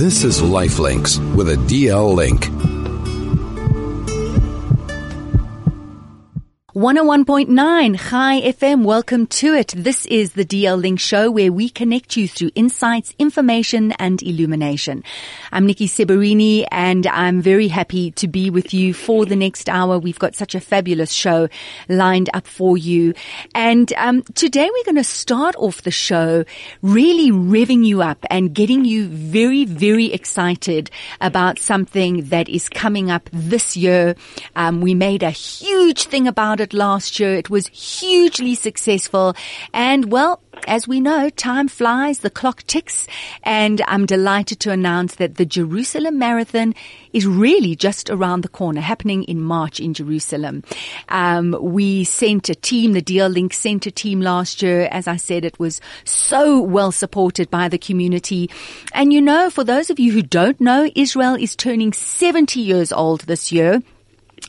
This 0.00 0.24
is 0.24 0.40
Lifelinks 0.40 1.18
with 1.36 1.50
a 1.50 1.56
DL 1.56 2.14
link. 2.14 2.69
101.9 6.74 7.98
Chai 7.98 8.40
FM. 8.42 8.84
Welcome 8.84 9.26
to 9.26 9.54
it. 9.54 9.74
This 9.76 10.06
is 10.06 10.34
the 10.34 10.44
DL 10.44 10.80
Link 10.80 11.00
show 11.00 11.28
where 11.28 11.50
we 11.50 11.68
connect 11.68 12.16
you 12.16 12.28
through 12.28 12.52
insights, 12.54 13.12
information 13.18 13.90
and 13.98 14.22
illumination. 14.22 15.02
I'm 15.50 15.66
Nikki 15.66 15.88
Seberini 15.88 16.64
and 16.70 17.08
I'm 17.08 17.42
very 17.42 17.66
happy 17.66 18.12
to 18.12 18.28
be 18.28 18.50
with 18.50 18.72
you 18.72 18.94
for 18.94 19.26
the 19.26 19.34
next 19.34 19.68
hour. 19.68 19.98
We've 19.98 20.20
got 20.20 20.36
such 20.36 20.54
a 20.54 20.60
fabulous 20.60 21.10
show 21.10 21.48
lined 21.88 22.30
up 22.34 22.46
for 22.46 22.78
you. 22.78 23.14
And 23.52 23.92
um, 23.94 24.22
today 24.36 24.70
we're 24.72 24.84
going 24.84 24.94
to 24.94 25.02
start 25.02 25.56
off 25.56 25.82
the 25.82 25.90
show 25.90 26.44
really 26.82 27.32
revving 27.32 27.84
you 27.84 28.00
up 28.00 28.24
and 28.30 28.54
getting 28.54 28.84
you 28.84 29.08
very, 29.08 29.64
very 29.64 30.12
excited 30.12 30.88
about 31.20 31.58
something 31.58 32.26
that 32.26 32.48
is 32.48 32.68
coming 32.68 33.10
up 33.10 33.28
this 33.32 33.76
year. 33.76 34.14
Um, 34.54 34.80
we 34.80 34.94
made 34.94 35.24
a 35.24 35.30
huge 35.30 36.04
thing 36.04 36.28
about 36.28 36.59
it 36.60 36.72
last 36.72 37.18
year. 37.18 37.34
It 37.34 37.50
was 37.50 37.68
hugely 37.68 38.54
successful. 38.54 39.34
And 39.72 40.10
well, 40.12 40.40
as 40.66 40.86
we 40.86 41.00
know, 41.00 41.30
time 41.30 41.68
flies, 41.68 42.20
the 42.20 42.30
clock 42.30 42.62
ticks, 42.64 43.06
and 43.42 43.82
I'm 43.86 44.06
delighted 44.06 44.60
to 44.60 44.70
announce 44.70 45.16
that 45.16 45.36
the 45.36 45.46
Jerusalem 45.46 46.18
Marathon 46.18 46.74
is 47.12 47.26
really 47.26 47.74
just 47.74 48.10
around 48.10 48.42
the 48.42 48.48
corner, 48.48 48.80
happening 48.80 49.24
in 49.24 49.40
March 49.40 49.80
in 49.80 49.94
Jerusalem. 49.94 50.62
Um, 51.08 51.56
we 51.60 52.04
sent 52.04 52.48
a 52.48 52.54
team, 52.54 52.92
the 52.92 53.02
DL 53.02 53.32
Link 53.32 53.54
sent 53.54 53.86
a 53.86 53.90
team 53.90 54.20
last 54.20 54.62
year. 54.62 54.88
As 54.90 55.08
I 55.08 55.16
said, 55.16 55.44
it 55.44 55.58
was 55.58 55.80
so 56.04 56.60
well 56.60 56.92
supported 56.92 57.50
by 57.50 57.68
the 57.68 57.78
community. 57.78 58.50
And 58.92 59.12
you 59.12 59.20
know, 59.20 59.50
for 59.50 59.64
those 59.64 59.90
of 59.90 59.98
you 59.98 60.12
who 60.12 60.22
don't 60.22 60.60
know, 60.60 60.90
Israel 60.94 61.34
is 61.34 61.56
turning 61.56 61.92
70 61.92 62.60
years 62.60 62.92
old 62.92 63.22
this 63.22 63.50
year. 63.50 63.82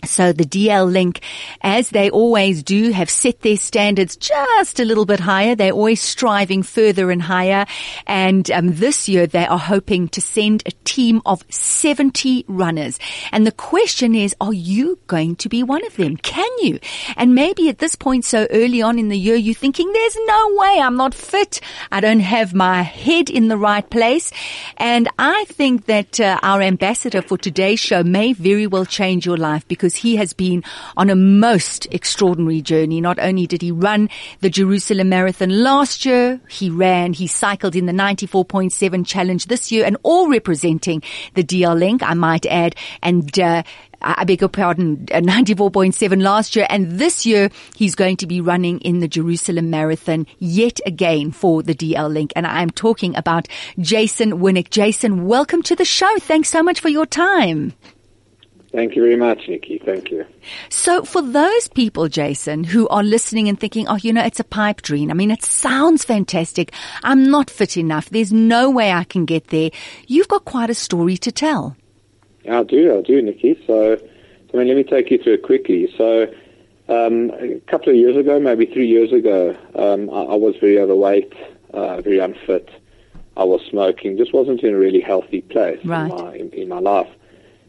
So 0.05 0.33
the 0.33 0.43
DL 0.43 0.91
Link, 0.91 1.21
as 1.61 1.91
they 1.91 2.09
always 2.09 2.63
do, 2.63 2.91
have 2.91 3.09
set 3.09 3.41
their 3.41 3.57
standards 3.57 4.15
just 4.15 4.79
a 4.79 4.85
little 4.85 5.05
bit 5.05 5.19
higher. 5.19 5.55
They're 5.55 5.71
always 5.71 6.01
striving 6.01 6.63
further 6.63 7.11
and 7.11 7.21
higher. 7.21 7.65
And 8.07 8.49
um, 8.51 8.75
this 8.75 9.07
year 9.07 9.27
they 9.27 9.45
are 9.45 9.59
hoping 9.59 10.07
to 10.09 10.21
send 10.21 10.63
a 10.65 10.71
team 10.83 11.21
of 11.25 11.43
70 11.49 12.45
runners. 12.47 12.99
And 13.31 13.45
the 13.45 13.51
question 13.51 14.15
is, 14.15 14.35
are 14.41 14.53
you 14.53 14.99
going 15.07 15.35
to 15.37 15.49
be 15.49 15.63
one 15.63 15.85
of 15.85 15.95
them? 15.97 16.17
Can 16.17 16.49
you? 16.59 16.79
And 17.15 17.35
maybe 17.35 17.69
at 17.69 17.79
this 17.79 17.95
point 17.95 18.25
so 18.25 18.47
early 18.49 18.81
on 18.81 18.97
in 18.97 19.09
the 19.09 19.17
year, 19.17 19.35
you're 19.35 19.53
thinking, 19.53 19.91
there's 19.91 20.17
no 20.25 20.55
way 20.55 20.79
I'm 20.81 20.97
not 20.97 21.13
fit. 21.13 21.61
I 21.91 21.99
don't 21.99 22.19
have 22.19 22.53
my 22.53 22.81
head 22.81 23.29
in 23.29 23.47
the 23.47 23.57
right 23.57 23.87
place. 23.87 24.31
And 24.77 25.07
I 25.19 25.45
think 25.47 25.85
that 25.85 26.19
uh, 26.19 26.39
our 26.41 26.61
ambassador 26.61 27.21
for 27.21 27.37
today's 27.37 27.79
show 27.79 28.03
may 28.03 28.33
very 28.33 28.67
well 28.67 28.85
change 28.85 29.25
your 29.25 29.37
life 29.37 29.67
because 29.67 29.90
because 29.91 30.01
he 30.01 30.15
has 30.15 30.33
been 30.33 30.63
on 30.95 31.09
a 31.09 31.15
most 31.15 31.87
extraordinary 31.91 32.61
journey. 32.61 33.01
Not 33.01 33.19
only 33.19 33.45
did 33.45 33.61
he 33.61 33.71
run 33.71 34.09
the 34.39 34.49
Jerusalem 34.49 35.09
Marathon 35.09 35.49
last 35.49 36.05
year, 36.05 36.39
he 36.49 36.69
ran, 36.69 37.13
he 37.13 37.27
cycled 37.27 37.75
in 37.75 37.87
the 37.87 37.93
94.7 37.93 39.05
challenge 39.05 39.47
this 39.47 39.71
year 39.71 39.85
and 39.85 39.97
all 40.03 40.29
representing 40.29 41.03
the 41.33 41.43
DL 41.43 41.77
Link, 41.77 42.03
I 42.03 42.13
might 42.13 42.45
add. 42.45 42.75
And, 43.01 43.37
uh, 43.39 43.63
I 44.03 44.23
beg 44.23 44.41
your 44.41 44.49
pardon, 44.49 45.05
94.7 45.05 46.21
last 46.23 46.55
year. 46.55 46.65
And 46.71 46.93
this 46.93 47.23
year, 47.23 47.51
he's 47.75 47.93
going 47.93 48.17
to 48.17 48.25
be 48.25 48.41
running 48.41 48.79
in 48.79 48.97
the 48.97 49.07
Jerusalem 49.07 49.69
Marathon 49.69 50.25
yet 50.39 50.79
again 50.87 51.31
for 51.31 51.61
the 51.61 51.75
DL 51.75 52.11
Link. 52.11 52.33
And 52.35 52.47
I'm 52.47 52.71
talking 52.71 53.15
about 53.15 53.47
Jason 53.77 54.39
Winnick. 54.39 54.71
Jason, 54.71 55.27
welcome 55.27 55.61
to 55.63 55.75
the 55.75 55.85
show. 55.85 56.09
Thanks 56.17 56.49
so 56.49 56.63
much 56.63 56.79
for 56.79 56.89
your 56.89 57.05
time. 57.05 57.73
Thank 58.71 58.95
you 58.95 59.01
very 59.01 59.17
much, 59.17 59.49
Nikki. 59.49 59.81
Thank 59.83 60.11
you. 60.11 60.25
So 60.69 61.03
for 61.03 61.21
those 61.21 61.67
people, 61.67 62.07
Jason, 62.07 62.63
who 62.63 62.87
are 62.87 63.03
listening 63.03 63.49
and 63.49 63.59
thinking, 63.59 63.85
oh, 63.87 63.97
you 63.97 64.13
know, 64.13 64.23
it's 64.23 64.39
a 64.39 64.45
pipe 64.45 64.81
dream. 64.81 65.11
I 65.11 65.13
mean, 65.13 65.29
it 65.29 65.43
sounds 65.43 66.05
fantastic. 66.05 66.71
I'm 67.03 67.29
not 67.29 67.49
fit 67.49 67.75
enough. 67.75 68.09
There's 68.09 68.31
no 68.31 68.69
way 68.69 68.93
I 68.93 69.03
can 69.03 69.25
get 69.25 69.47
there. 69.47 69.71
You've 70.07 70.29
got 70.29 70.45
quite 70.45 70.69
a 70.69 70.73
story 70.73 71.17
to 71.17 71.31
tell. 71.33 71.75
I 72.49 72.63
do. 72.63 72.97
I 72.97 73.01
do, 73.01 73.21
Nikki. 73.21 73.61
So, 73.67 73.99
I 74.53 74.57
mean, 74.57 74.67
let 74.67 74.77
me 74.77 74.83
take 74.83 75.11
you 75.11 75.21
through 75.21 75.33
it 75.33 75.43
quickly. 75.43 75.93
So, 75.97 76.33
um, 76.87 77.31
a 77.31 77.59
couple 77.67 77.89
of 77.89 77.95
years 77.95 78.15
ago, 78.15 78.39
maybe 78.39 78.65
three 78.65 78.87
years 78.87 79.11
ago, 79.11 79.55
um, 79.75 80.09
I, 80.09 80.33
I, 80.33 80.35
was 80.35 80.55
very 80.59 80.79
overweight, 80.79 81.33
uh, 81.73 82.01
very 82.01 82.19
unfit. 82.19 82.69
I 83.37 83.43
was 83.43 83.61
smoking, 83.69 84.17
just 84.17 84.33
wasn't 84.33 84.61
in 84.61 84.73
a 84.73 84.77
really 84.77 84.99
healthy 84.99 85.41
place 85.41 85.79
right. 85.85 86.09
in, 86.11 86.17
my, 86.17 86.35
in, 86.35 86.49
in 86.51 86.69
my 86.69 86.79
life. 86.79 87.07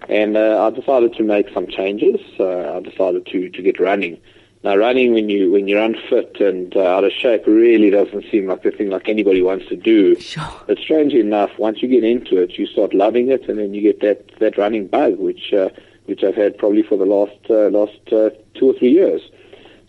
And 0.09 0.37
uh, 0.37 0.67
I 0.67 0.71
decided 0.71 1.15
to 1.15 1.23
make 1.23 1.49
some 1.55 1.67
changes. 1.69 2.21
Uh, 2.39 2.77
I 2.77 2.81
decided 2.81 3.27
to, 3.27 3.49
to 3.49 3.63
get 3.63 3.79
running. 3.81 4.21
Now, 4.65 4.77
running 4.77 5.13
when 5.13 5.29
you 5.29 5.51
when 5.51 5.67
you're 5.67 5.83
unfit 5.83 6.41
and 6.41 6.77
uh, 6.77 6.83
out 6.83 7.03
of 7.03 7.11
shape 7.11 7.47
really 7.49 7.91
doesn't 7.91 8.25
seem 8.31 8.47
like 8.47 8.63
the 8.63 8.71
thing 8.71 8.91
like 8.91 9.09
anybody 9.09 9.43
wants 9.43 9.67
to 9.69 9.77
do. 9.77 10.15
Sure. 10.21 10.49
But 10.69 10.79
strangely 10.79 11.19
enough, 11.19 11.51
once 11.59 11.83
you 11.83 11.89
get 11.89 12.05
into 12.05 12.37
it, 12.37 12.53
you 12.57 12.67
start 12.67 12.95
loving 12.95 13.29
it, 13.29 13.49
and 13.49 13.59
then 13.59 13.75
you 13.75 13.83
get 13.83 14.01
that 14.03 14.39
that 14.39 14.57
running 14.57 14.87
bug, 14.87 15.19
which 15.19 15.53
uh, 15.53 15.71
which 16.05 16.23
I've 16.23 16.37
had 16.37 16.59
probably 16.59 16.85
for 16.85 16.97
the 16.97 17.05
last 17.05 17.39
uh, 17.51 17.71
last 17.71 17.99
uh, 18.13 18.31
two 18.55 18.71
or 18.71 18.75
three 18.75 18.91
years. 18.91 19.23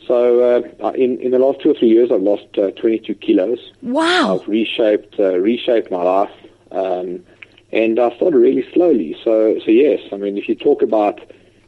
So 0.08 0.42
uh, 0.84 0.92
in 0.94 1.20
in 1.20 1.32
the 1.32 1.40
last 1.40 1.62
two 1.62 1.70
or 1.70 1.76
three 1.76 1.90
years, 1.90 2.12
I've 2.12 2.22
lost 2.22 2.48
uh, 2.58 2.72
22 2.72 3.14
kilos. 3.16 3.60
Wow! 3.84 4.40
I've 4.40 4.48
reshaped 4.48 5.20
uh, 5.20 5.38
reshaped 5.38 5.92
my 5.92 6.02
life. 6.02 6.32
Um, 6.72 7.24
and 7.74 8.00
I 8.00 8.16
started 8.16 8.38
really 8.38 8.66
slowly. 8.72 9.18
So, 9.24 9.60
so 9.66 9.72
yes, 9.72 10.00
I 10.12 10.18
mean, 10.18 10.38
if 10.38 10.48
you 10.48 10.54
talk 10.54 10.84
about 10.84 11.20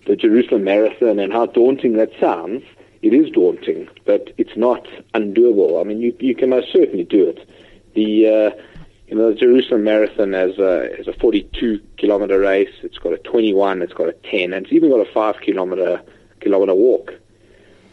the 0.06 0.16
Jerusalem 0.16 0.64
Marathon 0.64 1.18
and 1.18 1.34
how 1.34 1.48
daunting 1.48 1.94
that 1.94 2.12
sounds, 2.20 2.64
it 3.02 3.12
is 3.12 3.32
daunting, 3.32 3.90
but 4.06 4.32
it's 4.38 4.56
not 4.56 4.88
undoable. 5.16 5.82
I 5.82 5.84
mean, 5.84 6.00
you, 6.00 6.16
you 6.20 6.36
can 6.36 6.52
most 6.52 6.72
certainly 6.72 7.06
do 7.06 7.28
it. 7.28 7.50
The, 7.96 8.28
uh, 8.28 8.62
you 9.08 9.16
know, 9.16 9.32
the 9.32 9.36
Jerusalem 9.36 9.84
Marathon 9.84 10.34
has 10.34 10.60
a, 10.60 10.96
has 10.96 11.08
a 11.08 11.14
42 11.14 11.82
kilometer 11.98 12.40
race. 12.40 12.74
It's 12.84 13.00
got 13.00 13.14
a 13.14 13.18
21, 13.18 13.82
it's 13.82 13.94
got 13.94 14.08
a 14.08 14.14
10, 14.14 14.54
and 14.54 14.66
it's 14.66 14.74
even 14.74 14.92
got 14.92 15.08
a 15.08 15.12
5 15.12 15.42
kilometer, 15.42 16.04
kilometer 16.40 16.76
walk. 16.76 17.14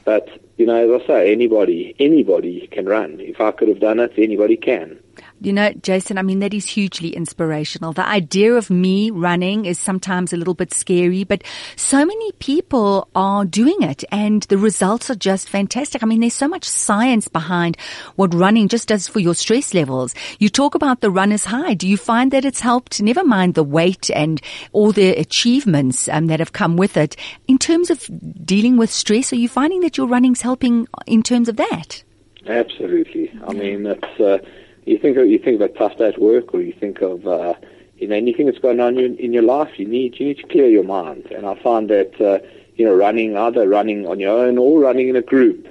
But, 0.05 0.29
you 0.59 0.67
know, 0.67 0.97
as 0.97 1.03
I 1.03 1.07
say, 1.07 1.33
anybody, 1.33 1.97
anybody 1.99 2.67
can 2.67 2.85
run. 2.85 3.21
If 3.21 3.41
I 3.41 3.53
could 3.53 3.69
have 3.69 3.81
done 3.81 4.01
it, 4.01 4.13
anybody 4.19 4.59
can. 4.59 5.02
You 5.41 5.53
know, 5.53 5.73
Jason, 5.73 6.19
I 6.19 6.23
mean, 6.23 6.39
that 6.39 6.55
is 6.55 6.67
hugely 6.67 7.11
inspirational. 7.11 7.93
The 7.93 8.07
idea 8.07 8.55
of 8.55 8.71
me 8.71 9.11
running 9.11 9.65
is 9.65 9.79
sometimes 9.79 10.33
a 10.33 10.37
little 10.37 10.55
bit 10.55 10.73
scary, 10.73 11.25
but 11.25 11.43
so 11.77 12.05
many 12.05 12.33
people 12.33 13.09
are 13.15 13.45
doing 13.45 13.83
it 13.83 14.05
and 14.13 14.43
the 14.45 14.59
results 14.59 15.11
are 15.11 15.17
just 15.17 15.49
fantastic. 15.49 16.03
I 16.03 16.07
mean, 16.07 16.21
there's 16.21 16.35
so 16.35 16.49
much 16.49 16.65
science 16.65 17.27
behind 17.29 17.77
what 18.17 18.35
running 18.35 18.69
just 18.69 18.89
does 18.89 19.09
for 19.09 19.19
your 19.19 19.35
stress 19.35 19.75
levels. 19.75 20.15
You 20.39 20.49
talk 20.49 20.75
about 20.75 21.01
the 21.01 21.11
runner's 21.11 21.45
high. 21.47 21.75
Do 21.75 21.89
you 21.89 21.97
find 21.97 22.31
that 22.31 22.45
it's 22.45 22.61
helped, 22.61 23.03
never 23.03 23.25
mind 23.25 23.55
the 23.55 23.65
weight 23.65 24.11
and 24.15 24.41
all 24.73 24.93
the 24.93 25.11
achievements 25.11 26.09
um, 26.09 26.27
that 26.27 26.39
have 26.39 26.53
come 26.53 26.77
with 26.77 26.97
it, 26.97 27.17
in 27.49 27.59
terms 27.59 27.91
of 27.91 28.09
dealing 28.45 28.77
with 28.77 28.91
stress? 28.91 29.33
Are 29.33 29.37
you 29.37 29.49
finding 29.49 29.81
that 29.81 29.97
your 29.97 30.07
running's 30.07 30.43
helping 30.43 30.87
in 31.07 31.23
terms 31.23 31.49
of 31.49 31.57
that? 31.57 32.05
Absolutely. 32.47 33.33
I 33.47 33.53
mean, 33.53 33.87
it's, 33.87 34.21
uh, 34.21 34.39
you 34.85 34.99
think 34.99 35.17
of, 35.17 35.27
you 35.27 35.39
think 35.39 35.61
of 35.61 35.71
a 35.71 35.73
tough 35.79 35.97
day 35.99 36.09
at 36.09 36.21
work, 36.21 36.55
or 36.55 36.61
you 36.61 36.73
think 36.73 37.01
of 37.01 37.27
uh, 37.27 37.55
you 37.97 38.09
know 38.09 38.17
anything 38.17 38.47
that's 38.47 38.59
going 38.59 38.81
on 38.81 38.99
in, 38.99 39.17
in 39.17 39.33
your 39.33 39.43
life. 39.43 39.79
You 39.79 39.87
need 39.87 40.19
you 40.19 40.27
need 40.27 40.39
to 40.39 40.47
clear 40.49 40.69
your 40.69 40.85
mind, 40.85 41.27
and 41.27 41.47
I 41.47 41.61
find 41.63 41.89
that 41.91 42.21
uh, 42.21 42.45
you 42.75 42.85
know 42.85 42.95
running 42.95 43.37
either 43.37 43.69
running 43.69 44.07
on 44.07 44.19
your 44.21 44.37
own 44.47 44.59
or 44.59 44.81
running 44.81 45.09
in 45.09 45.17
a 45.17 45.23
group, 45.23 45.69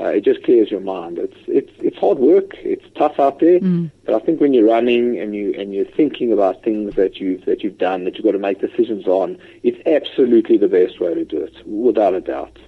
uh, 0.00 0.06
it 0.06 0.24
just 0.24 0.42
clears 0.44 0.70
your 0.70 0.80
mind. 0.80 1.18
It's 1.18 1.36
it's 1.46 1.72
it's 1.78 1.98
hard 1.98 2.18
work. 2.18 2.54
It's 2.58 2.84
tough 2.96 3.18
out 3.18 3.40
there, 3.40 3.60
mm. 3.60 3.90
but 4.04 4.14
I 4.14 4.20
think 4.20 4.40
when 4.40 4.54
you're 4.54 4.68
running 4.68 5.18
and 5.18 5.34
you 5.34 5.54
and 5.58 5.74
you're 5.74 5.84
thinking 5.84 6.32
about 6.32 6.62
things 6.62 6.94
that 6.94 7.16
you've 7.16 7.44
that 7.44 7.62
you've 7.62 7.78
done 7.78 8.04
that 8.04 8.14
you've 8.14 8.24
got 8.24 8.32
to 8.32 8.38
make 8.38 8.60
decisions 8.60 9.06
on, 9.06 9.38
it's 9.62 9.78
absolutely 9.86 10.56
the 10.56 10.68
best 10.68 11.00
way 11.00 11.14
to 11.14 11.24
do 11.24 11.42
it, 11.42 11.66
without 11.66 12.14
a 12.14 12.20
doubt. 12.20 12.58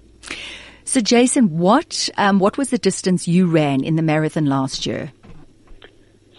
So, 0.85 1.00
Jason, 1.00 1.56
what 1.58 2.11
um, 2.19 2.41
what 2.41 2.58
was 2.58 2.70
the 2.70 2.79
distance 2.79 3.26
you 3.26 3.46
ran 3.46 3.85
in 3.85 3.96
the 3.96 4.02
marathon 4.02 4.46
last 4.46 4.85
year? 4.85 5.12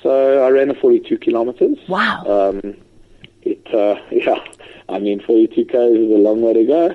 So 0.06 0.44
I 0.44 0.52
ran 0.52 0.70
a 0.70 0.76
42 0.76 1.18
kilometers. 1.18 1.80
Wow. 1.90 2.22
Um, 2.28 2.76
it, 3.42 3.66
uh, 3.74 4.00
yeah, 4.12 4.38
I 4.88 5.00
mean, 5.00 5.20
42 5.20 5.66
k's 5.66 5.74
is 5.74 6.12
a 6.12 6.22
long 6.22 6.44
way 6.44 6.54
to 6.54 6.64
go. 6.64 6.92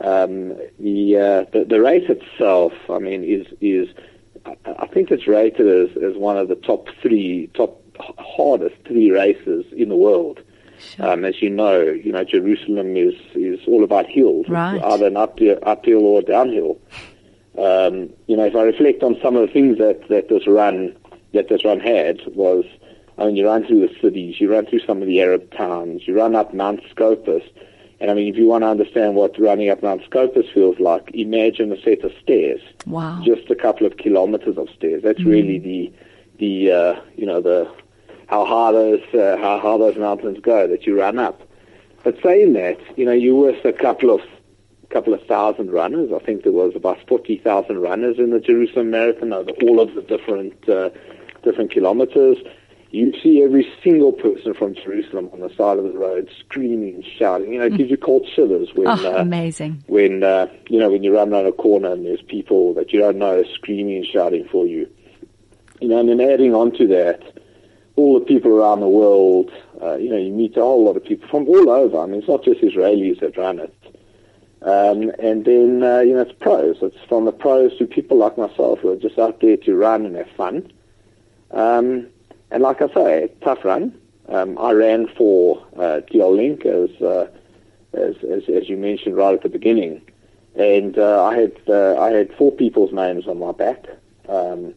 Um, 0.00 0.56
the, 0.78 1.16
uh, 1.16 1.50
the 1.52 1.64
the 1.68 1.80
race 1.80 2.08
itself, 2.08 2.72
I 2.88 3.00
mean, 3.00 3.24
is 3.24 3.46
is 3.60 3.88
I 4.46 4.86
think 4.86 5.10
it's 5.10 5.26
rated 5.26 5.66
as, 5.66 5.96
as 6.00 6.16
one 6.16 6.36
of 6.36 6.46
the 6.46 6.54
top 6.54 6.86
three, 7.02 7.50
top 7.54 7.82
hardest 7.98 8.76
three 8.86 9.10
races 9.10 9.64
in 9.76 9.88
the 9.88 9.96
world. 9.96 10.40
Sure. 10.78 11.10
Um, 11.10 11.24
as 11.24 11.42
you 11.42 11.50
know, 11.50 11.80
you 11.80 12.12
know 12.12 12.22
Jerusalem 12.22 12.96
is 12.96 13.14
is 13.34 13.58
all 13.66 13.82
about 13.82 14.06
hills, 14.06 14.46
right. 14.48 14.80
either 14.80 15.08
an 15.08 15.16
uphill, 15.16 15.58
uphill 15.64 16.06
or 16.06 16.22
downhill. 16.22 16.78
Um, 17.58 18.10
you 18.28 18.36
know, 18.36 18.44
if 18.44 18.54
I 18.54 18.62
reflect 18.62 19.02
on 19.02 19.16
some 19.20 19.34
of 19.34 19.46
the 19.46 19.52
things 19.52 19.78
that 19.78 20.08
that 20.08 20.28
this 20.28 20.46
run 20.46 20.94
that 21.34 21.48
this 21.48 21.64
run 21.64 21.80
had 21.80 22.20
was 22.34 22.64
I 23.16 23.26
mean, 23.26 23.36
you 23.36 23.46
run 23.46 23.64
through 23.64 23.86
the 23.86 23.94
cities, 24.00 24.40
you 24.40 24.50
run 24.50 24.66
through 24.66 24.80
some 24.80 25.00
of 25.00 25.06
the 25.06 25.20
Arab 25.20 25.52
towns, 25.52 26.02
you 26.06 26.16
run 26.16 26.34
up 26.34 26.52
Mount 26.52 26.80
Scopus. 26.90 27.42
And 28.00 28.10
I 28.10 28.14
mean, 28.14 28.28
if 28.28 28.36
you 28.36 28.46
want 28.46 28.62
to 28.62 28.68
understand 28.68 29.14
what 29.14 29.38
running 29.38 29.70
up 29.70 29.82
Mount 29.82 30.02
Scopus 30.04 30.46
feels 30.52 30.78
like, 30.80 31.10
imagine 31.14 31.72
a 31.72 31.80
set 31.80 32.02
of 32.02 32.12
stairs. 32.22 32.60
Wow. 32.86 33.22
Just 33.24 33.48
a 33.50 33.54
couple 33.54 33.86
of 33.86 33.96
kilometers 33.98 34.58
of 34.58 34.68
stairs. 34.76 35.02
That's 35.04 35.20
mm. 35.20 35.26
really 35.26 35.58
the, 35.58 35.92
the, 36.38 36.72
uh, 36.72 37.00
you 37.16 37.24
know, 37.24 37.40
the, 37.40 37.70
how 38.26 38.44
high 38.44 38.72
those, 38.72 39.02
uh, 39.14 39.36
how 39.36 39.60
high 39.60 39.78
those 39.78 39.96
mountains 39.96 40.38
go 40.42 40.66
that 40.66 40.84
you 40.84 40.98
run 40.98 41.18
up. 41.18 41.40
But 42.02 42.18
saying 42.22 42.54
that, 42.54 42.78
you 42.98 43.04
know, 43.04 43.12
you 43.12 43.36
with 43.36 43.64
a 43.64 43.72
couple 43.72 44.10
of 44.10 44.20
couple 44.90 45.14
of 45.14 45.26
thousand 45.26 45.72
runners. 45.72 46.10
I 46.14 46.24
think 46.24 46.44
there 46.44 46.52
was 46.52 46.76
about 46.76 46.98
40,000 47.08 47.78
runners 47.78 48.16
in 48.18 48.30
the 48.30 48.38
Jerusalem 48.38 48.90
Marathon 48.90 49.32
over 49.32 49.50
all 49.62 49.80
of 49.80 49.92
the 49.94 50.02
different 50.02 50.68
uh, 50.68 50.90
different 51.44 51.70
kilometers. 51.70 52.38
You 52.90 53.12
see 53.22 53.42
every 53.42 53.66
single 53.82 54.12
person 54.12 54.54
from 54.54 54.74
Jerusalem 54.74 55.28
on 55.32 55.40
the 55.40 55.48
side 55.56 55.78
of 55.78 55.84
the 55.84 55.98
road 55.98 56.30
screaming, 56.38 57.04
shouting. 57.18 57.52
You 57.52 57.58
know, 57.58 57.66
it 57.66 57.76
gives 57.76 57.90
you 57.90 57.96
cold 57.96 58.24
shivers 58.34 58.68
when 58.74 58.86
oh, 58.86 58.92
uh, 58.92 59.20
amazing. 59.20 59.82
when 59.88 60.22
uh, 60.22 60.46
you 60.68 60.78
know 60.78 60.90
when 60.90 61.02
you 61.02 61.12
run 61.12 61.32
around 61.32 61.46
a 61.46 61.52
corner 61.52 61.92
and 61.92 62.06
there's 62.06 62.22
people 62.22 62.72
that 62.74 62.92
you 62.92 63.00
don't 63.00 63.18
know 63.18 63.42
screaming 63.54 63.96
and 63.96 64.06
shouting 64.06 64.46
for 64.50 64.64
you. 64.66 64.88
You 65.80 65.88
know, 65.88 65.98
and 65.98 66.08
then 66.08 66.20
adding 66.20 66.54
on 66.54 66.70
to 66.78 66.86
that, 66.86 67.20
all 67.96 68.18
the 68.18 68.24
people 68.24 68.52
around 68.52 68.80
the 68.80 68.88
world. 68.88 69.50
Uh, 69.82 69.96
you 69.96 70.08
know, 70.08 70.16
you 70.16 70.32
meet 70.32 70.56
a 70.56 70.60
whole 70.60 70.84
lot 70.84 70.96
of 70.96 71.04
people 71.04 71.28
from 71.28 71.48
all 71.48 71.68
over. 71.68 71.98
I 71.98 72.06
mean, 72.06 72.20
it's 72.20 72.28
not 72.28 72.44
just 72.44 72.60
Israelis 72.60 73.18
that 73.20 73.36
run 73.36 73.58
it. 73.58 73.74
Um, 74.64 75.12
and 75.18 75.44
then, 75.44 75.82
uh, 75.82 76.00
you 76.00 76.14
know, 76.14 76.22
it's 76.22 76.32
pros. 76.32 76.78
It's 76.80 76.96
from 77.06 77.26
the 77.26 77.32
pros 77.32 77.76
to 77.78 77.86
people 77.86 78.16
like 78.16 78.38
myself 78.38 78.78
who 78.80 78.90
are 78.92 78.96
just 78.96 79.18
out 79.18 79.40
there 79.40 79.58
to 79.58 79.74
run 79.74 80.06
and 80.06 80.16
have 80.16 80.30
fun. 80.30 80.72
Um, 81.54 82.08
and 82.50 82.62
like 82.62 82.82
I 82.82 82.88
say, 82.92 83.32
tough 83.42 83.64
run. 83.64 83.98
Um, 84.28 84.58
I 84.58 84.72
ran 84.72 85.06
for 85.08 85.64
uh, 85.76 86.00
Link 86.12 86.64
as, 86.64 86.90
uh, 87.00 87.28
as, 87.92 88.16
as, 88.24 88.48
as 88.48 88.68
you 88.68 88.76
mentioned 88.76 89.16
right 89.16 89.34
at 89.34 89.42
the 89.42 89.48
beginning, 89.48 90.02
and 90.54 90.98
uh, 90.98 91.24
I 91.24 91.36
had 91.36 91.52
uh, 91.68 92.00
I 92.00 92.10
had 92.10 92.34
four 92.34 92.50
people's 92.50 92.92
names 92.92 93.26
on 93.26 93.38
my 93.38 93.52
back, 93.52 93.86
um, 94.28 94.74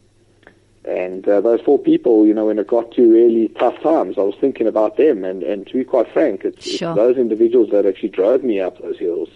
and 0.84 1.26
uh, 1.28 1.40
those 1.40 1.60
four 1.62 1.78
people, 1.78 2.26
you 2.26 2.34
know, 2.34 2.46
when 2.46 2.58
it 2.58 2.66
got 2.66 2.92
to 2.92 3.10
really 3.10 3.48
tough 3.48 3.80
times, 3.82 4.18
I 4.18 4.22
was 4.22 4.34
thinking 4.40 4.66
about 4.66 4.96
them, 4.96 5.24
and, 5.24 5.42
and 5.42 5.66
to 5.66 5.74
be 5.74 5.84
quite 5.84 6.12
frank, 6.12 6.44
it's, 6.44 6.64
sure. 6.64 6.90
it's 6.90 6.96
those 6.96 7.16
individuals 7.16 7.70
that 7.70 7.86
actually 7.86 8.10
drove 8.10 8.44
me 8.44 8.60
up 8.60 8.80
those 8.82 8.98
hills. 8.98 9.28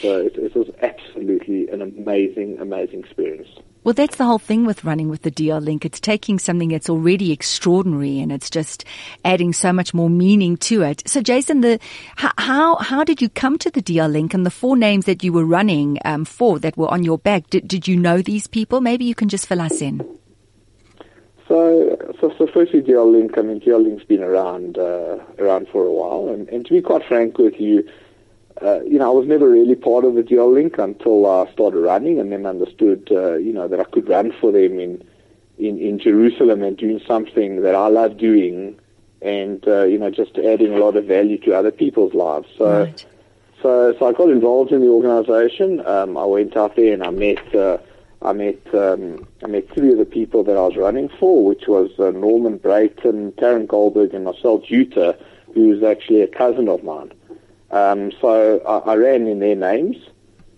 So 0.00 0.20
it, 0.20 0.36
it, 0.36 0.54
was 0.54 0.70
absolutely 0.82 1.68
an 1.68 1.82
amazing, 1.82 2.58
amazing 2.60 3.00
experience. 3.00 3.48
Well, 3.82 3.94
that's 3.94 4.16
the 4.16 4.24
whole 4.24 4.38
thing 4.38 4.66
with 4.66 4.84
running 4.84 5.08
with 5.08 5.22
the 5.22 5.30
DL 5.30 5.60
Link. 5.60 5.84
It's 5.84 6.00
taking 6.00 6.38
something 6.38 6.68
that's 6.68 6.90
already 6.90 7.32
extraordinary 7.32 8.20
and 8.20 8.30
it's 8.30 8.50
just 8.50 8.84
adding 9.24 9.52
so 9.52 9.72
much 9.72 9.94
more 9.94 10.10
meaning 10.10 10.58
to 10.58 10.82
it. 10.82 11.02
So, 11.08 11.22
Jason, 11.22 11.62
the 11.62 11.80
how 12.16 12.76
how 12.76 13.04
did 13.04 13.22
you 13.22 13.28
come 13.28 13.58
to 13.58 13.70
the 13.70 13.82
DL 13.82 14.10
Link 14.12 14.34
and 14.34 14.44
the 14.44 14.50
four 14.50 14.76
names 14.76 15.06
that 15.06 15.24
you 15.24 15.32
were 15.32 15.46
running 15.46 15.98
um, 16.04 16.24
for 16.24 16.58
that 16.58 16.76
were 16.76 16.90
on 16.90 17.02
your 17.02 17.18
back? 17.18 17.48
Did, 17.50 17.66
did 17.66 17.88
you 17.88 17.96
know 17.96 18.20
these 18.22 18.46
people? 18.46 18.80
Maybe 18.80 19.06
you 19.06 19.14
can 19.14 19.28
just 19.28 19.46
fill 19.46 19.60
us 19.60 19.80
in. 19.80 19.98
So, 21.48 21.96
so, 22.20 22.32
so 22.38 22.46
firstly, 22.52 22.80
DL 22.80 23.10
Link. 23.10 23.36
I 23.36 23.42
mean, 23.42 23.60
DL 23.60 23.82
Link's 23.82 24.04
been 24.04 24.22
around 24.22 24.78
uh, 24.78 25.18
around 25.38 25.68
for 25.68 25.84
a 25.84 25.92
while, 25.92 26.32
and, 26.32 26.48
and 26.50 26.64
to 26.66 26.72
be 26.72 26.82
quite 26.82 27.04
frank 27.08 27.38
with 27.38 27.58
you 27.58 27.88
uh, 28.62 28.82
you 28.82 28.98
know, 28.98 29.10
I 29.10 29.14
was 29.14 29.26
never 29.26 29.48
really 29.48 29.74
part 29.74 30.04
of 30.04 30.14
the 30.14 30.22
DL 30.22 30.52
Link 30.52 30.78
until 30.78 31.26
I 31.26 31.50
started 31.52 31.78
running, 31.78 32.18
and 32.18 32.30
then 32.30 32.44
understood, 32.44 33.08
uh, 33.10 33.36
you 33.36 33.52
know, 33.52 33.66
that 33.68 33.80
I 33.80 33.84
could 33.84 34.08
run 34.08 34.32
for 34.40 34.52
them 34.52 34.78
in, 34.78 35.02
in 35.58 35.78
in 35.78 35.98
Jerusalem 35.98 36.62
and 36.62 36.76
doing 36.76 37.00
something 37.06 37.62
that 37.62 37.74
I 37.74 37.88
love 37.88 38.18
doing, 38.18 38.78
and 39.22 39.66
uh, 39.66 39.84
you 39.84 39.98
know, 39.98 40.10
just 40.10 40.36
adding 40.36 40.74
a 40.74 40.78
lot 40.78 40.96
of 40.96 41.06
value 41.06 41.38
to 41.38 41.54
other 41.54 41.70
people's 41.70 42.12
lives. 42.12 42.48
So, 42.58 42.80
right. 42.84 43.06
so, 43.62 43.94
so 43.98 44.06
I 44.06 44.12
got 44.12 44.28
involved 44.28 44.72
in 44.72 44.80
the 44.80 44.88
organization. 44.88 45.84
Um, 45.86 46.18
I 46.18 46.24
went 46.26 46.56
out 46.56 46.76
there 46.76 46.92
and 46.92 47.02
I 47.02 47.10
met. 47.10 47.54
Uh, 47.54 47.78
I 48.22 48.34
met 48.34 48.58
um, 48.74 49.26
I 49.42 49.46
met 49.46 49.72
three 49.72 49.92
of 49.92 49.98
the 49.98 50.04
people 50.04 50.44
that 50.44 50.54
I 50.54 50.60
was 50.60 50.76
running 50.76 51.08
for, 51.08 51.46
which 51.46 51.66
was 51.66 51.90
uh, 51.98 52.10
Norman 52.10 52.58
Brayton, 52.58 53.32
Taryn 53.32 53.66
Goldberg, 53.66 54.12
and 54.12 54.24
Marcel 54.24 54.58
Juter, 54.58 55.16
who 55.54 55.72
is 55.72 55.82
actually 55.82 56.20
a 56.20 56.26
cousin 56.26 56.68
of 56.68 56.84
mine. 56.84 57.12
Um, 57.70 58.10
so 58.20 58.60
I, 58.60 58.92
I, 58.92 58.96
ran 58.96 59.26
in 59.28 59.38
their 59.38 59.54
names, 59.54 59.96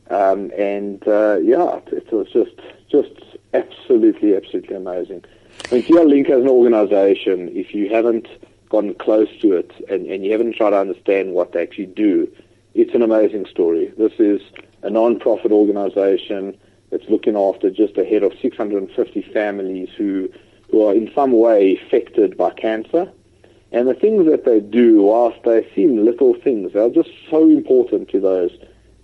um, 0.09 0.51
and 0.57 1.07
uh, 1.07 1.39
yeah, 1.43 1.77
it, 1.77 1.93
it, 1.93 2.13
was 2.13 2.29
just 2.33 2.59
just 2.91 3.13
absolutely 3.53 4.35
absolutely 4.35 4.77
amazing. 4.77 5.23
I 5.71 5.75
mean, 5.75 6.09
Link 6.09 6.31
as 6.31 6.41
an 6.41 6.49
organisation, 6.49 7.51
if 7.55 7.75
you 7.75 7.91
haven't 7.91 8.29
gotten 8.71 8.95
close 8.95 9.29
to 9.43 9.53
it 9.53 9.71
and, 9.91 10.07
and 10.07 10.25
you 10.25 10.33
haven't 10.33 10.57
tried 10.57 10.71
to 10.71 10.79
understand 10.79 11.35
what 11.35 11.53
they 11.53 11.63
actually 11.63 11.87
do, 11.87 12.27
it's 12.75 12.95
an 12.95 13.03
amazing 13.03 13.45
story. 13.45 13.93
This 13.99 14.15
is 14.19 14.41
a 14.83 14.89
non-profit 14.89 15.53
organisation 15.53 16.57
that's 16.91 17.09
looking 17.09 17.37
after 17.37 17.71
just 17.71 17.99
ahead 17.99 18.23
of 18.23 18.33
650 18.41 19.23
families 19.33 19.91
who 19.97 20.31
who 20.71 20.87
are 20.87 20.95
in 20.95 21.11
some 21.15 21.33
way 21.33 21.77
affected 21.77 22.39
by 22.39 22.51
cancer. 22.51 23.13
And 23.73 23.89
the 23.89 23.95
things 23.95 24.27
that 24.27 24.45
they 24.45 24.61
do, 24.61 25.03
whilst 25.03 25.43
they 25.45 25.67
seem 25.75 26.05
little 26.05 26.35
things, 26.35 26.75
they're 26.75 26.91
just 26.91 27.11
so 27.31 27.49
important 27.49 28.11
to 28.11 28.21
those 28.21 28.51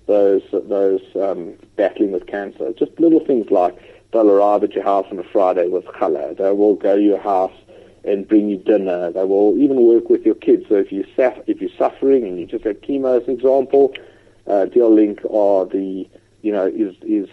those 0.07 0.43
those 0.53 1.01
um, 1.17 1.55
battling 1.77 2.13
with 2.13 2.27
cancer. 2.27 2.73
Just 2.79 2.99
little 3.01 3.25
things 3.25 3.51
like 3.51 3.77
they'll 4.13 4.31
arrive 4.31 4.65
at 4.65 4.73
your 4.73 4.85
house 4.85 5.07
on 5.11 5.19
a 5.19 5.23
Friday 5.23 5.69
with 5.69 5.85
challah. 5.87 6.37
They 6.37 6.53
will 6.53 6.75
go 6.75 6.97
to 6.97 7.03
your 7.03 7.21
house 7.21 7.53
and 8.05 8.29
bring 8.29 8.49
you 8.49 8.59
dinner. 8.59 9.11
They 9.11 9.25
will 9.25 9.57
even 9.59 9.83
work 9.83 10.11
with 10.11 10.25
your 10.25 10.35
kids. 10.35 10.67
So 10.69 10.77
if 10.77 10.93
you 10.93 11.05
if 11.17 11.61
you're 11.61 11.71
suffering 11.79 12.25
and 12.25 12.39
you 12.39 12.47
just 12.47 12.65
had 12.65 12.83
chemo, 12.83 13.21
as 13.21 13.27
an 13.27 13.35
example, 13.35 13.95
uh, 14.47 14.67
DL 14.67 14.95
Link 14.95 15.21
are 15.31 15.65
the 15.65 16.07
you 16.43 16.53
know 16.53 16.67
is 16.67 16.95
is 17.03 17.29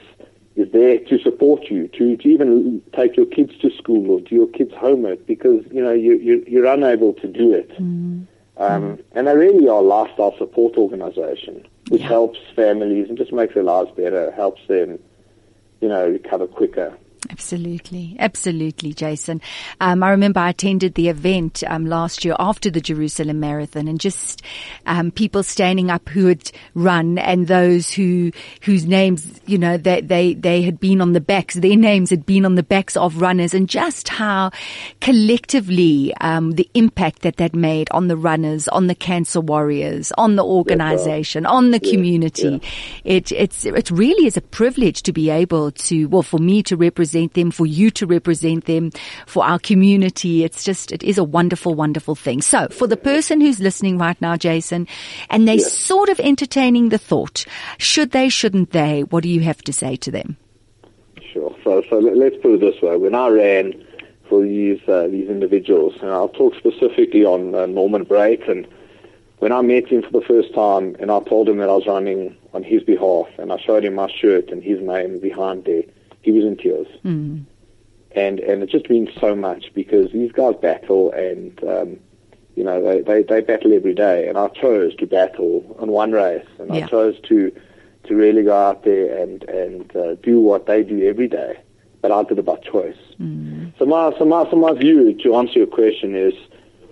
is 0.55 0.71
there 0.71 0.99
to 0.99 1.19
support 1.19 1.65
you, 1.69 1.87
to, 1.89 2.15
to 2.17 2.27
even 2.27 2.81
take 2.95 3.17
your 3.17 3.25
kids 3.25 3.57
to 3.59 3.69
school 3.71 4.09
or 4.11 4.21
do 4.21 4.35
your 4.35 4.47
kids' 4.47 4.73
homework 4.73 5.25
because, 5.25 5.63
you 5.71 5.83
know, 5.83 5.91
you, 5.91 6.17
you, 6.17 6.43
you're 6.47 6.65
unable 6.65 7.13
to 7.13 7.27
do 7.27 7.53
it. 7.53 7.69
Mm. 7.71 8.25
Um, 8.57 8.99
and 9.11 9.27
they 9.27 9.35
really 9.35 9.67
are 9.67 9.79
a 9.79 9.81
lifestyle 9.81 10.35
support 10.37 10.77
organization, 10.77 11.67
which 11.89 12.01
yeah. 12.01 12.07
helps 12.07 12.39
families 12.55 13.09
and 13.09 13.17
just 13.17 13.33
makes 13.33 13.53
their 13.53 13.63
lives 13.63 13.91
better, 13.91 14.31
helps 14.31 14.65
them, 14.67 14.97
you 15.81 15.89
know, 15.89 16.07
recover 16.07 16.47
quicker. 16.47 16.97
Absolutely, 17.31 18.15
absolutely, 18.19 18.93
Jason. 18.93 19.41
Um, 19.81 20.03
I 20.03 20.11
remember 20.11 20.39
I 20.39 20.49
attended 20.49 20.93
the 20.93 21.09
event 21.09 21.63
um, 21.67 21.85
last 21.85 22.23
year 22.23 22.35
after 22.37 22.69
the 22.69 22.81
Jerusalem 22.81 23.39
Marathon, 23.39 23.87
and 23.87 23.99
just 23.99 24.41
um, 24.85 25.11
people 25.11 25.41
standing 25.41 25.89
up 25.89 26.07
who 26.09 26.27
had 26.27 26.51
run, 26.75 27.17
and 27.17 27.47
those 27.47 27.89
who 27.89 28.31
whose 28.61 28.85
names, 28.85 29.41
you 29.47 29.57
know, 29.57 29.77
they 29.77 30.01
they 30.01 30.33
they 30.35 30.61
had 30.61 30.79
been 30.79 31.01
on 31.01 31.13
the 31.13 31.21
backs, 31.21 31.55
their 31.55 31.75
names 31.75 32.09
had 32.09 32.25
been 32.25 32.45
on 32.45 32.55
the 32.55 32.63
backs 32.63 32.95
of 32.95 33.21
runners, 33.21 33.53
and 33.53 33.67
just 33.67 34.09
how 34.09 34.51
collectively 35.01 36.13
um, 36.21 36.51
the 36.51 36.69
impact 36.73 37.23
that 37.23 37.37
that 37.37 37.55
made 37.55 37.89
on 37.91 38.07
the 38.07 38.17
runners, 38.17 38.67
on 38.67 38.87
the 38.87 38.95
cancer 38.95 39.41
warriors, 39.41 40.11
on 40.17 40.35
the 40.35 40.45
organization, 40.45 41.45
on 41.45 41.71
the 41.71 41.79
community. 41.79 42.61
Yeah. 43.03 43.15
It 43.15 43.31
it's 43.31 43.65
it 43.65 43.89
really 43.89 44.27
is 44.27 44.37
a 44.37 44.41
privilege 44.41 45.01
to 45.03 45.13
be 45.13 45.29
able 45.31 45.71
to, 45.71 46.05
well, 46.05 46.21
for 46.21 46.39
me 46.39 46.61
to 46.63 46.77
represent 46.77 47.14
represent 47.15 47.33
them, 47.33 47.51
for 47.51 47.65
you 47.65 47.89
to 47.91 48.05
represent 48.05 48.65
them, 48.65 48.91
for 49.25 49.45
our 49.45 49.59
community. 49.59 50.43
It's 50.43 50.63
just, 50.63 50.91
it 50.91 51.03
is 51.03 51.17
a 51.17 51.23
wonderful, 51.23 51.73
wonderful 51.73 52.15
thing. 52.15 52.41
So 52.41 52.67
for 52.69 52.87
the 52.87 52.97
person 52.97 53.39
who's 53.39 53.59
listening 53.59 53.97
right 53.97 54.19
now, 54.21 54.35
Jason, 54.35 54.87
and 55.29 55.47
they're 55.47 55.55
yes. 55.55 55.71
sort 55.71 56.09
of 56.09 56.19
entertaining 56.19 56.89
the 56.89 56.97
thought, 56.97 57.45
should 57.77 58.11
they, 58.11 58.29
shouldn't 58.29 58.71
they? 58.71 59.03
What 59.03 59.23
do 59.23 59.29
you 59.29 59.41
have 59.41 59.61
to 59.63 59.73
say 59.73 59.95
to 59.97 60.11
them? 60.11 60.37
Sure. 61.31 61.55
So, 61.63 61.83
so 61.89 61.99
let's 61.99 62.35
put 62.41 62.55
it 62.55 62.59
this 62.59 62.81
way. 62.81 62.97
When 62.97 63.15
I 63.15 63.29
ran 63.29 63.85
for 64.27 64.41
these, 64.41 64.81
uh, 64.87 65.07
these 65.07 65.29
individuals, 65.29 65.95
and 66.01 66.11
I'll 66.11 66.29
talk 66.29 66.55
specifically 66.55 67.23
on 67.23 67.55
uh, 67.55 67.65
Norman 67.65 68.03
Brayton, 68.03 68.67
when 69.39 69.51
I 69.51 69.61
met 69.61 69.87
him 69.87 70.01
for 70.01 70.11
the 70.11 70.25
first 70.25 70.53
time 70.53 70.95
and 70.99 71.11
I 71.11 71.19
told 71.21 71.47
him 71.47 71.57
that 71.57 71.69
I 71.69 71.75
was 71.75 71.87
running 71.87 72.35
on 72.53 72.63
his 72.63 72.83
behalf 72.83 73.27
and 73.37 73.51
I 73.51 73.57
showed 73.57 73.83
him 73.83 73.95
my 73.95 74.09
shirt 74.09 74.49
and 74.49 74.63
his 74.63 74.79
name 74.81 75.19
behind 75.19 75.65
there, 75.65 75.83
he 76.25 76.31
was 76.31 76.43
in 76.43 76.57
tears. 76.57 76.87
Mm. 77.05 77.45
And 78.15 78.39
and 78.39 78.63
it 78.63 78.69
just 78.69 78.89
means 78.89 79.09
so 79.19 79.35
much 79.35 79.71
because 79.73 80.11
these 80.11 80.31
guys 80.31 80.55
battle 80.61 81.11
and 81.11 81.63
um, 81.63 81.99
you 82.55 82.63
know 82.63 82.81
they, 82.81 83.01
they, 83.01 83.23
they 83.23 83.41
battle 83.41 83.73
every 83.73 83.93
day 83.93 84.27
and 84.27 84.37
I 84.37 84.47
chose 84.47 84.95
to 84.95 85.05
battle 85.05 85.75
on 85.79 85.89
one 85.91 86.11
race 86.11 86.47
and 86.57 86.73
yeah. 86.73 86.85
I 86.85 86.87
chose 86.87 87.19
to 87.27 87.55
to 88.05 88.15
really 88.15 88.43
go 88.43 88.55
out 88.55 88.83
there 88.83 89.21
and 89.21 89.43
and 89.43 89.95
uh, 89.95 90.15
do 90.15 90.39
what 90.41 90.65
they 90.65 90.81
do 90.83 91.07
every 91.07 91.27
day. 91.27 91.59
But 92.01 92.11
I 92.11 92.23
did 92.23 92.39
it 92.39 92.45
by 92.45 92.57
choice. 92.57 92.97
Mm. 93.19 93.77
So 93.77 93.85
my 93.85 94.13
so 94.17 94.25
my 94.25 94.49
so 94.49 94.55
my 94.55 94.73
view 94.73 95.13
to 95.23 95.35
answer 95.35 95.59
your 95.59 95.67
question 95.67 96.15
is, 96.15 96.33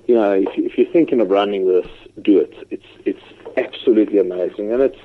you 0.07 0.15
know, 0.15 0.33
if, 0.33 0.49
if 0.57 0.77
you're 0.77 0.91
thinking 0.91 1.21
of 1.21 1.29
running 1.29 1.67
this, 1.67 1.87
do 2.21 2.37
it. 2.39 2.53
It's 2.69 2.85
it's 3.05 3.23
absolutely 3.57 4.19
amazing, 4.19 4.73
and 4.73 4.81
it's 4.81 4.99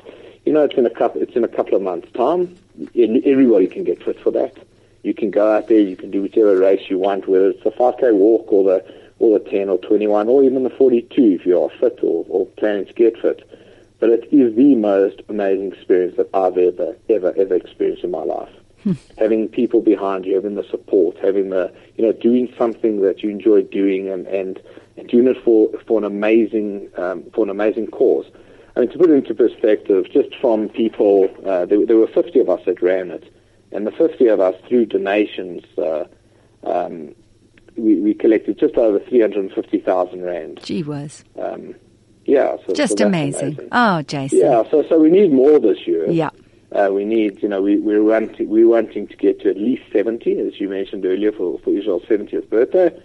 you 0.44 0.52
know 0.52 0.64
it's 0.64 0.76
in 0.76 0.84
a 0.84 0.90
couple 0.90 1.22
it's 1.22 1.36
in 1.36 1.44
a 1.44 1.48
couple 1.48 1.76
of 1.76 1.82
months' 1.82 2.10
time 2.12 2.58
everybody 2.94 3.66
can 3.66 3.84
get 3.84 4.02
fit 4.02 4.20
for 4.20 4.30
that. 4.32 4.56
You 5.02 5.14
can 5.14 5.30
go 5.30 5.52
out 5.52 5.68
there, 5.68 5.78
you 5.78 5.96
can 5.96 6.10
do 6.10 6.22
whichever 6.22 6.56
race 6.56 6.90
you 6.90 6.98
want, 6.98 7.28
whether 7.28 7.50
it's 7.50 7.64
a 7.64 7.70
5K 7.70 8.14
walk 8.14 8.52
or 8.52 8.64
the 8.64 8.94
or 9.20 9.38
the 9.38 9.50
10 9.50 9.68
or 9.68 9.78
21 9.78 10.28
or 10.28 10.44
even 10.44 10.62
the 10.62 10.70
42 10.70 11.38
if 11.40 11.46
you 11.46 11.60
are 11.60 11.70
fit 11.80 11.98
or, 12.02 12.24
or 12.28 12.46
planning 12.56 12.86
to 12.86 12.92
get 12.92 13.18
fit. 13.20 13.48
But 13.98 14.10
it 14.10 14.28
is 14.32 14.54
the 14.54 14.76
most 14.76 15.22
amazing 15.28 15.72
experience 15.72 16.16
that 16.18 16.30
I've 16.32 16.56
ever, 16.56 16.96
ever, 17.08 17.34
ever 17.36 17.54
experienced 17.54 18.04
in 18.04 18.10
my 18.12 18.22
life. 18.22 18.50
Hmm. 18.84 18.92
having 19.18 19.48
people 19.48 19.80
behind 19.80 20.24
you, 20.24 20.36
having 20.36 20.54
the 20.54 20.62
support, 20.62 21.16
having 21.18 21.50
the, 21.50 21.72
you 21.96 22.06
know, 22.06 22.12
doing 22.12 22.52
something 22.56 23.02
that 23.02 23.24
you 23.24 23.30
enjoy 23.30 23.62
doing 23.62 24.08
and, 24.08 24.24
and, 24.28 24.62
and 24.96 25.08
doing 25.08 25.26
it 25.26 25.36
for, 25.42 25.68
for 25.84 25.98
an 25.98 26.04
amazing, 26.04 26.88
um, 26.96 27.24
for 27.34 27.42
an 27.42 27.50
amazing 27.50 27.88
cause. 27.88 28.26
I 28.78 28.82
mean, 28.82 28.90
to 28.90 28.98
put 28.98 29.10
it 29.10 29.14
into 29.14 29.34
perspective, 29.34 30.08
just 30.12 30.36
from 30.40 30.68
people, 30.68 31.28
uh, 31.44 31.66
there, 31.66 31.84
there, 31.84 31.96
were 31.96 32.06
50 32.06 32.38
of 32.38 32.48
us 32.48 32.60
that 32.64 32.80
ran 32.80 33.10
it, 33.10 33.34
and 33.72 33.84
the 33.84 33.90
50 33.90 34.28
of 34.28 34.38
us, 34.38 34.54
through 34.68 34.86
donations, 34.86 35.64
uh, 35.76 36.04
um, 36.62 37.12
we, 37.76 37.96
we, 37.96 38.14
collected 38.14 38.56
just 38.56 38.76
over 38.76 39.00
350,000 39.00 40.22
rand. 40.22 40.60
Gee 40.62 40.84
whiz. 40.84 41.24
Um, 41.36 41.74
yeah. 42.24 42.56
So, 42.68 42.72
just 42.72 42.98
so 42.98 43.06
amazing. 43.08 43.54
amazing. 43.54 43.68
Oh, 43.72 44.02
Jason. 44.02 44.38
Yeah, 44.38 44.62
so, 44.70 44.84
so 44.88 44.96
we 45.00 45.10
need 45.10 45.32
more 45.32 45.58
this 45.58 45.84
year. 45.84 46.08
Yeah. 46.08 46.30
Uh, 46.70 46.90
we 46.92 47.04
need, 47.04 47.42
you 47.42 47.48
know, 47.48 47.60
we, 47.60 47.80
we're, 47.80 48.04
wanting, 48.04 48.48
we're 48.48 48.68
wanting 48.68 49.08
to 49.08 49.16
get 49.16 49.40
to 49.40 49.50
at 49.50 49.56
least 49.56 49.82
70, 49.92 50.38
as 50.38 50.60
you 50.60 50.68
mentioned 50.68 51.04
earlier, 51.04 51.32
for, 51.32 51.58
for 51.64 51.70
Israel's 51.76 52.04
70th 52.04 52.48
birthday. 52.48 52.96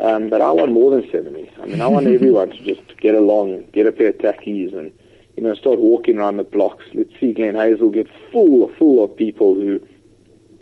Um, 0.00 0.30
but 0.30 0.40
I 0.40 0.50
want 0.52 0.72
more 0.72 0.90
than 0.90 1.10
70. 1.10 1.50
I 1.60 1.66
mean, 1.66 1.82
I 1.82 1.86
want 1.86 2.06
everyone 2.14 2.48
to 2.48 2.64
just 2.64 2.96
get 2.98 3.14
along, 3.14 3.66
get 3.72 3.86
a 3.86 3.92
pair 3.92 4.08
of 4.08 4.16
tackies 4.16 4.74
and, 4.74 4.90
you 5.38 5.44
know, 5.44 5.54
start 5.54 5.78
walking 5.78 6.18
around 6.18 6.38
the 6.38 6.42
blocks. 6.42 6.84
Let's 6.94 7.12
see 7.20 7.32
Glen 7.32 7.54
Hazel 7.54 7.90
get 7.90 8.08
full, 8.32 8.68
full 8.76 9.04
of 9.04 9.16
people 9.16 9.54
who 9.54 9.80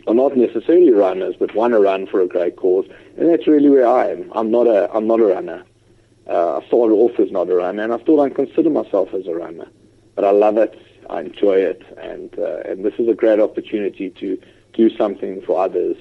are 0.05 0.13
not 0.13 0.37
necessarily 0.37 0.91
runners, 0.91 1.33
but 1.39 1.55
want 1.55 1.73
to 1.73 1.79
run 1.79 2.05
for 2.05 2.21
a 2.21 2.27
great 2.27 2.57
cause. 2.57 2.85
And 3.17 3.27
that's 3.27 3.47
really 3.47 3.69
where 3.69 3.87
I 3.87 4.11
am. 4.11 4.31
I'm 4.35 4.51
not 4.51 4.67
a, 4.67 4.87
I'm 4.93 5.07
not 5.07 5.19
a 5.19 5.25
runner. 5.25 5.63
Uh, 6.29 6.59
I 6.59 6.67
started 6.67 6.93
off 6.93 7.19
as 7.19 7.31
not 7.31 7.49
a 7.49 7.55
runner, 7.55 7.81
and 7.81 7.91
I 7.91 7.99
still 8.01 8.17
don't 8.17 8.35
consider 8.35 8.69
myself 8.69 9.15
as 9.15 9.25
a 9.25 9.33
runner. 9.33 9.67
But 10.13 10.25
I 10.25 10.29
love 10.29 10.57
it. 10.57 10.79
I 11.09 11.21
enjoy 11.21 11.55
it, 11.55 11.81
and 11.97 12.37
uh, 12.37 12.59
and 12.65 12.85
this 12.85 12.93
is 12.99 13.07
a 13.07 13.15
great 13.15 13.39
opportunity 13.39 14.11
to 14.11 14.39
do 14.73 14.95
something 14.95 15.41
for 15.41 15.59
others. 15.59 15.97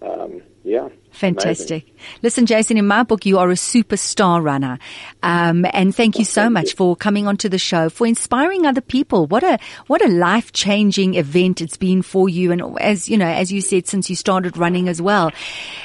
Um, 0.00 0.42
yeah. 0.66 0.88
Fantastic. 1.12 1.84
Amazing. 1.84 2.18
Listen, 2.22 2.46
Jason, 2.46 2.76
in 2.76 2.86
my 2.86 3.02
book, 3.02 3.24
you 3.24 3.38
are 3.38 3.48
a 3.48 3.54
superstar 3.54 4.42
runner. 4.42 4.78
Um, 5.22 5.64
and 5.72 5.94
thank 5.94 6.18
you 6.18 6.24
so 6.24 6.42
thank 6.42 6.52
much 6.52 6.70
you. 6.70 6.76
for 6.76 6.96
coming 6.96 7.26
onto 7.26 7.48
the 7.48 7.58
show, 7.58 7.88
for 7.88 8.06
inspiring 8.06 8.66
other 8.66 8.80
people. 8.80 9.26
What 9.26 9.42
a, 9.42 9.58
what 9.86 10.04
a 10.04 10.08
life 10.08 10.52
changing 10.52 11.14
event 11.14 11.62
it's 11.62 11.76
been 11.76 12.02
for 12.02 12.28
you. 12.28 12.52
And 12.52 12.78
as, 12.80 13.08
you 13.08 13.16
know, 13.16 13.28
as 13.28 13.50
you 13.50 13.60
said, 13.62 13.86
since 13.86 14.10
you 14.10 14.16
started 14.16 14.58
running 14.58 14.88
as 14.88 15.00
well. 15.00 15.32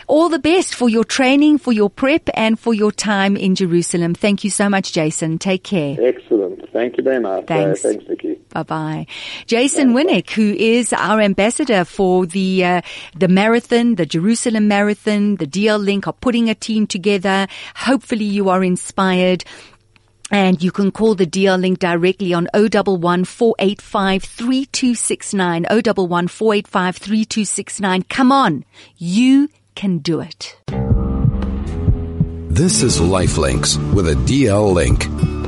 All 0.08 0.28
the 0.28 0.40
best 0.40 0.76
for 0.76 0.90
your 0.90 1.06
training, 1.06 1.60
for 1.60 1.72
your 1.72 1.90
prep 1.90 2.28
and 2.34 2.60
for 2.60 2.74
your 2.74 2.92
time 2.92 3.38
in 3.38 3.56
Jerusalem. 3.56 4.16
Thank 4.16 4.44
you 4.44 4.50
so 4.50 4.68
much, 4.68 4.92
Jason. 4.92 5.38
Take 5.38 5.64
care. 5.64 5.96
Excellent. 6.02 6.70
Thank 6.74 6.98
you 6.98 7.04
very 7.04 7.20
much. 7.20 7.46
Thanks. 7.46 7.86
Uh, 7.86 7.90
thanks, 7.90 8.10
Nikki. 8.10 8.41
Bye 8.52 8.64
bye. 8.64 9.08
Jason 9.48 9.94
Winnick, 9.94 10.32
who 10.32 10.54
is 10.54 10.94
our 10.94 11.22
ambassador 11.22 11.86
for 11.86 12.26
the, 12.26 12.66
uh, 12.66 12.82
the 13.16 13.28
marathon, 13.28 13.96
the 13.96 14.06
Jerusalem 14.06 14.68
marathon, 14.68 15.38
the 15.38 15.48
DL 15.48 15.84
Link 15.84 16.08
are 16.08 16.14
putting 16.14 16.50
a 16.50 16.56
team 16.56 16.86
together. 16.86 17.48
Hopefully 17.76 18.26
you 18.26 18.50
are 18.50 18.64
inspired. 18.64 19.46
And 20.34 20.64
you 20.64 20.72
can 20.72 20.92
call 20.92 21.16
the 21.16 21.26
DL 21.26 21.60
link 21.60 21.80
directly 21.80 22.34
on 22.34 22.48
011 22.54 23.26
485 23.26 24.24
3269. 24.24 25.66
011 25.66 26.28
485 26.30 26.96
3269. 26.96 28.04
Come 28.04 28.32
on. 28.32 28.64
You 28.98 29.50
can 29.76 29.98
do 29.98 30.22
it. 30.22 30.58
This 32.50 32.82
is 32.82 33.00
Lifelinks 33.00 33.78
with 33.94 34.08
a 34.08 34.14
DL 34.14 34.74
link. 34.74 35.41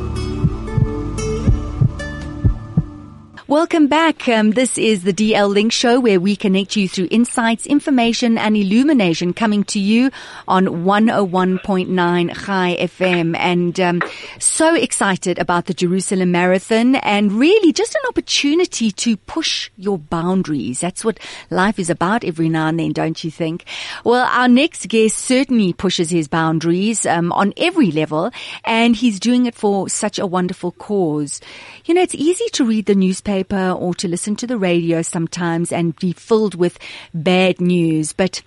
Welcome 3.46 3.88
back. 3.88 4.30
Um, 4.30 4.52
this 4.52 4.78
is 4.78 5.04
the 5.04 5.12
DL 5.12 5.54
Link 5.54 5.74
Show 5.74 6.00
where 6.00 6.18
we 6.18 6.38
connect 6.38 6.78
you 6.78 6.88
through 6.88 7.10
insights, 7.12 7.68
information 7.68 8.38
and 8.38 8.56
illumination 8.56 9.34
coming 9.34 9.66
to 9.66 9.82
you 9.82 10.12
on 10.48 10.66
101.9 10.66 12.46
Chai 12.46 12.78
FM. 12.80 13.36
And 13.38 13.78
um, 13.82 14.02
so 14.40 14.74
excited 14.74 15.40
about 15.40 15.66
the 15.66 15.74
Jerusalem 15.74 16.32
Marathon 16.32 16.96
and 16.96 17.34
really 17.34 17.74
just 17.74 17.96
an 17.96 18.02
opportunity 18.08 18.92
to 18.92 19.18
push 19.18 19.70
your 19.76 19.98
boundaries. 19.98 20.80
That's 20.80 21.04
what 21.04 21.20
life 21.50 21.80
is 21.80 21.90
about 21.90 22.24
every 22.24 22.48
now 22.48 22.68
and 22.68 22.80
then, 22.80 22.94
don't 22.94 23.26
you 23.26 23.30
think? 23.30 23.66
Well, 24.06 24.26
our 24.26 24.48
next 24.48 24.88
guest 24.88 25.18
certainly 25.18 25.74
pushes 25.74 26.10
his 26.10 26.30
boundaries 26.30 27.06
um, 27.06 27.34
on 27.34 27.54
every 27.58 27.92
level 27.92 28.32
and 28.64 28.96
he's 28.96 29.20
doing 29.20 29.48
it 29.48 29.54
for 29.54 29.90
such 29.90 30.18
a 30.18 30.26
wonderful 30.26 30.72
cause. 30.72 31.42
You 31.84 31.94
know, 31.94 32.02
it's 32.02 32.16
easy 32.16 32.46
to 32.54 32.64
read 32.64 32.86
the 32.86 32.96
newspaper 32.96 33.33
newspaper 33.34 33.72
or 33.72 33.94
to 33.96 34.08
listen 34.08 34.36
to 34.36 34.48
the 34.48 34.58
radio 34.58 35.02
sometimes 35.02 35.72
and 35.72 35.96
be 35.96 36.14
filled 36.14 36.56
with 36.56 36.78
bad 37.14 37.60
news. 37.60 38.14
But 38.14 38.44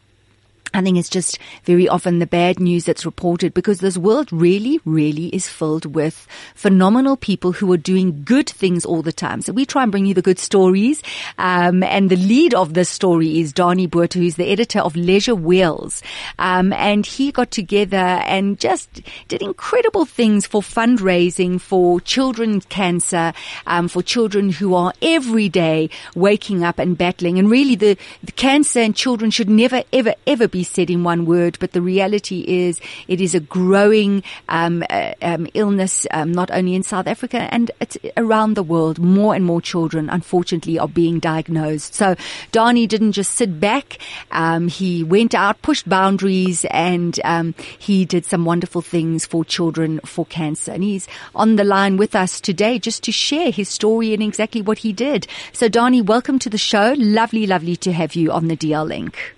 I 0.76 0.82
think 0.82 0.98
it's 0.98 1.08
just 1.08 1.38
very 1.64 1.88
often 1.88 2.18
the 2.18 2.26
bad 2.26 2.60
news 2.60 2.84
that's 2.84 3.06
reported 3.06 3.54
because 3.54 3.80
this 3.80 3.96
world 3.96 4.30
really, 4.30 4.78
really 4.84 5.28
is 5.28 5.48
filled 5.48 5.94
with 5.94 6.28
phenomenal 6.54 7.16
people 7.16 7.52
who 7.52 7.72
are 7.72 7.78
doing 7.78 8.24
good 8.24 8.46
things 8.46 8.84
all 8.84 9.00
the 9.00 9.10
time. 9.10 9.40
So 9.40 9.54
we 9.54 9.64
try 9.64 9.84
and 9.84 9.90
bring 9.90 10.04
you 10.04 10.12
the 10.12 10.20
good 10.20 10.38
stories. 10.38 11.02
Um, 11.38 11.82
and 11.82 12.10
the 12.10 12.16
lead 12.16 12.52
of 12.52 12.74
this 12.74 12.90
story 12.90 13.40
is 13.40 13.54
Donnie 13.54 13.86
Botha, 13.86 14.18
who's 14.18 14.34
the 14.34 14.50
editor 14.50 14.80
of 14.80 14.94
Leisure 14.96 15.34
Wheels. 15.34 16.02
Um, 16.38 16.74
and 16.74 17.06
he 17.06 17.32
got 17.32 17.50
together 17.50 17.96
and 17.96 18.60
just 18.60 19.00
did 19.28 19.40
incredible 19.40 20.04
things 20.04 20.46
for 20.46 20.60
fundraising 20.60 21.58
for 21.58 22.02
children 22.02 22.60
cancer, 22.60 23.32
um, 23.66 23.88
for 23.88 24.02
children 24.02 24.50
who 24.50 24.74
are 24.74 24.92
every 25.00 25.48
day 25.48 25.88
waking 26.14 26.64
up 26.64 26.78
and 26.78 26.98
battling. 26.98 27.38
And 27.38 27.50
really 27.50 27.76
the, 27.76 27.96
the 28.22 28.32
cancer 28.32 28.80
and 28.80 28.94
children 28.94 29.30
should 29.30 29.48
never, 29.48 29.82
ever, 29.90 30.12
ever 30.26 30.46
be 30.46 30.65
said 30.66 30.90
in 30.90 31.04
one 31.04 31.26
word, 31.26 31.56
but 31.60 31.72
the 31.72 31.82
reality 31.82 32.44
is 32.46 32.80
it 33.08 33.20
is 33.20 33.34
a 33.34 33.40
growing 33.40 34.22
um, 34.48 34.84
uh, 34.90 35.12
um, 35.22 35.46
illness, 35.54 36.06
um, 36.10 36.32
not 36.32 36.50
only 36.50 36.74
in 36.74 36.82
South 36.82 37.06
Africa 37.06 37.48
and 37.52 37.70
around 38.16 38.54
the 38.54 38.62
world. 38.62 38.98
More 38.98 39.34
and 39.34 39.44
more 39.44 39.60
children, 39.60 40.10
unfortunately, 40.10 40.78
are 40.78 40.88
being 40.88 41.18
diagnosed. 41.18 41.94
So 41.94 42.16
Donnie 42.52 42.86
didn't 42.86 43.12
just 43.12 43.32
sit 43.32 43.60
back; 43.60 43.98
um, 44.30 44.68
he 44.68 45.04
went 45.04 45.34
out, 45.34 45.62
pushed 45.62 45.88
boundaries, 45.88 46.64
and 46.70 47.18
um, 47.24 47.54
he 47.78 48.04
did 48.04 48.24
some 48.24 48.44
wonderful 48.44 48.82
things 48.82 49.26
for 49.26 49.44
children 49.44 50.00
for 50.04 50.26
cancer. 50.26 50.72
And 50.72 50.82
he's 50.82 51.08
on 51.34 51.56
the 51.56 51.64
line 51.64 51.96
with 51.96 52.14
us 52.14 52.40
today 52.40 52.78
just 52.78 53.02
to 53.04 53.12
share 53.12 53.50
his 53.50 53.68
story 53.68 54.12
and 54.12 54.22
exactly 54.22 54.62
what 54.62 54.78
he 54.78 54.92
did. 54.92 55.26
So 55.52 55.68
Donnie, 55.68 56.02
welcome 56.02 56.38
to 56.40 56.50
the 56.50 56.58
show. 56.58 56.94
Lovely, 56.96 57.46
lovely 57.46 57.76
to 57.76 57.92
have 57.92 58.14
you 58.14 58.32
on 58.32 58.48
the 58.48 58.56
DL 58.56 58.86
Link. 58.86 59.35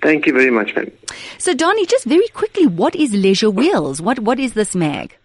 Thank 0.00 0.26
you 0.26 0.32
very 0.32 0.50
much, 0.50 0.74
ma'am. 0.74 0.90
So, 1.38 1.54
Donnie, 1.54 1.86
just 1.86 2.04
very 2.04 2.28
quickly, 2.28 2.66
what 2.66 2.94
is 2.94 3.12
Leisure 3.12 3.50
Wheels? 3.50 4.00
What 4.00 4.20
What 4.20 4.38
is 4.38 4.52
this 4.52 4.74
mag? 4.74 5.16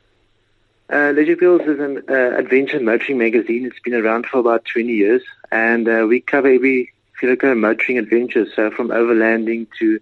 Uh, 0.91 1.11
Leisure 1.15 1.35
Wheels 1.35 1.61
is 1.61 1.79
an 1.79 2.03
uh, 2.09 2.37
adventure 2.37 2.79
motoring 2.79 3.17
magazine. 3.17 3.65
It's 3.65 3.79
been 3.79 3.93
around 3.93 4.25
for 4.25 4.39
about 4.39 4.65
20 4.65 4.91
years, 4.91 5.23
and 5.51 5.87
uh, 5.87 6.05
we 6.07 6.21
cover 6.21 6.47
every 6.47 6.91
kind 7.19 7.43
of 7.43 7.57
motoring 7.57 7.97
adventures, 7.97 8.49
so 8.55 8.69
from 8.69 8.89
overlanding 8.89 9.67
to 9.79 9.99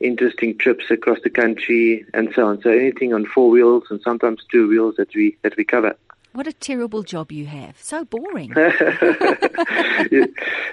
interesting 0.00 0.56
trips 0.56 0.90
across 0.90 1.18
the 1.24 1.30
country 1.30 2.04
and 2.14 2.32
so 2.34 2.46
on. 2.46 2.60
So 2.62 2.70
anything 2.70 3.12
on 3.14 3.26
four 3.26 3.50
wheels 3.50 3.84
and 3.90 4.00
sometimes 4.02 4.44
two 4.50 4.68
wheels 4.68 4.96
that 4.96 5.14
we 5.14 5.36
that 5.42 5.56
we 5.56 5.64
cover. 5.64 5.96
What 6.32 6.46
a 6.46 6.52
terrible 6.52 7.02
job 7.02 7.32
you 7.32 7.46
have. 7.46 7.76
So 7.80 8.04
boring. 8.04 8.50
yeah, 8.56 8.66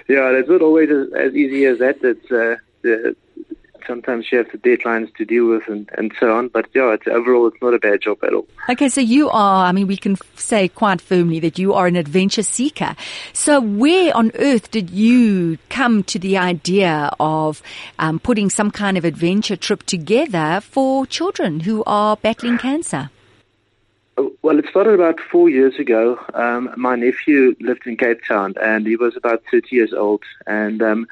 it's 0.08 0.48
not 0.48 0.62
always 0.62 0.90
as, 0.90 1.12
as 1.14 1.34
easy 1.34 1.64
as 1.64 1.78
that. 1.78 1.98
It's 2.02 2.30
uh, 2.30 2.56
the 2.86 3.16
sometimes 3.86 4.30
you 4.30 4.38
have 4.38 4.50
the 4.50 4.58
deadlines 4.58 5.14
to 5.14 5.24
deal 5.24 5.46
with 5.46 5.66
and, 5.68 5.88
and 5.96 6.12
so 6.18 6.36
on. 6.36 6.48
But 6.48 6.68
yeah, 6.74 6.92
it's, 6.92 7.06
overall, 7.06 7.46
it's 7.46 7.60
not 7.62 7.74
a 7.74 7.78
bad 7.78 8.00
job 8.00 8.18
at 8.22 8.32
all. 8.32 8.46
Okay, 8.68 8.88
so 8.88 9.00
you 9.00 9.30
are, 9.30 9.66
I 9.66 9.72
mean, 9.72 9.86
we 9.86 9.96
can 9.96 10.16
say 10.34 10.68
quite 10.68 11.00
firmly 11.00 11.40
that 11.40 11.58
you 11.58 11.74
are 11.74 11.86
an 11.86 11.96
adventure 11.96 12.42
seeker. 12.42 12.96
So 13.32 13.60
where 13.60 14.14
on 14.16 14.32
earth 14.34 14.70
did 14.70 14.90
you 14.90 15.58
come 15.70 16.02
to 16.04 16.18
the 16.18 16.36
idea 16.36 17.10
of 17.20 17.62
um, 17.98 18.18
putting 18.18 18.50
some 18.50 18.70
kind 18.70 18.98
of 18.98 19.04
adventure 19.04 19.56
trip 19.56 19.84
together 19.84 20.60
for 20.60 21.06
children 21.06 21.60
who 21.60 21.84
are 21.84 22.16
battling 22.16 22.58
cancer? 22.58 23.10
Well, 24.40 24.58
it 24.58 24.66
started 24.70 24.94
about 24.94 25.20
four 25.20 25.50
years 25.50 25.78
ago. 25.78 26.18
Um, 26.32 26.70
my 26.76 26.96
nephew 26.96 27.54
lived 27.60 27.86
in 27.86 27.98
Cape 27.98 28.24
Town 28.26 28.54
and 28.62 28.86
he 28.86 28.96
was 28.96 29.14
about 29.14 29.42
30 29.50 29.76
years 29.76 29.92
old. 29.92 30.22
And 30.46 30.80
um, 30.80 31.06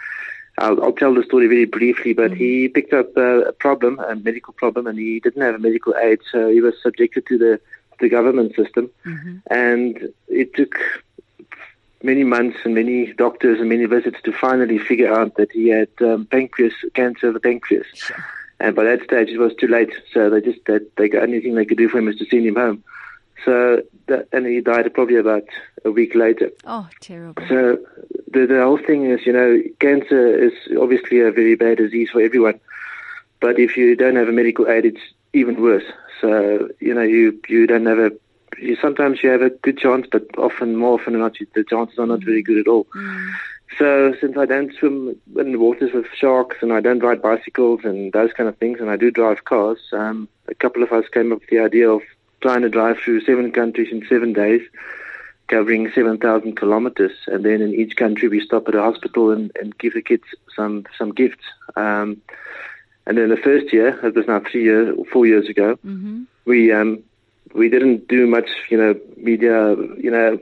I'll, 0.59 0.83
I'll, 0.85 0.93
tell 0.93 1.15
the 1.15 1.25
story 1.25 1.49
very 1.49 1.65
briefly, 1.65 2.13
but 2.13 2.31
mm-hmm. 2.31 2.41
he 2.41 2.69
picked 2.69 2.93
up 2.93 3.17
a 3.17 3.53
problem, 3.59 3.99
a 3.99 4.15
medical 4.15 4.53
problem, 4.53 4.87
and 4.87 4.99
he 4.99 5.19
didn't 5.21 5.43
have 5.43 5.55
a 5.55 5.59
medical 5.59 5.95
aid, 5.97 6.21
so 6.31 6.49
he 6.49 6.61
was 6.61 6.75
subjected 6.83 7.27
to 7.27 7.39
the 7.39 7.61
the 8.01 8.09
government 8.09 8.55
system, 8.57 8.91
mm-hmm. 9.05 9.37
and 9.51 10.09
it 10.29 10.55
took 10.55 10.77
many 12.03 12.25
months 12.25 12.59
and 12.65 12.75
many 12.75 13.13
doctors 13.15 13.61
and 13.61 13.69
many 13.69 13.87
visits 13.87 14.19
to 14.25 14.33
finally 14.33 14.79
figure 14.79 15.13
out 15.13 15.37
that 15.37 15.51
he 15.53 15.69
had 15.69 15.89
um, 16.01 16.27
pancreas 16.27 16.75
cancer 16.95 17.29
of 17.29 17.35
the 17.35 17.41
pancreas. 17.41 17.87
Sure. 17.95 18.25
And 18.61 18.77
by 18.77 18.85
that 18.85 19.03
stage, 19.03 19.29
it 19.29 19.39
was 19.39 19.55
too 19.55 19.67
late. 19.67 19.93
So 20.13 20.31
they 20.31 20.41
just 20.41 20.65
that 20.67 20.97
they 20.97 21.09
the 21.09 21.21
only 21.21 21.41
thing 21.41 21.55
they 21.55 21.65
could 21.65 21.79
do 21.79 21.89
for 21.89 21.99
him 21.99 22.07
was 22.07 22.17
to 22.17 22.27
send 22.27 22.47
him 22.47 22.57
home. 22.57 22.85
So 23.45 23.83
that, 24.07 24.29
and 24.33 24.47
he 24.47 24.61
died 24.61 24.93
probably 24.95 25.17
about 25.17 25.45
a 25.85 25.91
week 25.91 26.15
later. 26.15 26.51
Oh, 26.65 26.89
terrible. 27.01 27.43
So 27.49 27.79
the 28.31 28.47
the 28.47 28.63
whole 28.63 28.79
thing 28.79 29.07
is, 29.07 29.27
you 29.27 29.33
know, 29.33 29.63
cancer 29.81 30.27
is 30.27 30.53
obviously 30.81 31.21
a 31.21 31.31
very 31.31 31.55
bad 31.55 31.79
disease 31.79 32.11
for 32.11 32.21
everyone. 32.21 32.61
But 33.41 33.59
if 33.59 33.77
you 33.77 33.97
don't 33.97 34.17
have 34.17 34.29
a 34.29 34.33
medical 34.33 34.69
aid, 34.69 34.85
it's 34.87 35.01
even 35.33 35.61
worse. 35.61 35.85
So 36.21 36.69
you 36.81 36.95
know, 36.95 37.03
you 37.03 37.41
you 37.49 37.67
don't 37.67 37.87
have 37.87 37.99
a 37.99 38.13
you, 38.59 38.77
sometimes 38.77 39.23
you 39.23 39.31
have 39.31 39.43
a 39.43 39.51
good 39.51 39.79
chance, 39.79 40.07
but 40.11 40.27
often, 40.39 40.77
more 40.77 40.99
often 40.99 41.15
than 41.15 41.23
not, 41.23 41.37
the 41.55 41.65
chances 41.65 41.99
are 41.99 42.07
not 42.07 42.25
very 42.25 42.43
good 42.43 42.59
at 42.59 42.69
all. 42.69 42.87
Mm. 42.95 43.33
So 43.79 44.15
since 44.21 44.37
I 44.37 44.47
don't 44.47 44.73
swim 44.75 45.21
in 45.37 45.53
the 45.53 45.59
waters 45.59 45.93
with 45.93 46.07
sharks 46.15 46.59
and 46.61 46.73
I 46.73 46.81
don't 46.81 47.03
ride 47.03 47.21
bicycles 47.21 47.81
and 47.85 48.13
those 48.13 48.33
kind 48.33 48.49
of 48.49 48.57
things, 48.59 48.81
and 48.81 48.89
I 48.89 48.97
do 48.97 49.11
drive 49.11 49.45
cars, 49.45 49.79
um, 49.93 50.29
a 50.49 50.55
couple 50.55 50.83
of 50.83 50.93
us 50.93 51.05
came 51.13 51.33
up 51.33 51.41
with 51.41 51.51
the 51.51 51.59
idea 51.59 51.91
of 51.91 52.03
trying 52.45 52.61
to 52.61 52.69
drive 52.69 52.99
through 52.99 53.23
seven 53.23 53.51
countries 53.53 53.91
in 53.91 54.05
seven 54.07 54.35
days, 54.35 54.61
covering 55.49 55.91
7,000 55.95 56.55
kilometers. 56.57 57.13
And 57.27 57.43
then 57.43 57.63
in 57.63 57.73
each 57.75 57.97
country, 57.97 58.29
we 58.29 58.41
stop 58.49 58.69
at 58.69 58.75
a 58.75 58.83
hospital 58.83 59.31
and, 59.31 59.51
and 59.59 59.77
give 59.79 59.95
the 59.95 60.03
kids 60.03 60.25
some, 60.55 60.85
some 60.99 61.11
gifts. 61.13 61.45
Um, 61.75 62.21
and 63.07 63.17
then 63.17 63.31
the 63.31 63.39
first 63.49 63.73
year, 63.73 63.89
it 64.07 64.15
was 64.15 64.27
now 64.27 64.41
three 64.41 64.65
years, 64.65 64.95
four 65.11 65.25
years 65.27 65.49
ago, 65.49 65.79
Mm-hmm. 65.87 66.25
we 66.45 66.71
um, 66.73 67.03
we 67.55 67.69
didn't 67.71 68.09
do 68.09 68.27
much, 68.27 68.51
you 68.69 68.77
know, 68.77 68.93
media, 69.17 69.75
you 70.05 70.11
know, 70.11 70.39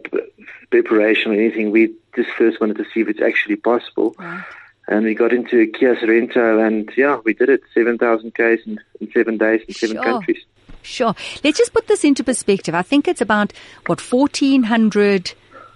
preparation 0.71 1.31
or 1.31 1.35
anything. 1.35 1.71
We 1.71 1.95
just 2.17 2.31
first 2.31 2.61
wanted 2.61 2.79
to 2.79 2.85
see 2.93 3.01
if 3.01 3.09
it's 3.09 3.21
actually 3.21 3.57
possible. 3.57 4.15
Right. 4.19 4.43
And 4.89 5.05
we 5.05 5.15
got 5.15 5.33
into 5.33 5.61
a 5.61 5.67
Kia 5.67 5.95
Sorento, 5.97 6.47
and 6.67 6.91
yeah, 6.97 7.17
we 7.25 7.35
did 7.35 7.49
it 7.51 7.63
7,000 7.75 8.33
Ks 8.35 8.67
in, 8.67 8.81
in 9.01 9.11
seven 9.13 9.37
days 9.39 9.61
in 9.69 9.75
seven 9.75 9.97
Sure. 9.97 10.05
countries. 10.05 10.43
Sure. 10.83 11.15
Let's 11.45 11.59
just 11.59 11.73
put 11.73 11.87
this 11.87 12.05
into 12.05 12.25
perspective. 12.25 12.75
I 12.75 12.83
think 12.83 13.09
it's 13.09 13.21
about, 13.21 13.53
what, 13.87 14.01
1,400 14.01 15.33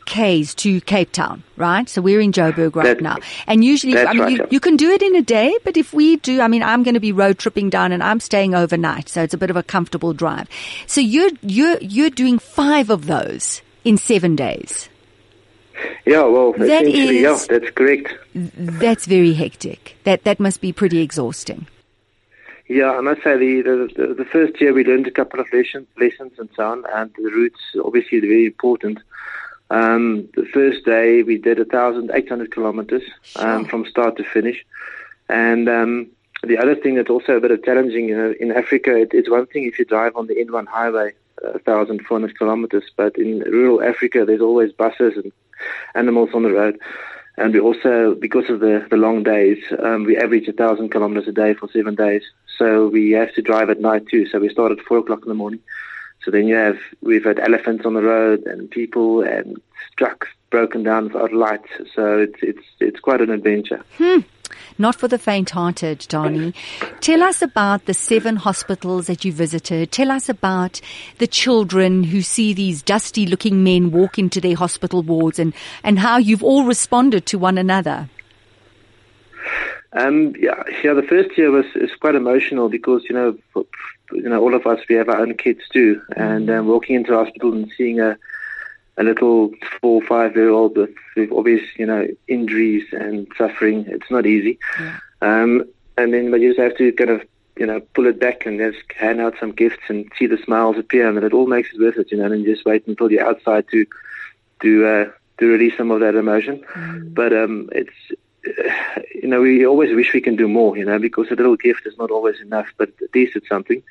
Ks 0.07 0.55
to 0.55 0.81
Cape 0.83 1.11
Town, 1.13 1.43
right? 1.57 1.89
So 1.89 2.01
we're 2.01 2.21
in 2.21 2.33
Joburg 2.33 2.77
right 2.77 2.85
That- 2.85 3.01
now. 3.01 3.19
And 3.47 3.65
usually, 3.65 3.99
I 3.99 4.13
mean, 4.13 4.23
right, 4.23 4.33
you, 4.33 4.47
you 4.51 4.61
can 4.61 4.77
do 4.77 4.91
it 4.91 5.03
in 5.03 5.17
a 5.17 5.23
day, 5.23 5.57
but 5.65 5.77
if 5.77 5.93
we 5.93 6.17
do, 6.17 6.41
I 6.41 6.49
mean, 6.49 6.63
I'm 6.63 6.83
going 6.83 6.95
to 6.95 7.01
be 7.01 7.13
road 7.13 7.39
tripping 7.39 7.71
down 7.71 7.93
and 7.93 8.03
I'm 8.03 8.21
staying 8.21 8.55
overnight. 8.55 9.09
So 9.09 9.23
it's 9.23 9.35
a 9.35 9.39
bit 9.39 9.51
of 9.51 9.57
a 9.57 9.63
comfortable 9.63 10.13
drive. 10.13 10.49
So 10.87 11.01
you're, 11.01 11.31
you're, 11.43 11.79
you're 11.79 12.11
doing 12.11 12.39
five 12.39 12.91
of 12.91 13.07
those 13.07 13.63
in 13.85 13.97
seven 13.97 14.37
days. 14.37 14.89
Yeah, 16.07 16.23
well, 16.25 16.53
That 16.53 16.85
essentially, 16.87 17.21
yeah, 17.23 17.39
that's 17.49 17.71
correct. 17.73 18.15
That's 18.35 19.07
very 19.07 19.35
hectic. 19.35 19.97
That, 20.05 20.25
that 20.25 20.41
must 20.41 20.61
be 20.61 20.73
pretty 20.73 21.01
exhausting. 21.03 21.67
Yeah, 22.69 22.91
I 22.93 23.01
must 23.01 23.23
say 23.23 23.37
the, 23.37 23.63
the 23.97 24.15
the 24.15 24.25
first 24.25 24.61
year 24.61 24.73
we 24.73 24.85
learned 24.85 25.07
a 25.07 25.13
couple 25.13 25.39
of 25.39 25.47
lessons, 25.53 25.87
lessons 26.01 26.33
and 26.39 26.49
so 26.57 26.65
on, 26.65 26.85
and 26.93 27.13
the 27.17 27.31
routes 27.31 27.61
obviously 27.85 28.19
very 28.21 28.47
important. 28.47 28.99
Um, 29.71 30.29
the 30.35 30.47
first 30.47 30.85
day 30.85 31.23
we 31.23 31.39
did 31.39 31.59
1,800 31.59 32.53
kilometers 32.53 33.03
um, 33.37 33.63
Sure. 33.63 33.69
from 33.71 33.87
start 33.87 34.17
to 34.17 34.25
finish, 34.25 34.65
and 35.29 35.69
um, 35.69 36.09
the 36.43 36.59
other 36.59 36.75
thing 36.75 36.97
that's 36.97 37.11
also 37.11 37.37
a 37.37 37.41
bit 37.41 37.51
of 37.51 37.65
challenging, 37.65 38.09
you 38.09 38.17
know, 38.17 38.35
in 38.41 38.53
Africa, 38.53 38.97
it, 38.97 39.11
it's 39.13 39.31
one 39.31 39.47
thing 39.47 39.65
if 39.65 39.79
you 39.79 39.85
drive 39.85 40.17
on 40.17 40.27
the 40.27 40.35
N1 40.35 40.67
highway, 40.67 41.13
uh, 41.45 41.59
1,400 41.65 42.39
kilometers, 42.39 42.85
but 42.97 43.17
in 43.17 43.41
rural 43.41 43.83
Africa, 43.83 44.25
there's 44.25 44.41
always 44.41 44.73
buses 44.73 45.15
and 45.17 45.33
animals 45.95 46.31
on 46.35 46.43
the 46.43 46.51
road. 46.53 46.79
And 47.39 47.53
we 47.53 47.61
also, 47.61 48.15
because 48.15 48.49
of 48.49 48.61
the, 48.61 48.87
the 48.91 48.97
long 48.97 49.23
days, 49.23 49.59
um, 49.83 50.05
we 50.05 50.17
average 50.17 50.49
a 50.49 50.53
thousand 50.53 50.91
kilometers 50.91 51.29
a 51.29 51.33
day 51.33 51.53
for 51.55 51.69
seven 51.71 51.95
days. 51.95 52.23
So 52.59 52.89
we 52.89 53.13
have 53.13 53.33
to 53.35 53.43
drive 53.43 53.71
at 53.71 53.81
night 53.81 54.07
too. 54.09 54.27
So 54.27 54.39
we 54.39 54.49
start 54.49 54.73
at 54.73 54.81
four 54.81 54.99
o'clock 54.99 55.23
in 55.23 55.29
the 55.29 55.35
morning. 55.35 55.61
So 56.23 56.31
then 56.31 56.49
you 56.49 56.57
have, 56.57 56.79
we've 57.03 57.25
had 57.25 57.39
elephants 57.39 57.87
on 57.87 57.95
the 57.95 58.03
road 58.03 58.47
and 58.47 58.71
people 58.71 59.23
and 59.23 59.61
trucks 59.97 60.29
broken 60.51 60.83
down 60.83 61.05
without 61.05 61.33
lights. 61.33 61.69
So 61.95 62.19
it's, 62.19 62.39
it's, 62.43 62.67
it's 62.81 63.01
quite 63.01 63.21
an 63.21 63.31
adventure. 63.31 63.85
Hmm. 63.97 64.21
Not 64.79 64.95
for 64.95 65.09
the 65.09 65.19
faint-hearted, 65.19 66.07
Donnie. 66.09 66.55
Tell 67.01 67.23
us 67.23 67.43
about 67.43 67.87
the 67.87 67.95
seven 67.95 68.37
hospitals 68.37 69.07
that 69.07 69.25
you 69.25 69.33
visited. 69.33 69.91
Tell 69.91 70.11
us 70.11 70.29
about 70.29 70.81
the 71.19 71.27
children 71.27 72.05
who 72.05 72.23
see 72.23 72.53
these 72.53 72.83
dusty-looking 72.83 73.63
men 73.63 73.91
walk 73.91 74.19
into 74.19 74.41
their 74.41 74.57
hospital 74.57 75.03
wards 75.03 75.39
and, 75.39 75.53
and 75.83 75.99
how 75.99 76.19
you've 76.19 76.45
all 76.45 76.65
responded 76.65 77.27
to 77.27 77.39
one 77.39 77.59
another. 77.59 78.09
Um, 79.97 80.35
yeah, 80.39 80.63
yeah. 80.85 80.93
The 80.93 81.03
first 81.03 81.37
year 81.39 81.51
was 81.51 81.65
is 81.75 81.95
quite 81.99 82.15
emotional 82.15 82.69
because 82.69 83.05
you 83.05 83.15
know, 83.15 83.39
for, 83.53 83.65
you 84.13 84.29
know, 84.29 84.41
all 84.41 84.55
of 84.55 84.67
us 84.67 84.81
we 84.89 84.95
have 84.97 85.09
our 85.09 85.21
own 85.21 85.35
kids 85.37 85.63
too, 85.73 86.03
and 86.17 86.51
um, 86.51 86.67
walking 86.67 86.97
into 86.97 87.15
hospital 87.15 87.53
and 87.53 87.73
seeing 87.77 87.99
a 87.99 88.19
a 88.99 89.03
little 89.03 89.53
four 89.81 90.03
or 90.03 90.07
five 90.07 90.37
year 90.37 90.51
old 90.51 90.77
with, 90.77 90.95
with 91.17 91.33
obvious 91.33 91.63
you 91.77 91.87
know 91.87 92.07
injuries 92.29 92.85
and 92.93 93.27
suffering, 93.39 93.87
it's 93.89 94.11
not 94.11 94.27
easy. 94.27 94.59
Yeah. 94.79 94.99
Um, 95.23 95.65
and 95.97 96.13
then 96.13 96.31
but 96.31 96.41
you 96.41 96.51
just 96.51 96.61
have 96.61 96.77
to 96.77 96.93
kind 96.93 97.11
of 97.11 97.23
you 97.57 97.65
know 97.65 97.81
pull 97.95 98.07
it 98.07 98.21
back 98.21 98.45
and 98.45 98.59
just 98.59 98.85
hand 98.93 99.23
out 99.23 99.35
some 99.41 99.53
gifts 99.53 99.83
and 99.89 100.11
see 100.19 100.27
the 100.27 100.39
smiles 100.39 100.77
appear, 100.77 101.09
and 101.09 101.17
it 101.25 101.33
all 101.33 101.47
makes 101.47 101.73
it 101.73 101.81
worth 101.81 101.97
it. 101.97 102.13
You 102.13 102.19
know, 102.19 102.31
and 102.31 102.45
just 102.45 102.67
wait 102.67 102.87
until 102.87 103.11
you're 103.11 103.27
outside 103.27 103.67
to 103.71 103.87
to 104.61 104.87
uh, 104.87 105.11
to 105.39 105.47
release 105.47 105.77
some 105.79 105.91
of 105.91 106.01
that 106.01 106.17
emotion. 106.17 106.63
But 107.15 107.33
um, 107.33 107.71
it's 107.73 107.95
you 109.15 109.29
know, 109.29 109.41
we 109.41 109.67
always 109.67 109.95
wish 109.95 110.13
we 110.13 110.21
can 110.21 110.37
do 110.37 110.49
more, 110.49 110.77
you 110.77 110.85
know, 110.85 110.99
because 110.99 111.31
a 111.31 111.35
little 111.35 111.57
gift 111.57 111.87
is 111.87 111.97
not 111.99 112.11
always 112.11 112.41
enough, 112.41 112.69
but 112.77 112.91
at 113.03 113.15
least 113.15 113.37
it's 113.37 113.49
something. 113.49 113.83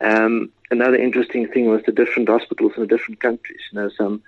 Um, 0.00 0.50
another 0.70 0.96
interesting 0.96 1.48
thing 1.48 1.66
was 1.66 1.82
the 1.84 1.92
different 1.92 2.28
hospitals 2.28 2.72
in 2.76 2.82
the 2.82 2.86
different 2.86 3.20
countries. 3.20 3.60
You 3.72 3.80
know, 3.80 3.88
some, 3.90 4.22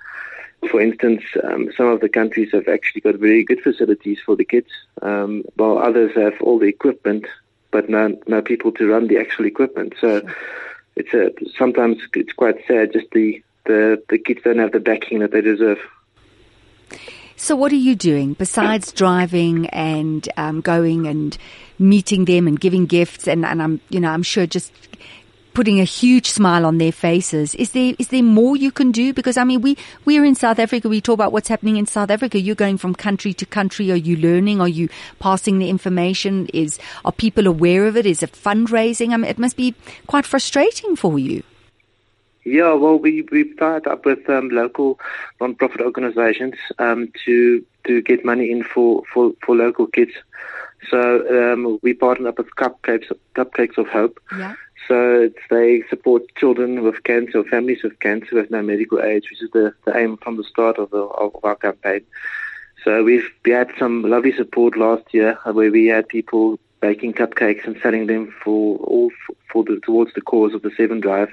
for 0.70 0.80
instance, 0.80 1.22
um, 1.44 1.70
some 1.76 1.86
of 1.86 2.00
the 2.00 2.08
countries 2.08 2.50
have 2.52 2.68
actually 2.68 3.02
got 3.02 3.16
very 3.16 3.44
good 3.44 3.60
facilities 3.60 4.18
for 4.24 4.36
the 4.36 4.44
kids, 4.44 4.70
um, 5.02 5.44
while 5.54 5.78
others 5.78 6.14
have 6.16 6.40
all 6.40 6.58
the 6.58 6.66
equipment, 6.66 7.26
but 7.70 7.88
no, 7.88 8.18
no 8.26 8.42
people 8.42 8.72
to 8.72 8.88
run 8.88 9.06
the 9.06 9.18
actual 9.18 9.46
equipment. 9.46 9.94
So 10.00 10.26
it's 10.96 11.14
a, 11.14 11.32
sometimes 11.56 11.98
it's 12.14 12.32
quite 12.32 12.66
sad. 12.66 12.92
Just 12.92 13.10
the, 13.12 13.42
the, 13.64 14.02
the 14.08 14.18
kids 14.18 14.40
don't 14.42 14.58
have 14.58 14.72
the 14.72 14.80
backing 14.80 15.20
that 15.20 15.30
they 15.30 15.40
deserve. 15.40 15.78
So 17.42 17.56
what 17.56 17.72
are 17.72 17.76
you 17.76 17.96
doing 17.96 18.34
besides 18.34 18.92
driving 18.92 19.66
and 19.70 20.28
um, 20.36 20.60
going 20.60 21.06
and 21.06 21.36
meeting 21.78 22.26
them 22.26 22.46
and 22.46 22.60
giving 22.60 22.84
gifts 22.84 23.26
and, 23.26 23.46
and 23.46 23.62
I'm 23.62 23.80
you 23.88 23.98
know 23.98 24.10
I'm 24.10 24.22
sure 24.22 24.46
just 24.46 24.70
putting 25.54 25.80
a 25.80 25.84
huge 25.84 26.26
smile 26.26 26.66
on 26.66 26.76
their 26.76 26.92
faces. 26.92 27.54
Is 27.54 27.70
there 27.70 27.94
is 27.98 28.08
there 28.08 28.22
more 28.22 28.58
you 28.58 28.70
can 28.70 28.92
do? 28.92 29.14
Because 29.14 29.38
I 29.38 29.44
mean 29.44 29.62
we 29.62 29.78
we're 30.04 30.24
in 30.26 30.34
South 30.34 30.58
Africa. 30.58 30.90
We 30.90 31.00
talk 31.00 31.14
about 31.14 31.32
what's 31.32 31.48
happening 31.48 31.78
in 31.78 31.86
South 31.86 32.10
Africa. 32.10 32.38
You're 32.38 32.54
going 32.54 32.76
from 32.76 32.94
country 32.94 33.32
to 33.32 33.46
country. 33.46 33.90
Are 33.90 33.96
you 33.96 34.18
learning? 34.18 34.60
Are 34.60 34.68
you 34.68 34.90
passing 35.18 35.58
the 35.58 35.70
information? 35.70 36.46
Is 36.52 36.78
are 37.06 37.12
people 37.12 37.46
aware 37.46 37.86
of 37.86 37.96
it? 37.96 38.04
Is 38.04 38.22
it 38.22 38.32
fundraising? 38.32 39.14
I 39.14 39.16
mean, 39.16 39.30
it 39.30 39.38
must 39.38 39.56
be 39.56 39.74
quite 40.06 40.26
frustrating 40.26 40.94
for 40.94 41.18
you. 41.18 41.42
Yeah, 42.44 42.72
well, 42.72 42.98
we 42.98 43.22
we've 43.30 43.56
tied 43.58 43.86
up 43.86 44.04
with 44.04 44.28
um, 44.30 44.48
local 44.48 44.98
non-profit 45.40 45.80
organisations 45.80 46.54
um, 46.78 47.12
to 47.24 47.64
to 47.86 48.02
get 48.02 48.24
money 48.24 48.50
in 48.50 48.62
for, 48.62 49.02
for, 49.12 49.32
for 49.44 49.56
local 49.56 49.86
kids. 49.86 50.12
So 50.88 51.52
um, 51.52 51.78
we 51.82 51.94
partnered 51.94 52.28
up 52.28 52.38
with 52.38 52.54
Cupcakes 52.56 53.12
Cupcakes 53.34 53.78
of 53.78 53.88
Hope. 53.88 54.20
Yeah. 54.36 54.54
So 54.88 55.20
it's, 55.22 55.38
they 55.50 55.82
support 55.88 56.22
children 56.36 56.82
with 56.82 57.04
cancer, 57.04 57.44
families 57.44 57.82
with 57.82 58.00
cancer 58.00 58.34
with 58.36 58.50
no 58.50 58.62
medical 58.62 59.00
aid, 59.00 59.24
which 59.30 59.42
is 59.42 59.50
the, 59.52 59.74
the 59.84 59.96
aim 59.96 60.16
from 60.16 60.36
the 60.36 60.44
start 60.44 60.78
of, 60.78 60.90
the, 60.90 60.98
of 60.98 61.36
our 61.44 61.54
campaign. 61.54 62.04
So 62.84 63.04
we've 63.04 63.28
we 63.44 63.52
had 63.52 63.70
some 63.78 64.02
lovely 64.02 64.34
support 64.34 64.76
last 64.76 65.12
year 65.12 65.38
uh, 65.44 65.52
where 65.52 65.70
we 65.70 65.86
had 65.86 66.08
people 66.08 66.58
baking 66.80 67.12
cupcakes 67.12 67.66
and 67.66 67.78
selling 67.82 68.06
them 68.06 68.34
for 68.42 68.78
all 68.78 69.10
for 69.52 69.64
the 69.64 69.80
towards 69.80 70.14
the 70.14 70.22
cause 70.22 70.54
of 70.54 70.62
the 70.62 70.70
Seven 70.76 71.00
Drive. 71.00 71.32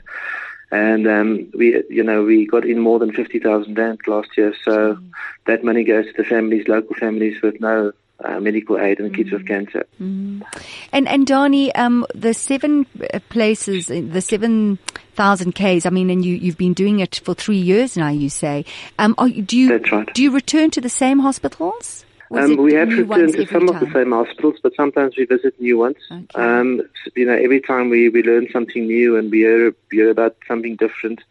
And 0.72 1.08
um, 1.08 1.50
we, 1.54 1.82
you 1.90 2.04
know, 2.04 2.24
we 2.24 2.46
got 2.46 2.66
in 2.66 2.80
more 2.80 3.00
than 3.00 3.14
fifty 3.14 3.40
thousand 3.40 3.78
rand 3.78 4.00
last 4.08 4.38
year. 4.38 4.54
So 4.64 4.98
that 5.46 5.64
money 5.64 5.84
goes 5.84 6.06
to 6.08 6.14
the 6.14 6.26
families, 6.26 6.68
local 6.68 6.96
families 6.96 7.42
with 7.42 7.62
no 7.62 7.94
uh, 8.24 8.40
medical 8.40 8.80
aid 8.80 9.00
and 9.00 9.16
kids 9.16 9.32
with 9.32 9.48
cancer. 9.48 9.86
And 10.00 10.44
and 10.92 11.26
Donnie, 11.26 11.74
um, 11.76 12.06
the 12.14 12.34
seven 12.34 12.86
uh, 13.14 13.20
places, 13.30 13.90
uh, 13.90 14.02
the 14.04 14.22
seven 14.22 14.80
thousand 15.16 15.54
k's. 15.54 15.86
I 15.86 15.90
mean, 15.90 16.10
and 16.10 16.26
you 16.26 16.36
you've 16.36 16.58
been 16.58 16.74
doing 16.74 17.00
it 17.00 17.22
for 17.24 17.34
three 17.34 17.58
years 17.58 17.96
now. 17.96 18.10
You 18.10 18.30
say, 18.30 18.66
um, 19.00 19.16
are, 19.18 19.30
do 19.30 19.58
you 19.58 19.70
That's 19.70 19.92
right. 19.92 20.14
do 20.14 20.22
you 20.22 20.32
return 20.32 20.72
to 20.72 20.82
the 20.82 20.90
same 20.90 21.20
hospitals? 21.20 22.04
Um, 22.32 22.58
we 22.58 22.74
have 22.74 22.90
returned 22.90 23.34
to 23.34 23.46
some 23.48 23.70
of 23.70 23.80
the 23.80 23.90
same 23.92 24.12
hospitals, 24.12 24.56
but 24.62 24.76
sometimes 24.76 25.16
we 25.18 25.26
visit 25.26 25.60
new 25.62 25.78
ones. 25.78 25.98
Okay. 26.12 26.26
Um, 26.36 26.82
you 27.16 27.26
know, 27.26 27.34
every 27.34 27.62
time 27.62 27.90
we, 27.90 28.10
we 28.10 28.22
learn 28.24 28.48
something 28.52 28.86
new 28.86 29.16
and 29.18 29.32
we 29.32 29.40
hear, 29.40 29.74
we 29.92 29.98
hear 29.98 30.10
about 30.10 30.36
something 30.48 30.76
different. 30.76 31.22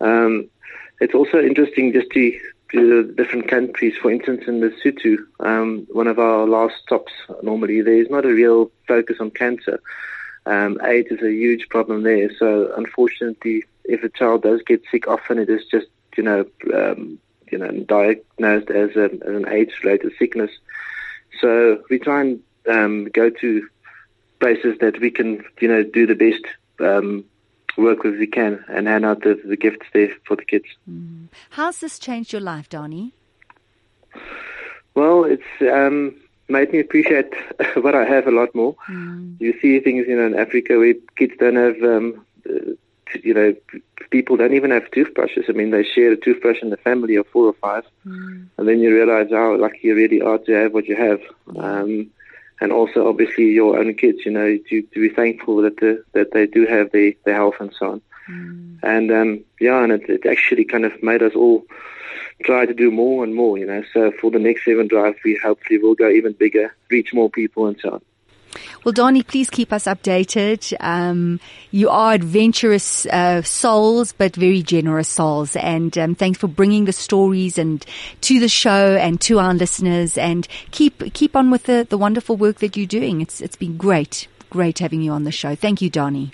Um, 0.00 0.48
it's 1.00 1.14
also 1.14 1.40
interesting 1.40 1.92
just 1.92 2.10
to 2.12 2.38
to 2.72 3.02
the 3.02 3.12
different 3.12 3.48
countries. 3.48 3.96
For 4.00 4.12
instance, 4.12 4.44
in 4.46 4.60
Lesotho, 4.60 5.18
um, 5.40 5.86
one 5.90 6.06
of 6.06 6.20
our 6.20 6.46
last 6.46 6.76
stops, 6.82 7.12
normally 7.42 7.80
there 7.82 8.00
is 8.00 8.08
not 8.08 8.24
a 8.24 8.32
real 8.32 8.70
focus 8.86 9.16
on 9.20 9.30
cancer. 9.32 9.80
um, 10.46 10.80
AIDS 10.84 11.10
is 11.10 11.22
a 11.22 11.32
huge 11.32 11.68
problem 11.68 12.02
there. 12.02 12.30
So 12.38 12.72
unfortunately, 12.76 13.64
if 13.84 14.02
a 14.02 14.08
child 14.08 14.42
does 14.42 14.62
get 14.62 14.82
sick, 14.90 15.06
often 15.08 15.38
it 15.38 15.50
is 15.50 15.64
just 15.66 15.86
you 16.16 16.22
know 16.22 16.44
um, 16.74 17.18
you 17.50 17.58
know 17.58 17.70
diagnosed 17.70 18.70
as, 18.70 18.96
a, 18.96 19.04
as 19.04 19.34
an 19.36 19.48
age-related 19.48 20.12
sickness. 20.18 20.50
So 21.40 21.82
we 21.90 21.98
try 21.98 22.20
and 22.22 22.42
um, 22.68 23.04
go 23.06 23.30
to 23.30 23.68
places 24.40 24.78
that 24.80 25.00
we 25.00 25.10
can 25.10 25.44
you 25.60 25.68
know 25.68 25.82
do 25.82 26.06
the 26.06 26.14
best 26.14 26.44
um, 26.80 27.24
work 27.76 28.02
with 28.02 28.18
we 28.18 28.26
can 28.26 28.64
and 28.68 28.86
hand 28.86 29.04
out 29.04 29.22
the, 29.22 29.40
the 29.44 29.56
gifts 29.56 29.86
there 29.92 30.10
for 30.24 30.36
the 30.36 30.44
kids. 30.44 30.66
Mm. 30.88 31.28
How's 31.50 31.80
this 31.80 31.98
changed 31.98 32.32
your 32.32 32.42
life, 32.42 32.68
Donnie? 32.68 33.12
Well, 34.94 35.24
it's 35.24 35.42
um, 35.60 36.16
made 36.48 36.72
me 36.72 36.80
appreciate 36.80 37.32
what 37.76 37.94
I 37.94 38.04
have 38.04 38.26
a 38.26 38.32
lot 38.32 38.54
more. 38.54 38.74
Mm. 38.88 39.40
You 39.40 39.58
see 39.60 39.80
things, 39.80 40.06
you 40.08 40.16
know, 40.16 40.26
in 40.26 40.38
Africa 40.38 40.78
where 40.78 40.94
kids 41.16 41.34
don't 41.38 41.56
have, 41.56 41.82
um, 41.82 42.26
you 43.22 43.34
know, 43.34 43.54
people 44.10 44.36
don't 44.36 44.54
even 44.54 44.70
have 44.70 44.90
toothbrushes. 44.90 45.46
I 45.48 45.52
mean, 45.52 45.70
they 45.70 45.84
share 45.84 46.12
a 46.12 46.16
toothbrush 46.16 46.62
in 46.62 46.70
the 46.70 46.76
family 46.76 47.16
of 47.16 47.26
four 47.28 47.46
or 47.46 47.52
five, 47.54 47.84
mm. 48.06 48.46
and 48.56 48.68
then 48.68 48.80
you 48.80 48.94
realize 48.94 49.30
how 49.30 49.56
lucky 49.56 49.80
you 49.82 49.94
really 49.94 50.20
are 50.20 50.38
to 50.38 50.52
have 50.52 50.72
what 50.72 50.86
you 50.86 50.96
have. 50.96 51.20
Um, 51.56 52.10
and 52.62 52.72
also, 52.72 53.08
obviously, 53.08 53.46
your 53.46 53.78
own 53.78 53.94
kids. 53.94 54.18
You 54.24 54.32
know, 54.32 54.58
to, 54.68 54.82
to 54.82 55.00
be 55.00 55.08
thankful 55.08 55.62
that 55.62 55.78
the, 55.78 56.04
that 56.12 56.32
they 56.32 56.46
do 56.46 56.66
have 56.66 56.92
the, 56.92 57.16
the 57.24 57.32
health 57.32 57.56
and 57.60 57.74
so 57.78 57.92
on. 57.92 58.02
Mm. 58.28 58.78
And 58.82 59.10
um, 59.10 59.44
yeah, 59.60 59.82
and 59.82 59.92
it, 59.92 60.08
it 60.08 60.26
actually 60.26 60.64
kind 60.64 60.84
of 60.84 61.02
made 61.02 61.22
us 61.22 61.34
all 61.34 61.64
try 62.44 62.66
to 62.66 62.74
do 62.74 62.90
more 62.90 63.24
and 63.24 63.34
more, 63.34 63.58
you 63.58 63.66
know. 63.66 63.82
So 63.92 64.12
for 64.20 64.30
the 64.30 64.38
next 64.38 64.64
seven 64.64 64.88
drive, 64.88 65.16
we 65.24 65.38
hopefully 65.42 65.78
will 65.78 65.94
go 65.94 66.08
even 66.08 66.32
bigger, 66.32 66.74
reach 66.90 67.12
more 67.12 67.30
people 67.30 67.66
and 67.66 67.78
so 67.80 67.94
on. 67.94 68.02
Well, 68.84 68.92
Donnie, 68.92 69.22
please 69.22 69.50
keep 69.50 69.72
us 69.72 69.84
updated. 69.84 70.74
Um, 70.80 71.40
you 71.70 71.88
are 71.88 72.14
adventurous 72.14 73.06
uh, 73.06 73.42
souls, 73.42 74.12
but 74.12 74.34
very 74.36 74.62
generous 74.62 75.08
souls. 75.08 75.56
And 75.56 75.96
um, 75.98 76.14
thanks 76.14 76.38
for 76.38 76.48
bringing 76.48 76.86
the 76.86 76.92
stories 76.92 77.58
and 77.58 77.84
to 78.22 78.40
the 78.40 78.48
show 78.48 78.96
and 78.96 79.20
to 79.22 79.38
our 79.38 79.54
listeners. 79.54 80.18
And 80.18 80.48
keep 80.70 81.12
keep 81.12 81.36
on 81.36 81.50
with 81.50 81.64
the, 81.64 81.86
the 81.88 81.98
wonderful 81.98 82.36
work 82.36 82.58
that 82.58 82.76
you're 82.76 82.86
doing. 82.86 83.20
It's 83.20 83.40
it's 83.40 83.56
been 83.56 83.76
great, 83.76 84.28
great 84.48 84.78
having 84.78 85.02
you 85.02 85.12
on 85.12 85.24
the 85.24 85.32
show. 85.32 85.54
Thank 85.54 85.82
you, 85.82 85.90
Donnie. 85.90 86.32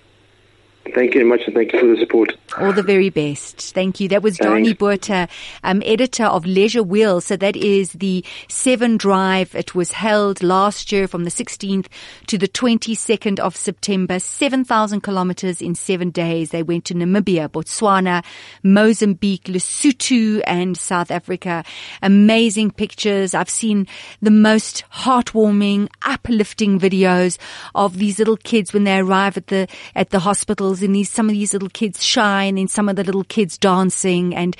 Thank 0.94 1.14
you 1.14 1.20
very 1.20 1.24
much 1.24 1.42
and 1.46 1.54
thank 1.54 1.72
you 1.72 1.80
for 1.80 1.86
the 1.86 1.96
support. 1.98 2.32
All 2.58 2.72
the 2.72 2.82
very 2.82 3.10
best. 3.10 3.74
Thank 3.74 4.00
you. 4.00 4.08
That 4.08 4.22
was 4.22 4.38
Donnie 4.38 4.72
Botha, 4.72 5.28
um, 5.64 5.82
editor 5.84 6.24
of 6.24 6.46
Leisure 6.46 6.82
Wheel. 6.82 7.20
So 7.20 7.36
that 7.36 7.56
is 7.56 7.92
the 7.92 8.24
Seven 8.48 8.96
Drive. 8.96 9.54
It 9.54 9.74
was 9.74 9.92
held 9.92 10.42
last 10.42 10.92
year 10.92 11.08
from 11.08 11.24
the 11.24 11.30
16th 11.30 11.86
to 12.28 12.38
the 12.38 12.48
22nd 12.48 13.40
of 13.40 13.56
September. 13.56 14.18
7,000 14.18 15.00
kilometers 15.00 15.60
in 15.60 15.74
seven 15.74 16.10
days. 16.10 16.50
They 16.50 16.62
went 16.62 16.84
to 16.86 16.94
Namibia, 16.94 17.48
Botswana, 17.48 18.24
Mozambique, 18.62 19.44
Lesotho 19.44 20.40
and 20.46 20.76
South 20.76 21.10
Africa. 21.10 21.64
Amazing 22.00 22.70
pictures. 22.70 23.34
I've 23.34 23.50
seen 23.50 23.86
the 24.22 24.30
most 24.30 24.84
heartwarming, 24.92 25.88
uplifting 26.02 26.78
videos 26.78 27.38
of 27.74 27.98
these 27.98 28.18
little 28.18 28.36
kids 28.36 28.72
when 28.72 28.84
they 28.84 28.98
arrive 28.98 29.36
at 29.36 29.48
the, 29.48 29.68
at 29.94 30.10
the 30.10 30.20
hospitals 30.20 30.75
and 30.82 30.94
these, 30.94 31.10
some 31.10 31.28
of 31.28 31.34
these 31.34 31.52
little 31.52 31.68
kids 31.68 32.04
shy 32.04 32.44
and 32.44 32.70
some 32.70 32.88
of 32.88 32.96
the 32.96 33.04
little 33.04 33.24
kids 33.24 33.58
dancing. 33.58 34.34
And, 34.34 34.56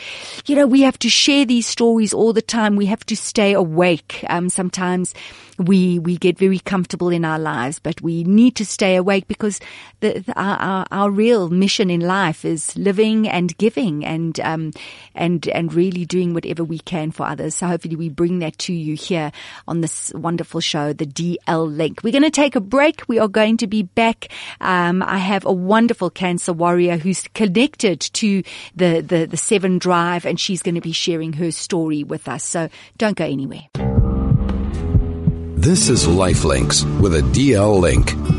you 0.47 0.57
know, 0.57 0.67
we 0.67 0.83
have 0.83 0.99
to 1.01 1.09
share 1.09 1.45
these 1.45 1.67
stories 1.67 2.13
all 2.13 2.33
the 2.33 2.43
time. 2.43 2.77
We 2.77 2.87
have 2.87 3.05
to 3.07 3.17
stay 3.17 3.53
awake. 3.53 4.25
Um, 4.29 4.49
sometimes 4.49 5.15
we, 5.59 5.99
we 5.99 6.17
get 6.17 6.39
very 6.39 6.59
comfortable 6.59 7.09
in 7.09 7.25
our 7.25 7.39
lives, 7.39 7.79
but 7.79 8.01
we 8.01 8.25
need 8.25 8.57
to 8.57 8.65
stay 8.65 8.97
awake 8.97 9.27
because 9.29 9.61
the, 10.01 10.21
the 10.21 10.39
our, 10.39 10.57
our, 10.57 10.87
our, 10.91 11.11
real 11.11 11.49
mission 11.49 11.91
in 11.91 12.01
life 12.01 12.45
is 12.45 12.77
living 12.77 13.29
and 13.29 13.57
giving 13.59 14.05
and, 14.05 14.39
um, 14.41 14.73
and, 15.15 15.49
and 15.49 15.73
really 15.73 16.05
doing 16.05 16.35
whatever 16.35 16.63
we 16.63 16.79
can 16.81 17.11
for 17.11 17.27
others. 17.27 17.55
So 17.55 17.67
hopefully 17.67 17.97
we 17.97 18.09
bring 18.09 18.41
that 18.41 18.59
to 18.61 18.73
you 18.73 18.95
here 18.95 19.33
on 19.67 19.81
this 19.81 20.13
wonderful 20.15 20.61
show, 20.61 20.93
the 20.93 21.07
DL 21.07 21.75
Link. 21.75 22.01
We're 22.03 22.13
going 22.13 22.23
to 22.23 22.31
take 22.31 22.57
a 22.57 22.61
break. 22.61 23.03
We 23.09 23.19
are 23.19 23.29
going 23.29 23.57
to 23.59 23.67
be 23.67 23.83
back. 23.83 24.29
Um, 24.61 25.03
I 25.03 25.19
have 25.19 25.47
a 25.47 25.53
wonderful 25.53 26.11
cancer 26.11 26.53
warrior 26.53 26.97
who's 26.99 27.23
connected 27.35 28.01
to 28.01 28.43
the, 28.75 29.01
the, 29.01 29.27
the 29.27 29.37
Seven 29.37 29.79
Drive 29.79 30.27
and 30.27 30.39
she's 30.39 30.63
going 30.63 30.75
to 30.75 30.81
be 30.81 30.93
sharing 30.93 31.33
her 31.35 31.51
story 31.51 32.05
with 32.05 32.29
us. 32.29 32.45
So 32.45 32.69
don't 32.99 33.17
go 33.17 33.25
anywhere. 33.25 34.06
This 35.67 35.89
is 35.89 36.07
Lifelinks 36.07 36.85
with 37.01 37.17
a 37.17 37.23
DL 37.23 37.81
link. 37.81 38.36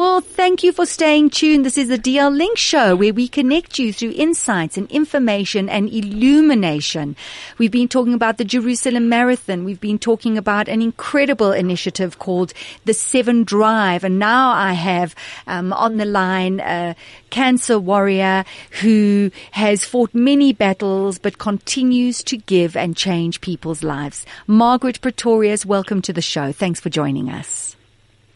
Well, 0.00 0.22
thank 0.22 0.62
you 0.62 0.72
for 0.72 0.86
staying 0.86 1.28
tuned. 1.28 1.66
This 1.66 1.76
is 1.76 1.88
the 1.88 1.98
DL 1.98 2.34
Link 2.34 2.56
Show 2.56 2.96
where 2.96 3.12
we 3.12 3.28
connect 3.28 3.78
you 3.78 3.92
through 3.92 4.14
insights 4.16 4.78
and 4.78 4.90
information 4.90 5.68
and 5.68 5.92
illumination. 5.92 7.16
We've 7.58 7.70
been 7.70 7.86
talking 7.86 8.14
about 8.14 8.38
the 8.38 8.46
Jerusalem 8.46 9.10
Marathon. 9.10 9.62
We've 9.62 9.78
been 9.78 9.98
talking 9.98 10.38
about 10.38 10.68
an 10.68 10.80
incredible 10.80 11.52
initiative 11.52 12.18
called 12.18 12.54
the 12.86 12.94
Seven 12.94 13.44
Drive. 13.44 14.02
And 14.02 14.18
now 14.18 14.52
I 14.52 14.72
have 14.72 15.14
um, 15.46 15.70
on 15.74 15.98
the 15.98 16.06
line 16.06 16.60
a 16.60 16.96
cancer 17.28 17.78
warrior 17.78 18.46
who 18.80 19.30
has 19.50 19.84
fought 19.84 20.14
many 20.14 20.54
battles 20.54 21.18
but 21.18 21.36
continues 21.36 22.22
to 22.22 22.38
give 22.38 22.74
and 22.74 22.96
change 22.96 23.42
people's 23.42 23.82
lives. 23.82 24.24
Margaret 24.46 25.02
Pretorius, 25.02 25.66
welcome 25.66 26.00
to 26.00 26.14
the 26.14 26.22
show. 26.22 26.52
Thanks 26.52 26.80
for 26.80 26.88
joining 26.88 27.28
us. 27.28 27.76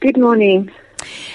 Good 0.01 0.19
morning. 0.19 0.71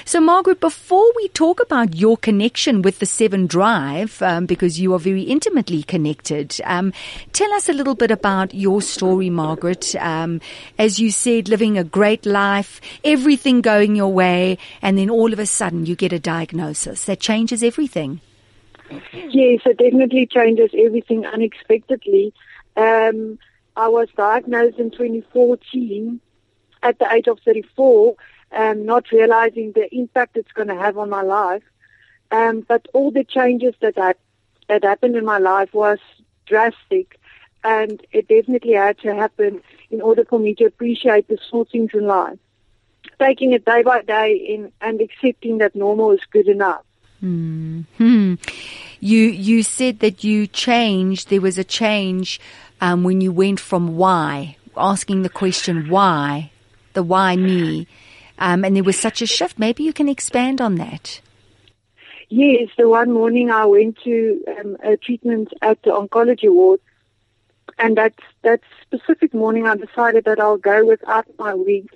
So, 0.05 0.19
Margaret, 0.19 0.60
before 0.60 1.05
we 1.15 1.27
talk 1.29 1.62
about 1.62 1.95
your 1.95 2.17
connection 2.17 2.82
with 2.82 2.99
the 2.99 3.05
Seven 3.05 3.47
Drive, 3.47 4.21
um, 4.21 4.45
because 4.45 4.79
you 4.79 4.93
are 4.93 4.99
very 4.99 5.23
intimately 5.23 5.84
connected, 5.84 6.55
um, 6.63 6.93
tell 7.34 7.51
us 7.53 7.69
a 7.69 7.73
little 7.73 7.95
bit 7.95 8.12
about 8.12 8.53
your 8.53 8.82
story, 8.82 9.29
Margaret. 9.29 9.95
Um, 9.95 10.41
as 10.77 10.99
you 10.99 11.12
said, 11.12 11.49
living 11.49 11.77
a 11.77 11.84
great 11.84 12.25
life, 12.25 12.82
everything 13.03 13.62
going 13.62 13.95
your 13.95 14.12
way, 14.12 14.58
and 14.82 14.97
then 14.97 15.10
all 15.10 15.34
of 15.34 15.39
a 15.39 15.45
sudden 15.45 15.86
you 15.86 15.95
get 15.95 16.13
a 16.13 16.19
diagnosis 16.19 17.05
that 17.05 17.19
changes 17.19 17.63
everything. 17.63 18.21
Yes, 19.12 19.62
it 19.65 19.77
definitely 19.77 20.25
changes 20.25 20.71
everything 20.73 21.25
unexpectedly. 21.25 22.34
Um, 22.75 23.38
I 23.75 23.88
was 23.88 24.08
diagnosed 24.17 24.79
in 24.79 24.91
2014 24.91 26.19
at 26.82 26.99
the 26.99 27.12
age 27.13 27.27
of 27.27 27.39
34 27.45 28.15
um, 28.51 28.85
not 28.85 29.12
realizing 29.12 29.71
the 29.71 29.93
impact 29.93 30.38
it's 30.38 30.51
going 30.51 30.67
to 30.67 30.75
have 30.75 30.97
on 30.97 31.09
my 31.09 31.21
life. 31.21 31.63
Um, 32.31 32.62
but 32.67 32.88
all 32.93 33.12
the 33.12 33.23
changes 33.23 33.73
that, 33.81 33.97
I, 33.97 34.13
that 34.67 34.83
happened 34.83 35.15
in 35.15 35.25
my 35.25 35.39
life 35.39 35.73
was 35.73 35.99
drastic, 36.45 37.19
and 37.63 38.05
it 38.12 38.27
definitely 38.27 38.73
had 38.73 38.99
to 38.99 39.13
happen 39.13 39.62
in 39.89 40.01
order 40.01 40.23
for 40.25 40.39
me 40.39 40.55
to 40.55 40.65
appreciate 40.65 41.27
the 41.27 41.38
small 41.49 41.65
things 41.65 41.91
in 41.93 42.05
life. 42.05 42.38
Taking 43.19 43.53
it 43.53 43.65
day 43.65 43.81
by 43.83 44.01
day 44.01 44.33
in, 44.33 44.71
and 44.81 45.01
accepting 45.01 45.57
that 45.57 45.75
normal 45.75 46.12
is 46.12 46.21
good 46.31 46.47
enough. 46.47 46.83
Hmm. 47.19 47.81
You 49.01 49.19
you 49.19 49.63
said 49.63 49.99
that 49.99 50.23
you 50.23 50.47
changed. 50.47 51.29
There 51.29 51.41
was 51.41 51.57
a 51.57 51.63
change 51.63 52.39
um, 52.79 53.03
when 53.03 53.19
you 53.19 53.31
went 53.31 53.59
from 53.59 53.97
why, 53.97 54.57
asking 54.77 55.23
the 55.23 55.29
question 55.29 55.89
why, 55.89 56.51
the 56.93 57.03
why 57.03 57.35
me, 57.35 57.88
um, 58.39 58.65
and 58.65 58.75
there 58.75 58.84
was 58.84 58.97
such 58.97 59.21
a 59.21 59.28
shift. 59.28 59.60
Maybe 59.60 59.84
you 59.84 59.93
can 59.93 60.10
expand 60.10 60.60
on 60.62 60.75
that. 60.75 61.21
Yes, 62.30 62.69
the 62.78 62.88
one 62.88 63.12
morning 63.12 63.49
I 63.49 63.65
went 63.65 63.97
to 64.04 64.43
um, 64.60 64.78
a 64.84 64.97
treatment 64.97 65.54
at 65.62 65.82
the 65.84 65.91
oncology 65.91 66.52
ward, 66.52 66.80
and 67.78 67.97
that 67.97 68.13
that 68.43 68.62
specific 68.82 69.34
morning 69.34 69.67
I 69.67 69.75
decided 69.75 70.25
that 70.25 70.39
I'll 70.39 70.58
go 70.58 70.86
without 70.86 71.28
my 71.38 71.54
wig 71.54 71.89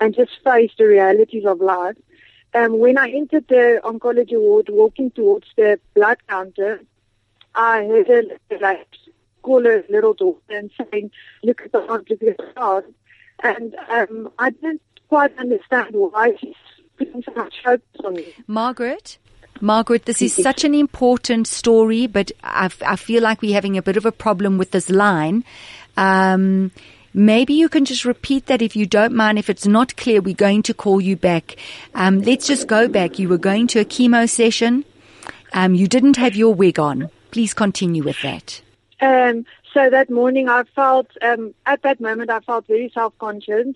and 0.00 0.14
just 0.14 0.32
face 0.44 0.70
the 0.78 0.84
realities 0.84 1.44
of 1.44 1.60
life. 1.60 1.96
Um, 2.54 2.78
when 2.78 2.96
I 2.98 3.10
entered 3.10 3.48
the 3.48 3.80
oncology 3.82 4.38
ward, 4.38 4.68
walking 4.70 5.10
towards 5.10 5.48
the 5.56 5.80
blood 5.94 6.18
counter, 6.28 6.80
I 7.54 7.84
heard 7.84 8.38
a 8.50 8.58
like 8.58 8.86
call 9.42 9.66
a 9.66 9.82
little 9.88 10.14
daughter 10.14 10.40
and 10.48 10.70
saying, 10.78 11.10
"Look 11.42 11.62
at 11.62 11.72
the 11.72 11.84
heart, 11.86 12.08
look 12.08 12.22
at 12.22 12.36
the 12.38 12.52
heart," 12.56 12.86
and 13.42 13.74
um, 13.88 14.30
I 14.38 14.50
didn't 14.50 14.80
quite 15.12 15.38
understand 15.38 15.88
why 15.92 16.34
she's 16.40 16.54
putting 16.96 17.22
so 17.22 17.34
much 17.34 17.52
hope 17.62 17.82
on 18.02 18.14
me. 18.14 18.32
Margaret? 18.46 19.18
Margaret, 19.60 20.06
this 20.06 20.22
is 20.22 20.34
such 20.34 20.64
an 20.64 20.74
important 20.74 21.46
story, 21.46 22.06
but 22.06 22.32
I, 22.42 22.70
I 22.86 22.96
feel 22.96 23.22
like 23.22 23.42
we're 23.42 23.52
having 23.52 23.76
a 23.76 23.82
bit 23.82 23.98
of 23.98 24.06
a 24.06 24.10
problem 24.10 24.56
with 24.56 24.70
this 24.70 24.88
line. 24.88 25.44
Um, 25.98 26.72
maybe 27.12 27.52
you 27.52 27.68
can 27.68 27.84
just 27.84 28.06
repeat 28.06 28.46
that 28.46 28.62
if 28.62 28.74
you 28.74 28.86
don't 28.86 29.12
mind. 29.12 29.38
If 29.38 29.50
it's 29.50 29.66
not 29.66 29.98
clear, 29.98 30.22
we're 30.22 30.34
going 30.34 30.62
to 30.62 30.72
call 30.72 30.98
you 30.98 31.14
back. 31.14 31.56
Um, 31.94 32.22
let's 32.22 32.46
just 32.46 32.66
go 32.66 32.88
back. 32.88 33.18
You 33.18 33.28
were 33.28 33.36
going 33.36 33.66
to 33.68 33.80
a 33.80 33.84
chemo 33.84 34.26
session. 34.26 34.86
Um, 35.52 35.74
you 35.74 35.88
didn't 35.88 36.16
have 36.16 36.36
your 36.36 36.54
wig 36.54 36.78
on. 36.80 37.10
Please 37.32 37.52
continue 37.52 38.02
with 38.02 38.22
that. 38.22 38.62
Um, 39.02 39.44
So 39.74 39.88
that 39.88 40.10
morning 40.10 40.48
I 40.50 40.64
felt, 40.76 41.06
um, 41.22 41.54
at 41.64 41.82
that 41.82 42.00
moment 42.00 42.30
I 42.30 42.40
felt 42.40 42.66
very 42.66 42.90
self-conscious 42.92 43.68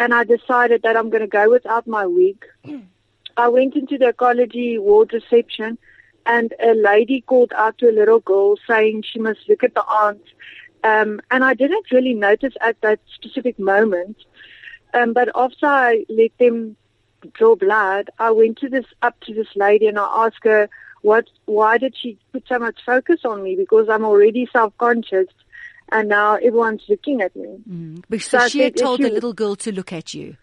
and 0.00 0.12
I 0.12 0.24
decided 0.24 0.82
that 0.82 0.96
I'm 0.96 1.10
going 1.10 1.20
to 1.22 1.28
go 1.28 1.48
without 1.48 1.86
my 1.86 2.06
wig. 2.06 2.44
I 3.36 3.48
went 3.48 3.76
into 3.76 3.96
the 3.96 4.12
oncology 4.12 4.80
ward 4.80 5.12
reception 5.12 5.78
and 6.26 6.52
a 6.60 6.74
lady 6.74 7.20
called 7.20 7.52
out 7.56 7.78
to 7.78 7.88
a 7.88 7.92
little 7.92 8.20
girl 8.20 8.56
saying 8.66 9.02
she 9.02 9.20
must 9.20 9.48
look 9.48 9.62
at 9.62 9.74
the 9.74 9.84
aunt. 9.84 10.22
Um, 10.82 11.20
and 11.30 11.44
I 11.44 11.54
didn't 11.54 11.90
really 11.92 12.14
notice 12.14 12.54
at 12.60 12.80
that 12.80 13.00
specific 13.14 13.58
moment. 13.58 14.16
Um, 14.92 15.12
but 15.12 15.28
after 15.34 15.66
I 15.66 16.04
let 16.08 16.36
them 16.38 16.76
draw 17.32 17.54
blood, 17.54 18.10
I 18.18 18.32
went 18.32 18.58
to 18.58 18.68
this 18.68 18.86
up 19.02 19.18
to 19.20 19.34
this 19.34 19.48
lady 19.54 19.86
and 19.86 19.98
I 19.98 20.26
asked 20.26 20.44
her 20.44 20.68
what 21.02 21.28
why 21.44 21.78
did 21.78 21.94
she 21.96 22.18
put 22.32 22.44
so 22.48 22.58
much 22.58 22.78
focus 22.84 23.20
on 23.24 23.42
me 23.42 23.56
because 23.56 23.88
I'm 23.88 24.04
already 24.04 24.48
self 24.52 24.76
conscious 24.78 25.26
and 25.92 26.08
now 26.08 26.36
everyone's 26.36 26.82
looking 26.88 27.20
at 27.20 27.34
me. 27.36 27.58
Mm. 27.68 28.04
Because 28.08 28.42
so 28.42 28.48
she 28.48 28.60
had 28.60 28.76
told 28.76 29.00
the 29.00 29.10
little 29.10 29.32
girl 29.32 29.56
to 29.56 29.72
look 29.72 29.92
at 29.92 30.14
you. 30.14 30.36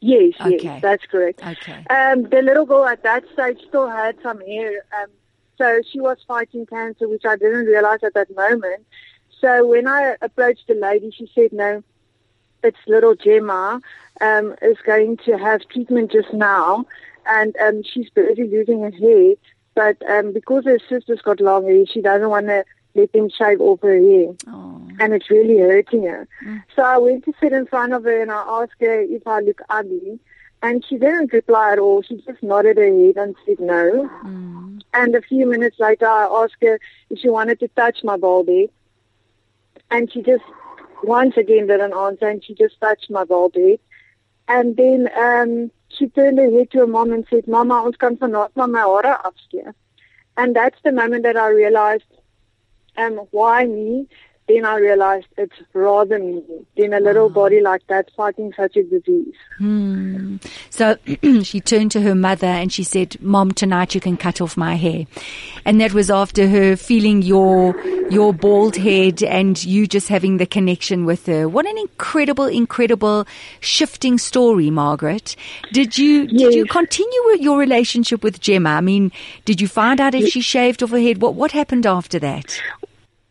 Yes, 0.00 0.34
okay. 0.40 0.58
yes, 0.60 0.82
that's 0.82 1.04
correct. 1.06 1.44
Okay. 1.44 1.84
Um, 1.90 2.22
the 2.24 2.40
little 2.42 2.66
girl 2.66 2.86
at 2.86 3.02
that 3.02 3.24
stage 3.32 3.58
still 3.66 3.88
had 3.88 4.16
some 4.22 4.40
hair, 4.40 4.84
um, 4.96 5.08
so 5.56 5.80
she 5.90 6.00
was 6.00 6.18
fighting 6.26 6.66
cancer, 6.66 7.08
which 7.08 7.24
I 7.24 7.36
didn't 7.36 7.66
realize 7.66 8.04
at 8.04 8.14
that 8.14 8.34
moment. 8.34 8.86
So 9.40 9.66
when 9.66 9.88
I 9.88 10.16
approached 10.22 10.68
the 10.68 10.74
lady, 10.74 11.10
she 11.10 11.28
said, 11.34 11.52
"No, 11.52 11.82
it's 12.62 12.78
little 12.86 13.14
Gemma 13.14 13.80
um, 14.20 14.54
is 14.62 14.76
going 14.84 15.16
to 15.24 15.36
have 15.36 15.68
treatment 15.68 16.12
just 16.12 16.32
now, 16.32 16.86
and 17.26 17.56
um, 17.56 17.82
she's 17.82 18.08
busy 18.10 18.44
losing 18.44 18.82
her 18.82 18.90
hair. 18.90 19.34
But 19.74 19.96
um, 20.08 20.32
because 20.32 20.64
her 20.64 20.78
sister's 20.88 21.22
got 21.22 21.40
long 21.40 21.64
hair, 21.64 21.86
she 21.86 22.00
doesn't 22.00 22.28
want 22.28 22.46
to 22.46 22.64
let 22.94 23.12
them 23.12 23.30
shave 23.30 23.60
off 23.60 23.80
her 23.82 23.98
hair. 23.98 24.34
Oh. 24.48 24.57
And 25.00 25.12
it's 25.12 25.30
really 25.30 25.58
hurting 25.58 26.04
her. 26.04 26.26
Mm. 26.44 26.62
So 26.74 26.82
I 26.82 26.98
went 26.98 27.24
to 27.24 27.32
sit 27.40 27.52
in 27.52 27.66
front 27.66 27.92
of 27.92 28.04
her 28.04 28.22
and 28.22 28.30
I 28.30 28.42
asked 28.62 28.80
her 28.80 29.00
if 29.00 29.26
I 29.26 29.40
look 29.40 29.60
ugly. 29.68 30.18
And 30.60 30.84
she 30.84 30.98
didn't 30.98 31.32
reply 31.32 31.72
at 31.72 31.78
all. 31.78 32.02
She 32.02 32.16
just 32.16 32.42
nodded 32.42 32.78
her 32.78 32.84
head 32.84 33.16
and 33.16 33.36
said 33.46 33.60
no. 33.60 34.10
Mm. 34.24 34.80
And 34.92 35.14
a 35.14 35.22
few 35.22 35.46
minutes 35.46 35.78
later, 35.78 36.06
I 36.06 36.24
asked 36.24 36.62
her 36.62 36.80
if 37.10 37.20
she 37.20 37.28
wanted 37.28 37.60
to 37.60 37.68
touch 37.68 37.98
my 38.02 38.16
bald 38.16 38.48
head. 38.48 38.70
And 39.90 40.12
she 40.12 40.22
just 40.22 40.42
once 41.02 41.36
again 41.36 41.66
didn't 41.68 41.94
answer 41.94 42.28
and 42.28 42.44
she 42.44 42.54
just 42.54 42.80
touched 42.80 43.10
my 43.10 43.24
bald 43.24 43.54
head. 43.54 43.78
And 44.48 44.76
then 44.76 45.08
um, 45.16 45.70
she 45.88 46.08
turned 46.08 46.38
her 46.38 46.50
head 46.50 46.70
to 46.72 46.78
her 46.78 46.86
mom 46.86 47.12
and 47.12 47.26
said, 47.30 47.46
Mama, 47.46 47.82
ons 47.84 47.96
kan 47.96 48.16
vanavond 48.16 48.56
maar 48.56 48.68
my 48.68 48.80
hare 48.80 49.18
afskeer. 49.24 49.74
And 50.36 50.56
that's 50.56 50.78
the 50.82 50.92
moment 50.92 51.24
that 51.24 51.36
I 51.36 51.48
realized 51.48 52.04
um, 52.96 53.20
why 53.30 53.64
me? 53.64 54.08
Then 54.48 54.64
I 54.64 54.76
realized 54.76 55.26
it's 55.36 55.54
rather 55.74 56.18
me 56.18 56.42
than 56.74 56.94
a 56.94 57.00
little 57.00 57.28
body 57.28 57.60
like 57.60 57.86
that 57.88 58.10
fighting 58.16 58.52
such 58.56 58.76
a 58.76 58.82
disease. 58.82 59.34
Hmm. 59.58 60.36
So 60.70 60.96
she 61.42 61.60
turned 61.60 61.90
to 61.92 62.00
her 62.00 62.14
mother 62.14 62.46
and 62.46 62.72
she 62.72 62.82
said, 62.82 63.20
Mom, 63.20 63.52
tonight 63.52 63.94
you 63.94 64.00
can 64.00 64.16
cut 64.16 64.40
off 64.40 64.56
my 64.56 64.76
hair. 64.76 65.04
And 65.66 65.80
that 65.82 65.92
was 65.92 66.10
after 66.10 66.48
her 66.48 66.76
feeling 66.76 67.20
your, 67.20 67.78
your 68.10 68.32
bald 68.32 68.76
head 68.76 69.22
and 69.22 69.62
you 69.62 69.86
just 69.86 70.08
having 70.08 70.38
the 70.38 70.46
connection 70.46 71.04
with 71.04 71.26
her. 71.26 71.46
What 71.46 71.66
an 71.66 71.76
incredible, 71.76 72.46
incredible 72.46 73.26
shifting 73.60 74.16
story, 74.16 74.70
Margaret. 74.70 75.36
Did 75.72 75.98
you, 75.98 76.26
yes. 76.30 76.30
did 76.30 76.54
you 76.54 76.64
continue 76.64 77.20
with 77.26 77.40
your 77.42 77.58
relationship 77.58 78.24
with 78.24 78.40
Gemma? 78.40 78.70
I 78.70 78.80
mean, 78.80 79.12
did 79.44 79.60
you 79.60 79.68
find 79.68 80.00
out 80.00 80.14
if 80.14 80.22
yes. 80.22 80.30
she 80.30 80.40
shaved 80.40 80.82
off 80.82 80.90
her 80.90 80.98
head? 80.98 81.20
What, 81.20 81.34
what 81.34 81.52
happened 81.52 81.84
after 81.84 82.18
that? 82.20 82.58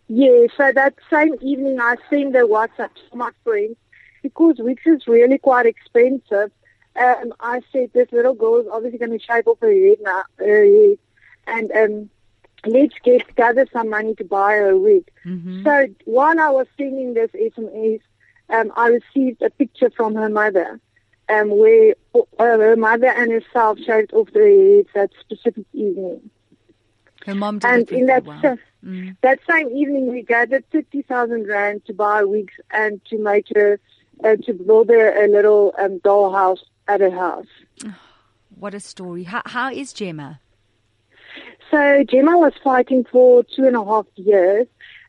Yeah, 0.08 0.48
so 0.56 0.72
that 0.74 0.96
same 1.12 1.36
evening 1.42 1.80
I 1.80 1.96
sent 2.10 2.36
a 2.36 2.40
WhatsApp 2.40 2.90
to 3.12 3.16
my 3.16 3.32
friends 3.44 3.76
because 4.24 4.56
wigs 4.60 4.84
is 4.86 5.08
really 5.08 5.38
quite 5.38 5.66
expensive. 5.66 6.52
Um, 6.96 7.34
I 7.40 7.62
said 7.72 7.92
this 7.94 8.12
little 8.12 8.34
girl 8.34 8.60
is 8.60 8.68
obviously 8.72 9.00
going 9.00 9.18
to 9.18 9.24
shave 9.24 9.48
off 9.48 9.60
her 9.62 9.72
head 9.72 9.98
now, 10.02 10.24
her 10.38 10.66
head, 10.66 10.98
and 11.46 11.72
um, 11.72 12.10
let's 12.66 12.96
get 13.04 13.36
gather 13.36 13.68
some 13.72 13.90
money 13.90 14.16
to 14.16 14.24
buy 14.24 14.54
her 14.54 14.70
a 14.72 14.78
wig. 14.78 15.10
Mm-hmm. 15.26 15.64
So 15.64 15.88
while 16.06 16.40
I 16.40 16.50
was 16.50 16.68
sending 16.78 17.14
this 17.14 17.32
SMS, 17.32 18.02
um, 18.50 18.72
I 18.76 18.88
received 18.88 19.42
a 19.42 19.50
picture 19.50 19.92
from 19.96 20.16
her 20.16 20.30
mother, 20.30 20.80
um, 21.30 21.50
where 21.50 21.96
uh, 22.16 22.22
her 22.40 22.76
mother 22.76 23.08
and 23.08 23.32
herself 23.32 23.78
shaved 23.80 24.14
off 24.14 24.32
their 24.32 24.50
heads 24.50 24.90
that 24.96 25.12
specific 25.20 25.66
evening. 25.74 26.30
Her 27.28 27.36
mom 27.36 27.60
did 27.60 27.70
and 27.70 27.92
in 27.92 28.06
that 28.06 28.24
well. 28.24 28.40
mm. 28.86 29.18
that 29.20 29.40
same 29.50 29.70
evening, 29.72 30.10
we 30.10 30.22
gathered 30.22 30.64
fifty 30.72 31.02
thousand 31.02 31.46
rand 31.46 31.86
to 31.86 31.94
buy 31.94 32.24
wigs 32.24 32.54
and 32.72 33.04
to 33.10 33.18
make 33.18 33.48
her 33.54 33.82
uh, 34.24 34.38
to 34.46 34.54
build 34.54 34.88
her 34.88 35.26
a 35.26 35.28
little 35.28 35.74
um, 35.78 36.00
dollhouse 36.00 36.62
at 36.88 37.02
her 37.02 37.12
house. 37.12 37.48
what 38.58 38.74
a 38.74 38.80
story! 38.80 39.24
How, 39.24 39.42
how 39.46 39.70
is 39.70 39.92
Gemma? 39.92 40.40
So 41.70 42.06
Gemma 42.06 42.38
was 42.38 42.54
fighting 42.64 43.04
for 43.04 43.44
two 43.44 43.66
and 43.66 43.76
a 43.76 43.84
half 43.84 44.06
years, 44.16 44.68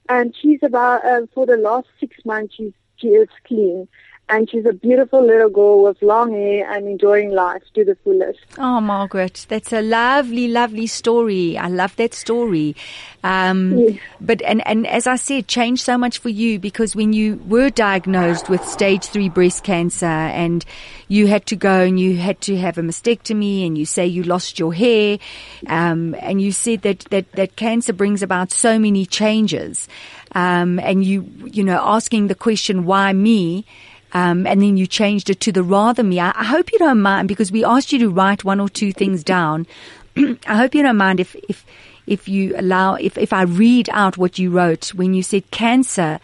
and 0.09 0.35
she's 0.35 0.61
about 0.65 1.05
uh, 1.05 1.27
for 1.33 1.47
the 1.47 1.57
last 1.57 1.87
six 2.01 2.17
months 2.25 2.57
she's 2.57 2.73
she 2.97 3.11
is 3.11 3.29
clean 3.45 3.87
and 4.29 4.51
she's 4.51 4.67
a 4.67 4.73
beautiful 4.73 5.25
little 5.25 5.49
girl 5.49 5.83
with 5.83 6.01
long 6.03 6.33
hair 6.33 6.71
and 6.71 6.87
enjoying 6.87 7.31
life 7.31 7.63
to 7.75 7.85
the 7.85 7.97
fullest. 8.05 8.41
Oh, 8.59 8.81
Margaret, 8.81 9.47
that's 9.49 9.73
a 9.73 9.81
lovely, 9.81 10.49
lovely 10.49 10.87
story. 10.87 11.57
I 11.57 11.69
love 11.69 11.97
that 11.97 12.15
story. 12.15 12.77
Um, 13.25 13.79
yes. 13.79 13.99
But 14.21 14.43
and 14.43 14.65
and 14.67 14.87
as 14.87 15.07
I 15.07 15.17
said, 15.17 15.49
changed 15.49 15.83
so 15.83 15.99
much 15.99 16.19
for 16.19 16.29
you 16.29 16.59
because 16.59 16.95
when 16.95 17.13
you 17.13 17.41
were 17.47 17.71
diagnosed 17.71 18.49
with 18.49 18.65
stage 18.65 19.05
three 19.05 19.29
breast 19.29 19.65
cancer 19.65 20.07
and 20.07 20.65
you 21.09 21.27
had 21.27 21.47
to 21.47 21.57
go 21.57 21.83
and 21.83 21.99
you 21.99 22.17
had 22.17 22.41
to 22.43 22.57
have 22.57 22.79
a 22.79 22.83
mastectomy 22.83 23.67
and 23.67 23.77
you 23.77 23.87
say 23.87 24.07
you 24.07 24.23
lost 24.23 24.59
your 24.59 24.73
hair, 24.73 25.19
um, 25.67 26.15
and 26.21 26.41
you 26.41 26.53
said 26.53 26.83
that 26.83 27.01
that 27.11 27.33
that 27.33 27.57
cancer 27.57 27.93
brings 27.93 28.23
about 28.23 28.53
so 28.53 28.79
many 28.79 29.05
changes, 29.05 29.89
um, 30.33 30.79
and 30.79 31.05
you 31.05 31.25
you 31.45 31.65
know 31.65 31.81
asking 31.83 32.29
the 32.29 32.35
question 32.35 32.85
why 32.85 33.13
me 33.13 33.65
um, 34.13 34.47
and 34.47 34.63
then 34.63 34.77
you 34.77 34.87
changed 34.87 35.29
it 35.31 35.41
to 35.41 35.53
the 35.53 35.63
rather 35.63 36.03
me. 36.03 36.19
I, 36.21 36.33
I, 36.35 36.45
hope 36.45 36.73
you 36.73 36.79
don't 36.79 37.03
mind 37.03 37.29
because 37.29 37.53
we 37.53 37.65
asked 37.65 37.93
you 37.93 37.99
to 38.01 38.11
write 38.11 38.45
one 38.45 38.61
or 38.61 38.69
two 38.69 38.93
things 38.93 39.23
down. 39.23 39.67
I 40.17 40.57
hope 40.57 40.75
you 40.75 40.83
don't 40.83 40.97
mind 40.97 41.21
if, 41.21 41.35
if, 41.49 41.65
if 42.07 42.29
you 42.29 42.55
allow, 42.57 42.95
if, 42.95 43.19
if 43.19 43.33
I 43.33 43.43
read 43.43 43.91
out 43.93 44.17
what 44.17 44.39
you 44.39 44.51
wrote 44.51 44.95
when 44.95 45.13
you 45.13 45.23
said 45.23 45.51
cancer 45.51 46.21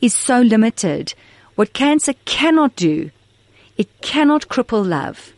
is 0.00 0.14
so 0.14 0.40
limited. 0.40 1.14
What 1.54 1.72
cancer 1.72 2.14
cannot 2.24 2.76
do, 2.76 3.10
it 3.76 4.00
cannot 4.00 4.48
cripple 4.48 4.86
love. 4.86 5.32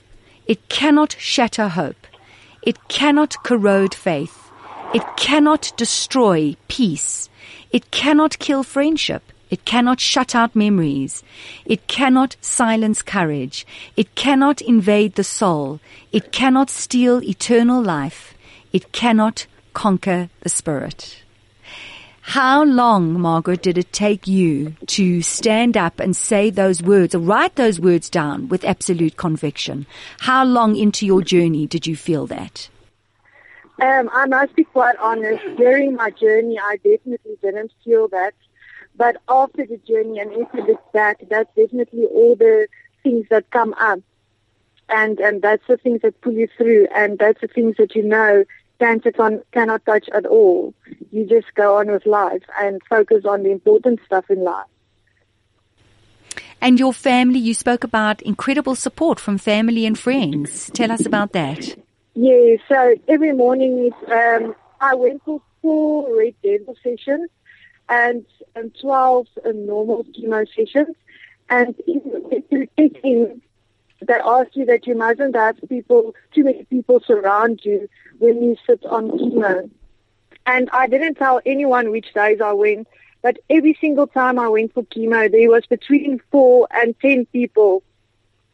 It 0.47 0.69
cannot 0.69 1.17
shatter 1.19 1.69
hope. 1.69 2.07
It 2.63 2.89
cannot 2.89 3.43
corrode 3.43 3.95
faith. 3.95 4.51
It 4.93 5.05
cannot 5.17 5.73
destroy 5.77 6.57
peace. 6.69 7.29
It 7.71 7.91
cannot 7.91 8.39
kill 8.39 8.65
friendship. 8.65 9.23
It 9.51 9.65
cannot 9.65 10.01
shut 10.01 10.35
out 10.35 10.55
memories. 10.55 11.23
It 11.65 11.87
cannot 11.89 12.37
silence 12.41 13.03
courage. 13.03 13.67
It 13.97 14.15
cannot 14.15 14.61
invade 14.61 15.17
the 15.17 15.25
soul. 15.25 15.81
It 16.13 16.33
cannot 16.33 16.71
steal 16.71 17.23
eternal 17.23 17.83
life. 17.83 18.35
It 18.73 18.93
cannot 18.93 19.47
conquer 19.75 20.29
the 20.41 20.49
spirit. 20.49 21.23
How 22.23 22.63
long, 22.63 23.19
Margaret, 23.19 23.63
did 23.63 23.77
it 23.77 23.93
take 23.93 24.29
you 24.29 24.77
to 24.87 25.21
stand 25.21 25.77
up 25.77 25.99
and 25.99 26.15
say 26.15 26.49
those 26.51 26.81
words 26.81 27.13
or 27.13 27.19
write 27.19 27.57
those 27.57 27.81
words 27.81 28.09
down 28.09 28.49
with 28.49 28.65
absolute 28.65 29.17
conviction? 29.17 29.87
How 30.21 30.45
long 30.45 30.77
into 30.77 31.07
your 31.07 31.23
journey 31.23 31.67
did 31.67 31.89
you 31.89 31.97
feel 31.97 32.29
that? 32.29 32.69
Um, 33.83 34.11
I 34.13 34.27
must 34.27 34.55
be 34.55 34.63
quite 34.63 34.97
honest. 34.99 35.43
During 35.57 35.97
my 35.97 36.11
journey, 36.11 36.59
I 36.59 36.77
definitely 36.77 37.37
didn't 37.43 37.73
feel 37.83 38.07
that. 38.09 38.35
But 38.97 39.17
after 39.29 39.67
the 39.67 39.79
journey 39.79 40.19
and 40.19 40.33
if 40.33 40.49
you 40.53 40.67
look 40.67 40.93
back, 40.93 41.23
that's 41.29 41.49
definitely 41.55 42.07
all 42.07 42.37
the 42.37 42.69
things 43.03 43.27
that 43.31 43.51
come 43.51 43.75
up. 43.75 44.01
And, 44.89 45.19
and 45.21 45.41
that's 45.41 45.67
the 45.69 45.77
things 45.77 46.03
that 46.03 46.21
pull 46.21 46.33
you 46.33 46.49
through 46.57 46.89
and 46.95 47.19
that's 47.19 47.41
the 47.41 47.47
things 47.47 47.77
that 47.79 47.95
you 47.95 48.03
know 48.03 48.45
cancer 48.81 49.13
can, 49.13 49.43
cannot 49.53 49.85
touch 49.87 50.09
at 50.13 50.27
all. 50.27 50.75
You 51.13 51.27
just 51.27 51.55
go 51.55 51.77
on 51.79 51.91
with 51.91 52.07
life 52.07 52.43
and 52.59 52.81
focus 52.89 53.25
on 53.25 53.45
the 53.45 53.53
important 53.53 54.01
stuff 54.05 54.29
in 54.31 54.43
life. 54.43 54.67
And 56.61 56.79
your 56.79 56.93
family, 56.93 57.39
you 57.39 57.55
spoke 57.55 57.85
about 57.85 58.21
incredible 58.23 58.75
support 58.75 59.19
from 59.19 59.39
family 59.39 59.87
and 59.87 59.99
friends. 59.99 60.71
Tell 60.75 60.93
us 60.93 61.07
about 61.07 61.33
that. 61.33 61.77
Yeah, 62.15 62.57
so 62.69 62.97
every 63.09 63.33
morning 63.33 63.93
um, 64.09 64.55
I 64.81 64.95
went 64.95 65.23
for 65.25 65.41
four 65.63 66.19
red 66.19 66.35
devil 66.43 66.75
sessions 66.83 67.31
and, 67.91 68.25
and 68.55 68.75
12 68.81 69.27
normal 69.45 70.05
chemo 70.05 70.47
sessions. 70.55 70.97
And 71.51 71.75
if 71.87 72.45
you 72.51 72.69
take 72.77 73.01
in, 73.03 73.43
they 74.07 74.15
ask 74.15 74.55
you 74.55 74.65
that 74.67 74.87
you 74.87 74.95
mustn't 74.95 75.35
have 75.35 75.57
people, 75.69 76.15
too 76.33 76.45
many 76.45 76.65
people 76.65 77.01
surround 77.07 77.61
you 77.65 77.89
when 78.19 78.43
you 78.43 78.57
sit 78.67 78.85
on 78.87 79.11
chemo. 79.11 79.69
And 80.47 80.71
I 80.73 80.87
didn't 80.87 81.17
tell 81.17 81.41
anyone 81.45 81.91
which 81.91 82.15
days 82.15 82.41
I 82.41 82.53
went. 82.53 82.89
But 83.23 83.39
every 83.51 83.77
single 83.79 84.07
time 84.07 84.39
I 84.39 84.49
went 84.49 84.73
for 84.73 84.83
chemo, 84.85 85.31
there 85.31 85.51
was 85.51 85.67
between 85.67 86.23
four 86.31 86.67
and 86.71 86.99
ten 87.01 87.27
people 87.27 87.83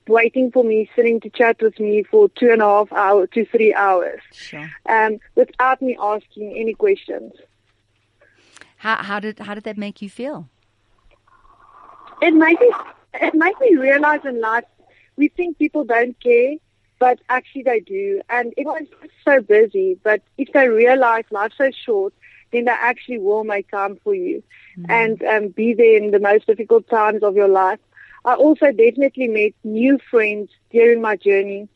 waiting 0.08 0.50
for 0.50 0.64
me, 0.64 0.88
sitting 0.96 1.20
to 1.20 1.30
chat 1.30 1.60
with 1.60 1.78
me 1.78 2.02
for 2.02 2.28
two 2.30 2.50
and 2.50 2.62
a 2.62 2.64
half 2.64 2.92
hours 2.92 3.28
to 3.34 3.44
three 3.46 3.74
hours, 3.74 4.20
Sure. 4.32 4.68
um, 4.88 5.18
without 5.34 5.80
me 5.82 5.96
asking 6.00 6.56
any 6.56 6.74
questions. 6.74 7.32
How, 8.76 8.96
how 9.02 9.20
did 9.20 9.38
how 9.38 9.54
did 9.54 9.64
that 9.64 9.78
make 9.78 10.02
you 10.02 10.10
feel? 10.10 10.48
It 12.20 12.34
made 12.34 12.60
me 12.60 12.72
it 13.14 13.34
made 13.34 13.54
me 13.60 13.76
realize 13.76 14.20
in 14.24 14.40
life 14.40 14.64
we 15.16 15.28
think 15.28 15.58
people 15.58 15.84
don't 15.84 16.18
care, 16.20 16.56
but 16.98 17.18
actually 17.28 17.62
they 17.62 17.80
do. 17.80 18.20
And 18.28 18.52
everyone's 18.58 18.88
so 19.24 19.40
busy, 19.40 19.98
but 20.02 20.22
if 20.36 20.52
they 20.52 20.68
realize 20.68 21.24
life's 21.30 21.56
so 21.56 21.70
short, 21.70 22.12
then 22.52 22.66
they 22.66 22.72
actually 22.72 23.18
will 23.18 23.44
make 23.44 23.70
time 23.70 23.98
for 24.04 24.14
you 24.14 24.42
and 24.88 25.22
um, 25.24 25.48
be 25.48 25.74
there 25.74 25.96
in 25.96 26.10
the 26.10 26.20
most 26.20 26.46
difficult 26.46 26.88
times 26.88 27.22
of 27.22 27.34
your 27.34 27.48
life. 27.48 27.80
I 28.24 28.34
also 28.34 28.72
definitely 28.72 29.28
met 29.28 29.52
new 29.64 29.98
friends 30.10 30.50
during 30.70 31.00
my 31.00 31.16
journey, 31.16 31.68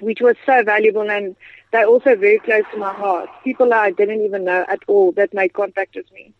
which 0.00 0.20
was 0.20 0.36
so 0.46 0.62
valuable 0.62 1.10
and 1.10 1.36
they're 1.72 1.86
also 1.86 2.16
very 2.16 2.38
close 2.38 2.64
to 2.72 2.78
my 2.78 2.92
heart. 2.92 3.28
People 3.44 3.72
I 3.72 3.90
didn't 3.90 4.22
even 4.22 4.44
know 4.44 4.64
at 4.68 4.80
all 4.86 5.12
that 5.12 5.32
made 5.32 5.52
contact 5.52 5.94
with 5.94 6.10
me. 6.12 6.32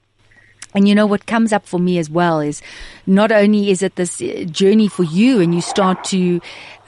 And 0.74 0.88
you 0.88 0.94
know 0.94 1.06
what 1.06 1.26
comes 1.26 1.52
up 1.52 1.66
for 1.66 1.80
me 1.80 1.98
as 1.98 2.08
well 2.08 2.40
is 2.40 2.62
not 3.06 3.32
only 3.32 3.70
is 3.70 3.82
it 3.82 3.96
this 3.96 4.20
uh, 4.20 4.44
journey 4.44 4.86
for 4.86 5.02
you 5.02 5.40
and 5.40 5.52
you 5.54 5.60
start 5.60 6.04
to 6.04 6.40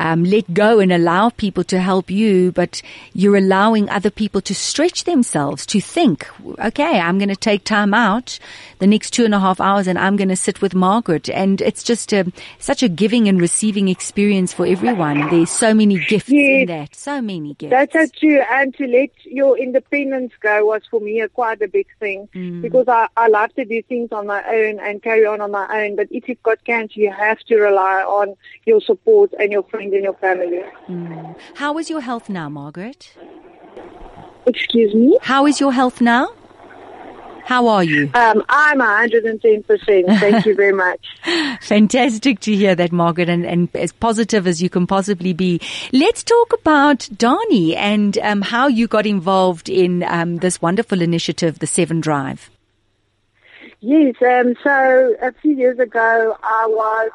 um, 0.02 0.24
let 0.24 0.52
go 0.52 0.80
and 0.80 0.92
allow 0.92 1.30
people 1.30 1.62
to 1.62 1.78
help 1.78 2.10
you, 2.10 2.50
but 2.50 2.82
you're 3.12 3.36
allowing 3.36 3.88
other 3.88 4.10
people 4.10 4.40
to 4.40 4.52
stretch 4.52 5.04
themselves 5.04 5.64
to 5.66 5.80
think, 5.80 6.26
okay, 6.58 6.98
I'm 6.98 7.18
going 7.18 7.28
to 7.28 7.36
take 7.36 7.62
time 7.62 7.94
out 7.94 8.40
the 8.80 8.88
next 8.88 9.12
two 9.12 9.24
and 9.24 9.32
a 9.32 9.38
half 9.38 9.60
hours 9.60 9.86
and 9.86 9.96
I'm 9.96 10.16
going 10.16 10.28
to 10.28 10.34
sit 10.36 10.60
with 10.60 10.74
Margaret. 10.74 11.30
And 11.30 11.60
it's 11.60 11.84
just 11.84 12.12
a, 12.12 12.32
such 12.58 12.82
a 12.82 12.88
giving 12.88 13.28
and 13.28 13.40
receiving 13.40 13.86
experience 13.86 14.52
for 14.52 14.66
everyone. 14.66 15.30
There's 15.30 15.50
so 15.50 15.72
many 15.72 16.04
gifts 16.06 16.30
in 16.30 16.36
Yes. 16.36 16.68
that. 16.68 16.94
So 16.96 17.22
many 17.22 17.54
gifts. 17.54 17.70
That's 17.70 17.92
so 17.92 18.06
true. 18.18 18.40
And 18.50 18.74
to 18.74 18.86
let 18.88 19.10
your 19.24 19.56
independence 19.56 20.32
go 20.40 20.66
was 20.66 20.82
for 20.90 20.98
me 20.98 21.20
a 21.20 21.28
quite 21.28 21.62
a 21.62 21.68
big 21.68 21.86
thing 22.00 22.28
because 22.60 22.88
I, 22.88 23.06
I 23.16 23.28
like 23.28 23.54
to 23.54 23.64
do 23.64 23.80
things 23.82 24.10
on 24.10 24.26
my 24.26 24.42
own 24.44 24.80
and 24.80 25.00
carry 25.00 25.26
on 25.26 25.40
on 25.40 25.52
my 25.52 25.84
own. 25.84 25.94
But 25.94 26.08
if 26.10 26.28
you've 26.28 26.42
got 26.42 26.64
cancer, 26.64 26.98
you 26.98 27.12
have 27.12 27.38
to 27.46 27.56
rely 27.56 28.02
on 28.02 28.34
your 28.64 28.80
support 28.80 29.32
and 29.38 29.52
your 29.52 29.62
friends 29.62 29.91
and 29.92 30.04
your 30.04 30.14
family. 30.14 30.60
How 31.54 31.78
is 31.78 31.90
your 31.90 32.00
health 32.00 32.28
now, 32.28 32.48
Margaret? 32.48 33.12
Excuse 34.46 34.94
me? 34.94 35.18
How 35.22 35.46
is 35.46 35.60
your 35.60 35.72
health 35.72 36.00
now? 36.00 36.28
How 37.44 37.66
are 37.66 37.82
you? 37.82 38.10
Um, 38.14 38.42
I'm 38.48 38.78
110%. 38.78 40.20
Thank 40.20 40.46
you 40.46 40.54
very 40.54 40.72
much. 40.72 41.04
Fantastic 41.60 42.40
to 42.40 42.54
hear 42.54 42.74
that, 42.74 42.92
Margaret, 42.92 43.28
and, 43.28 43.44
and 43.44 43.68
as 43.74 43.92
positive 43.92 44.46
as 44.46 44.62
you 44.62 44.70
can 44.70 44.86
possibly 44.86 45.32
be. 45.32 45.60
Let's 45.92 46.22
talk 46.22 46.52
about 46.52 47.00
Dani 47.00 47.74
and 47.76 48.16
um, 48.18 48.42
how 48.42 48.68
you 48.68 48.86
got 48.86 49.06
involved 49.06 49.68
in 49.68 50.04
um, 50.04 50.36
this 50.36 50.62
wonderful 50.62 51.02
initiative, 51.02 51.58
the 51.58 51.66
Seven 51.66 52.00
Drive. 52.00 52.48
Yes, 53.80 54.14
um, 54.24 54.54
so 54.62 55.16
a 55.20 55.32
few 55.42 55.56
years 55.56 55.80
ago 55.80 56.36
I 56.42 56.66
was 56.68 57.10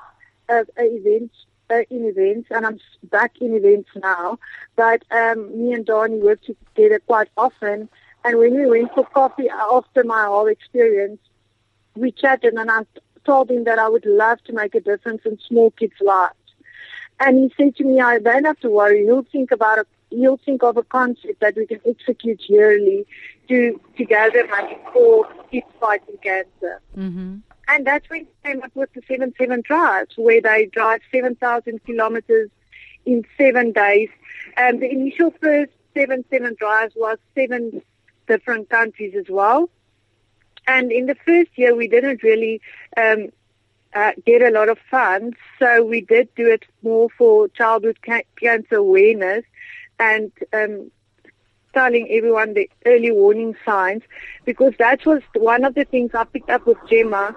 at 0.50 0.70
an 0.76 1.02
event, 1.02 1.32
uh, 1.70 1.82
in 1.90 2.06
events, 2.06 2.50
and 2.52 2.66
I'm 2.66 2.80
back 3.04 3.34
in 3.42 3.56
events 3.56 3.90
now. 3.96 4.40
But 4.76 5.04
um, 5.12 5.58
me 5.58 5.74
and 5.74 5.86
Donnie 5.86 6.20
work 6.20 6.40
together 6.44 7.00
quite 7.00 7.30
often, 7.38 7.90
and 8.24 8.38
when 8.38 8.56
we 8.56 8.66
went 8.66 8.94
for 8.94 9.06
coffee 9.06 9.50
after 9.50 10.04
my 10.04 10.26
whole 10.26 10.48
experience, 10.48 11.20
we 11.96 12.12
chatted, 12.12 12.54
and 12.54 12.70
I 12.70 12.86
told 13.26 13.52
him 13.52 13.66
that 13.66 13.80
I 13.80 13.90
would 13.90 14.06
love 14.06 14.44
to 14.46 14.54
make 14.54 14.76
a 14.76 14.80
difference 14.80 15.22
in 15.26 15.38
small 15.48 15.72
kids' 15.72 15.94
lives. 16.02 16.34
And 17.20 17.38
he 17.38 17.54
said 17.58 17.76
to 17.78 17.84
me, 17.84 18.00
I 18.00 18.20
don't 18.20 18.46
have 18.46 18.60
to 18.60 18.70
worry. 18.70 19.04
He'll 19.04 19.24
think 19.24 19.52
about 19.52 19.80
a, 19.80 19.86
he'll 20.10 20.38
think 20.38 20.64
of 20.64 20.78
a 20.78 20.84
concept 20.84 21.40
that 21.40 21.56
we 21.56 21.66
can 21.66 21.82
execute 21.86 22.42
yearly 22.48 23.06
to 23.50 23.80
together 23.98 24.48
make 24.48 24.78
for 24.94 25.28
kids 25.52 25.66
fighting 25.80 26.18
cancer. 26.22 26.82
Mm-hmm. 26.96 27.38
And 27.68 27.86
that's 27.86 28.10
when 28.10 28.28
they 28.44 28.52
came 28.52 28.64
up 28.64 28.72
with 28.76 28.94
the 28.94 29.02
7-7 29.02 29.64
drives, 29.64 30.14
where 30.16 30.42
they 30.42 30.68
drive 30.68 31.02
7,000 31.12 31.84
kilometers 31.86 32.50
in 33.06 33.26
seven 33.38 33.72
days. 33.72 34.10
And 34.56 34.82
the 34.82 34.90
initial 34.90 35.34
first 35.42 35.72
7-7 35.96 36.58
drives 36.58 36.94
was 36.96 37.18
seven 37.36 37.82
different 38.28 38.70
countries 38.70 39.16
as 39.18 39.26
well. 39.30 39.70
And 40.68 40.92
in 40.92 41.06
the 41.06 41.16
first 41.26 41.52
year, 41.56 41.76
we 41.76 41.88
didn't 41.88 42.24
really 42.24 42.62
um, 42.98 43.30
uh, 43.96 44.12
get 44.26 44.42
a 44.42 44.52
lot 44.52 44.70
of 44.70 44.78
funds, 44.92 45.38
so 45.60 45.84
we 45.84 46.02
did 46.02 46.28
do 46.36 46.48
it 46.48 46.64
more 46.84 47.10
for 47.18 47.48
childhood 47.50 47.98
ca- 48.06 48.24
cancer 48.40 48.76
awareness 48.76 49.44
and 50.00 50.32
um, 50.54 50.92
telling 51.74 52.08
everyone 52.12 52.54
the 52.54 52.70
early 52.86 53.12
warning 53.12 53.56
signs, 53.66 54.04
because 54.46 54.74
that 54.78 55.06
was 55.06 55.22
one 55.36 55.64
of 55.64 55.74
the 55.74 55.86
things 55.86 56.12
I 56.14 56.26
picked 56.26 56.50
up 56.50 56.66
with 56.66 56.78
Gemma. 56.90 57.36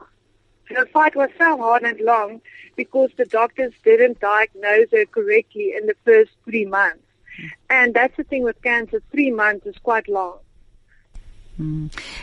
The 0.71 0.87
fight 0.93 1.17
was 1.17 1.31
so 1.37 1.57
hard 1.59 1.83
and 1.83 2.01
long 2.01 2.41
because 2.77 3.11
the 3.17 3.25
doctors 3.25 3.73
didn't 3.85 4.21
diagnose 4.21 4.91
her 4.93 5.05
correctly 5.05 5.75
in 5.77 5.87
the 5.87 5.97
first 6.05 6.31
three 6.45 6.65
months. 6.65 7.03
Hmm. 7.37 7.47
And 7.69 7.95
that's 7.95 8.17
the 8.17 8.25
thing 8.25 8.45
with 8.45 8.63
cancer, 8.63 9.03
three 9.11 9.31
months 9.31 9.67
is 9.67 9.77
quite 9.83 10.09
long. 10.09 10.39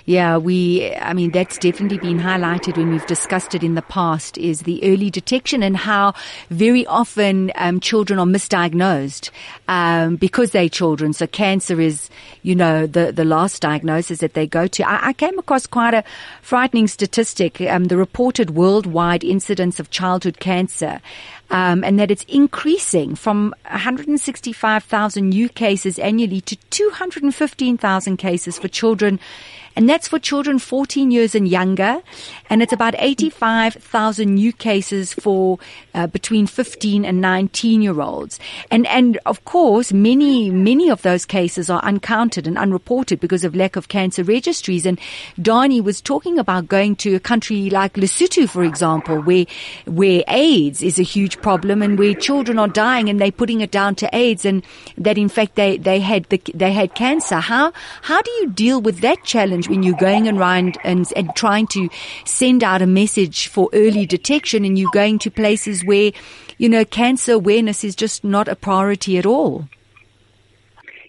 Yeah, 0.05 0.37
we, 0.37 0.93
I 0.95 1.13
mean, 1.13 1.31
that's 1.31 1.57
definitely 1.57 1.97
been 1.97 2.19
highlighted 2.19 2.77
when 2.77 2.91
we've 2.91 3.05
discussed 3.07 3.53
it 3.55 3.63
in 3.63 3.75
the 3.75 3.81
past 3.81 4.37
is 4.37 4.61
the 4.61 4.83
early 4.83 5.09
detection 5.09 5.63
and 5.63 5.75
how 5.75 6.13
very 6.49 6.85
often 6.85 7.51
um, 7.55 7.79
children 7.79 8.19
are 8.19 8.25
misdiagnosed 8.25 9.29
um, 9.67 10.15
because 10.15 10.51
they're 10.51 10.69
children. 10.69 11.13
So 11.13 11.27
cancer 11.27 11.79
is, 11.79 12.09
you 12.41 12.55
know, 12.55 12.87
the, 12.87 13.11
the 13.11 13.25
last 13.25 13.61
diagnosis 13.61 14.19
that 14.19 14.33
they 14.33 14.47
go 14.47 14.67
to. 14.67 14.87
I, 14.87 15.09
I 15.09 15.13
came 15.13 15.37
across 15.37 15.67
quite 15.67 15.93
a 15.93 16.03
frightening 16.41 16.87
statistic, 16.87 17.61
um, 17.61 17.85
the 17.85 17.97
reported 17.97 18.51
worldwide 18.51 19.23
incidence 19.23 19.79
of 19.79 19.89
childhood 19.89 20.39
cancer. 20.39 21.01
Um, 21.49 21.83
and 21.83 21.97
that 21.97 22.11
it's 22.11 22.25
increasing 22.25 23.15
from 23.15 23.55
165,000 23.71 25.29
new 25.29 25.47
cases 25.47 25.97
annually 25.97 26.41
to 26.41 26.57
215,000 26.71 28.17
cases 28.17 28.59
for 28.59 28.67
children. 28.67 29.19
And 29.77 29.87
that's 29.87 30.07
for 30.07 30.17
children 30.17 30.57
14 30.57 31.11
years 31.11 31.35
and 31.35 31.47
younger. 31.47 32.01
And 32.49 32.63
it's 32.63 32.73
about 32.73 32.95
85,000 32.97 34.33
new 34.33 34.51
cases 34.51 35.13
for 35.13 35.59
uh, 35.93 36.07
between 36.07 36.47
15 36.47 37.05
and 37.05 37.21
19 37.21 37.83
year 37.83 38.01
olds. 38.01 38.39
And, 38.71 38.87
and 38.87 39.19
of 39.27 39.45
course, 39.45 39.93
many, 39.93 40.49
many 40.49 40.89
of 40.89 41.03
those 41.03 41.25
cases 41.25 41.69
are 41.69 41.79
uncounted 41.83 42.47
and 42.47 42.57
unreported 42.57 43.19
because 43.19 43.43
of 43.43 43.55
lack 43.55 43.75
of 43.75 43.87
cancer 43.87 44.23
registries. 44.23 44.87
And 44.87 44.99
Dani 45.39 45.83
was 45.83 46.01
talking 46.01 46.39
about 46.39 46.67
going 46.67 46.95
to 46.97 47.13
a 47.13 47.19
country 47.19 47.69
like 47.69 47.93
Lesotho, 47.93 48.49
for 48.49 48.63
example, 48.63 49.21
where, 49.21 49.45
where 49.85 50.23
AIDS 50.27 50.81
is 50.81 50.97
a 50.97 51.03
huge 51.03 51.39
problem 51.39 51.83
and 51.83 51.99
where 51.99 52.15
children 52.15 52.57
are 52.57 52.67
dying 52.67 53.09
and 53.09 53.21
they're 53.21 53.31
putting 53.31 53.61
it 53.61 53.69
down 53.69 53.93
to 53.95 54.09
AIDS 54.15 54.43
and 54.43 54.63
that 54.97 55.19
in 55.19 55.29
fact 55.29 55.53
they, 55.53 55.77
they 55.77 55.99
had 55.99 56.23
the, 56.29 56.41
they 56.55 56.73
had 56.73 56.95
cancer. 56.95 57.35
How, 57.35 57.73
how 58.01 58.23
do 58.23 58.31
you 58.31 58.49
deal 58.49 58.81
with 58.81 59.01
that 59.01 59.23
challenge 59.23 59.66
when 59.69 59.83
you're 59.83 59.95
going 59.97 60.27
around 60.27 60.77
and, 60.83 61.11
and 61.15 61.35
trying 61.35 61.67
to 61.67 61.89
send 62.25 62.63
out 62.63 62.81
a 62.81 62.87
message 62.87 63.47
for 63.47 63.69
early 63.73 64.05
detection 64.05 64.65
and 64.65 64.77
you're 64.77 64.91
going 64.91 65.19
to 65.19 65.31
places 65.31 65.83
where, 65.83 66.11
you 66.57 66.69
know, 66.69 66.85
cancer 66.85 67.33
awareness 67.33 67.83
is 67.83 67.95
just 67.95 68.23
not 68.23 68.47
a 68.47 68.55
priority 68.55 69.17
at 69.17 69.25
all? 69.25 69.67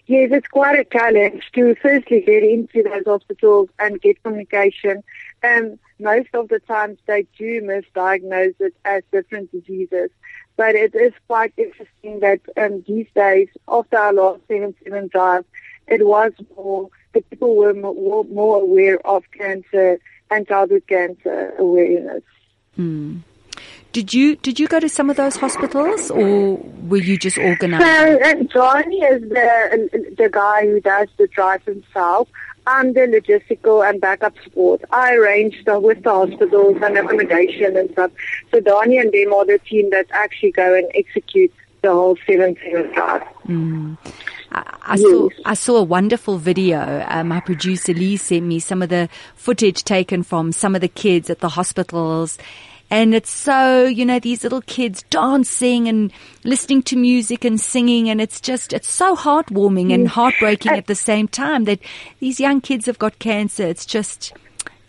Yes, 0.07 0.31
it's 0.31 0.47
quite 0.47 0.79
a 0.79 0.85
challenge 0.85 1.43
to 1.53 1.75
firstly 1.75 2.21
get 2.21 2.43
into 2.43 2.81
those 2.81 3.03
hospitals 3.05 3.69
and 3.77 4.01
get 4.01 4.21
communication. 4.23 5.03
Um, 5.43 5.77
most 5.99 6.29
of 6.33 6.47
the 6.47 6.59
times 6.59 6.97
they 7.05 7.27
do 7.37 7.61
misdiagnose 7.61 8.55
it 8.59 8.73
as 8.85 9.03
different 9.11 9.51
diseases. 9.51 10.09
But 10.57 10.75
it 10.75 10.95
is 10.95 11.13
quite 11.27 11.53
interesting 11.57 12.19
that 12.21 12.41
um, 12.57 12.83
these 12.87 13.07
days, 13.15 13.49
after 13.67 13.97
our 13.97 14.11
last 14.11 14.47
7-7 14.47 15.11
drive, 15.11 15.45
it 15.87 16.05
was 16.05 16.33
more, 16.57 16.89
the 17.13 17.21
people 17.21 17.55
were 17.55 17.73
more, 17.73 18.23
more 18.25 18.61
aware 18.61 18.99
of 19.05 19.23
cancer 19.37 19.99
and 20.31 20.47
childhood 20.47 20.83
cancer 20.87 21.53
awareness. 21.57 22.23
Hmm. 22.75 23.17
Did 23.91 24.13
you 24.13 24.35
did 24.35 24.59
you 24.59 24.67
go 24.67 24.79
to 24.79 24.87
some 24.87 25.09
of 25.09 25.17
those 25.17 25.35
hospitals, 25.35 26.11
or 26.11 26.57
were 26.87 26.97
you 26.97 27.17
just 27.17 27.37
So, 27.37 27.41
organized? 27.41 28.21
and 28.21 28.49
Johnny 28.51 28.97
is 28.97 29.21
the 29.29 30.13
the 30.15 30.29
guy 30.29 30.67
who 30.67 30.79
does 30.79 31.07
the 31.17 31.27
drive 31.27 31.63
himself. 31.65 32.29
I'm 32.67 32.93
the 32.93 33.01
logistical 33.01 33.87
and 33.87 33.99
backup 33.99 34.35
support. 34.43 34.81
I 34.91 35.15
arrange 35.15 35.65
the, 35.65 35.79
with 35.79 36.03
the 36.03 36.11
hospitals 36.11 36.77
and 36.83 36.97
accommodation 36.99 37.75
and 37.75 37.89
stuff. 37.91 38.11
So 38.51 38.59
Donnie 38.59 38.99
and 38.99 39.11
them 39.11 39.33
are 39.33 39.45
the 39.45 39.57
team 39.57 39.89
that 39.89 40.05
actually 40.11 40.51
go 40.51 40.75
and 40.75 40.87
execute 40.93 41.51
the 41.81 41.91
whole 41.91 42.15
seven 42.27 42.55
seven 42.63 42.93
drive. 42.93 43.23
Hmm. 43.47 43.95
I 44.51 44.77
I 44.81 44.95
saw 44.95 45.29
I 45.45 45.53
saw 45.53 45.77
a 45.77 45.83
wonderful 45.83 46.37
video. 46.37 47.05
Uh, 47.07 47.23
my 47.23 47.39
producer 47.39 47.93
Lee 47.93 48.17
sent 48.17 48.45
me 48.45 48.59
some 48.59 48.81
of 48.81 48.89
the 48.89 49.07
footage 49.35 49.83
taken 49.83 50.23
from 50.23 50.51
some 50.51 50.75
of 50.75 50.81
the 50.81 50.87
kids 50.87 51.29
at 51.29 51.39
the 51.39 51.49
hospitals. 51.49 52.37
And 52.91 53.13
it's 53.13 53.29
so, 53.29 53.85
you 53.85 54.03
know, 54.03 54.19
these 54.19 54.41
little 54.41 54.63
kids 54.63 55.03
dancing 55.11 55.87
and 55.87 56.11
listening 56.43 56.81
to 56.83 56.95
music 56.95 57.45
and 57.45 57.61
singing. 57.61 58.09
And 58.09 58.19
it's 58.19 58.41
just, 58.41 58.73
it's 58.73 58.91
so 58.91 59.15
heartwarming 59.15 59.93
and 59.93 60.07
heartbreaking 60.07 60.71
at 60.71 60.87
the 60.87 60.95
same 60.95 61.27
time 61.27 61.65
that 61.65 61.79
these 62.19 62.39
young 62.39 62.61
kids 62.61 62.87
have 62.87 62.97
got 62.97 63.19
cancer. 63.19 63.63
It's 63.67 63.85
just, 63.85 64.33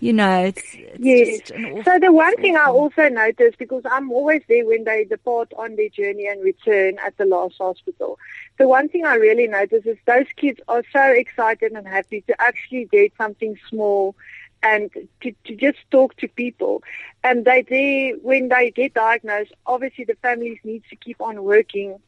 you 0.01 0.15
know, 0.15 0.45
it's, 0.45 0.63
it's 0.75 1.51
yes. 1.51 1.85
So 1.85 1.99
the 1.99 2.13
one 2.13 2.35
thing 2.37 2.57
I 2.57 2.67
also 2.67 3.09
noticed, 3.09 3.59
because 3.59 3.83
I'm 3.91 4.11
always 4.11 4.43
there 4.49 4.67
when 4.67 4.85
they 4.85 5.05
depart 5.05 5.53
on 5.59 5.77
their 5.77 5.91
journey 5.91 6.27
and 6.27 6.43
return 6.43 6.99
at 7.05 7.17
the 7.19 7.27
last 7.27 7.57
hospital, 7.59 8.19
the 8.59 8.67
one 8.67 8.89
thing 8.89 9.05
I 9.05 9.15
really 9.17 9.47
notice 9.47 9.85
is 9.85 9.99
those 10.07 10.27
kids 10.37 10.59
are 10.69 10.83
so 10.93 11.03
excited 11.03 11.73
and 11.73 11.87
happy 11.87 12.23
to 12.23 12.41
actually 12.41 12.87
get 12.87 13.13
something 13.19 13.59
small 13.69 14.17
and 14.63 14.91
to, 15.23 15.33
to 15.45 15.55
just 15.55 15.79
talk 15.91 16.17
to 16.17 16.29
people. 16.29 16.83
And 17.23 17.45
they, 17.45 17.63
they, 17.63 18.15
when 18.23 18.49
they 18.49 18.71
get 18.71 18.95
diagnosed, 18.95 19.53
obviously 19.67 20.05
the 20.05 20.17
families 20.23 20.59
need 20.65 20.83
to 20.91 20.97
keep 20.97 21.21
on 21.21 21.43
working 21.45 21.99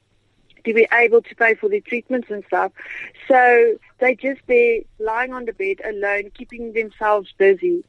to 0.64 0.74
be 0.74 0.86
able 0.92 1.22
to 1.22 1.34
pay 1.34 1.54
for 1.54 1.68
their 1.68 1.80
treatments 1.80 2.28
and 2.30 2.44
stuff. 2.46 2.72
So 3.28 3.76
they 3.98 4.14
just 4.14 4.40
there 4.46 4.80
lying 4.98 5.32
on 5.32 5.44
the 5.44 5.52
bed 5.52 5.80
alone, 5.84 6.30
keeping 6.34 6.72
themselves 6.72 7.32
busy. 7.36 7.84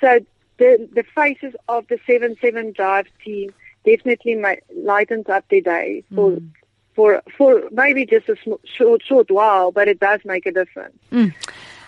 So 0.00 0.20
the 0.58 0.88
the 0.92 1.04
faces 1.14 1.54
of 1.68 1.86
the 1.88 1.98
seven 2.06 2.36
seven 2.40 2.72
drive 2.72 3.06
team 3.24 3.52
definitely 3.84 4.42
lightens 4.74 5.28
up 5.28 5.48
their 5.48 5.60
day 5.60 6.04
for 6.14 6.32
mm. 6.32 6.50
for 6.94 7.22
for 7.36 7.62
maybe 7.70 8.06
just 8.06 8.28
a 8.28 8.36
short 8.64 9.02
short 9.02 9.30
while, 9.30 9.70
but 9.72 9.88
it 9.88 10.00
does 10.00 10.20
make 10.24 10.46
a 10.46 10.52
difference. 10.52 10.98
Mm. 11.12 11.34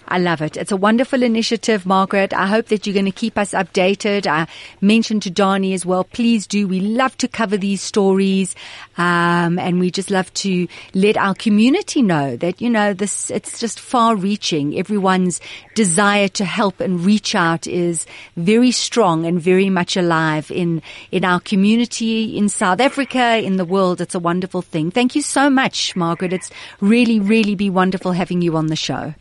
I 0.08 0.18
love 0.18 0.40
it. 0.40 0.56
It's 0.56 0.72
a 0.72 0.76
wonderful 0.76 1.22
initiative, 1.22 1.84
Margaret. 1.84 2.32
I 2.32 2.46
hope 2.46 2.66
that 2.66 2.86
you're 2.86 2.94
going 2.94 3.04
to 3.04 3.12
keep 3.12 3.36
us 3.36 3.52
updated. 3.52 4.26
I 4.26 4.48
mentioned 4.80 5.22
to 5.24 5.30
Donnie 5.30 5.74
as 5.74 5.84
well. 5.84 6.02
Please 6.02 6.46
do. 6.46 6.66
We 6.66 6.80
love 6.80 7.16
to 7.18 7.28
cover 7.28 7.58
these 7.58 7.82
stories. 7.82 8.56
Um, 8.96 9.58
and 9.58 9.78
we 9.78 9.90
just 9.90 10.10
love 10.10 10.32
to 10.34 10.66
let 10.94 11.18
our 11.18 11.34
community 11.34 12.00
know 12.00 12.36
that, 12.38 12.60
you 12.60 12.70
know, 12.70 12.94
this, 12.94 13.30
it's 13.30 13.60
just 13.60 13.78
far 13.78 14.16
reaching. 14.16 14.78
Everyone's 14.78 15.40
desire 15.74 16.28
to 16.28 16.44
help 16.44 16.80
and 16.80 17.04
reach 17.04 17.34
out 17.34 17.66
is 17.66 18.06
very 18.36 18.70
strong 18.70 19.26
and 19.26 19.40
very 19.40 19.68
much 19.68 19.96
alive 19.96 20.50
in, 20.50 20.82
in 21.12 21.24
our 21.24 21.40
community, 21.40 22.36
in 22.36 22.48
South 22.48 22.80
Africa, 22.80 23.36
in 23.36 23.56
the 23.56 23.64
world. 23.64 24.00
It's 24.00 24.14
a 24.14 24.18
wonderful 24.18 24.62
thing. 24.62 24.90
Thank 24.90 25.14
you 25.14 25.22
so 25.22 25.50
much, 25.50 25.94
Margaret. 25.94 26.32
It's 26.32 26.50
really, 26.80 27.20
really 27.20 27.54
be 27.54 27.68
wonderful 27.68 28.12
having 28.12 28.40
you 28.40 28.56
on 28.56 28.68
the 28.68 28.76
show. 28.76 29.14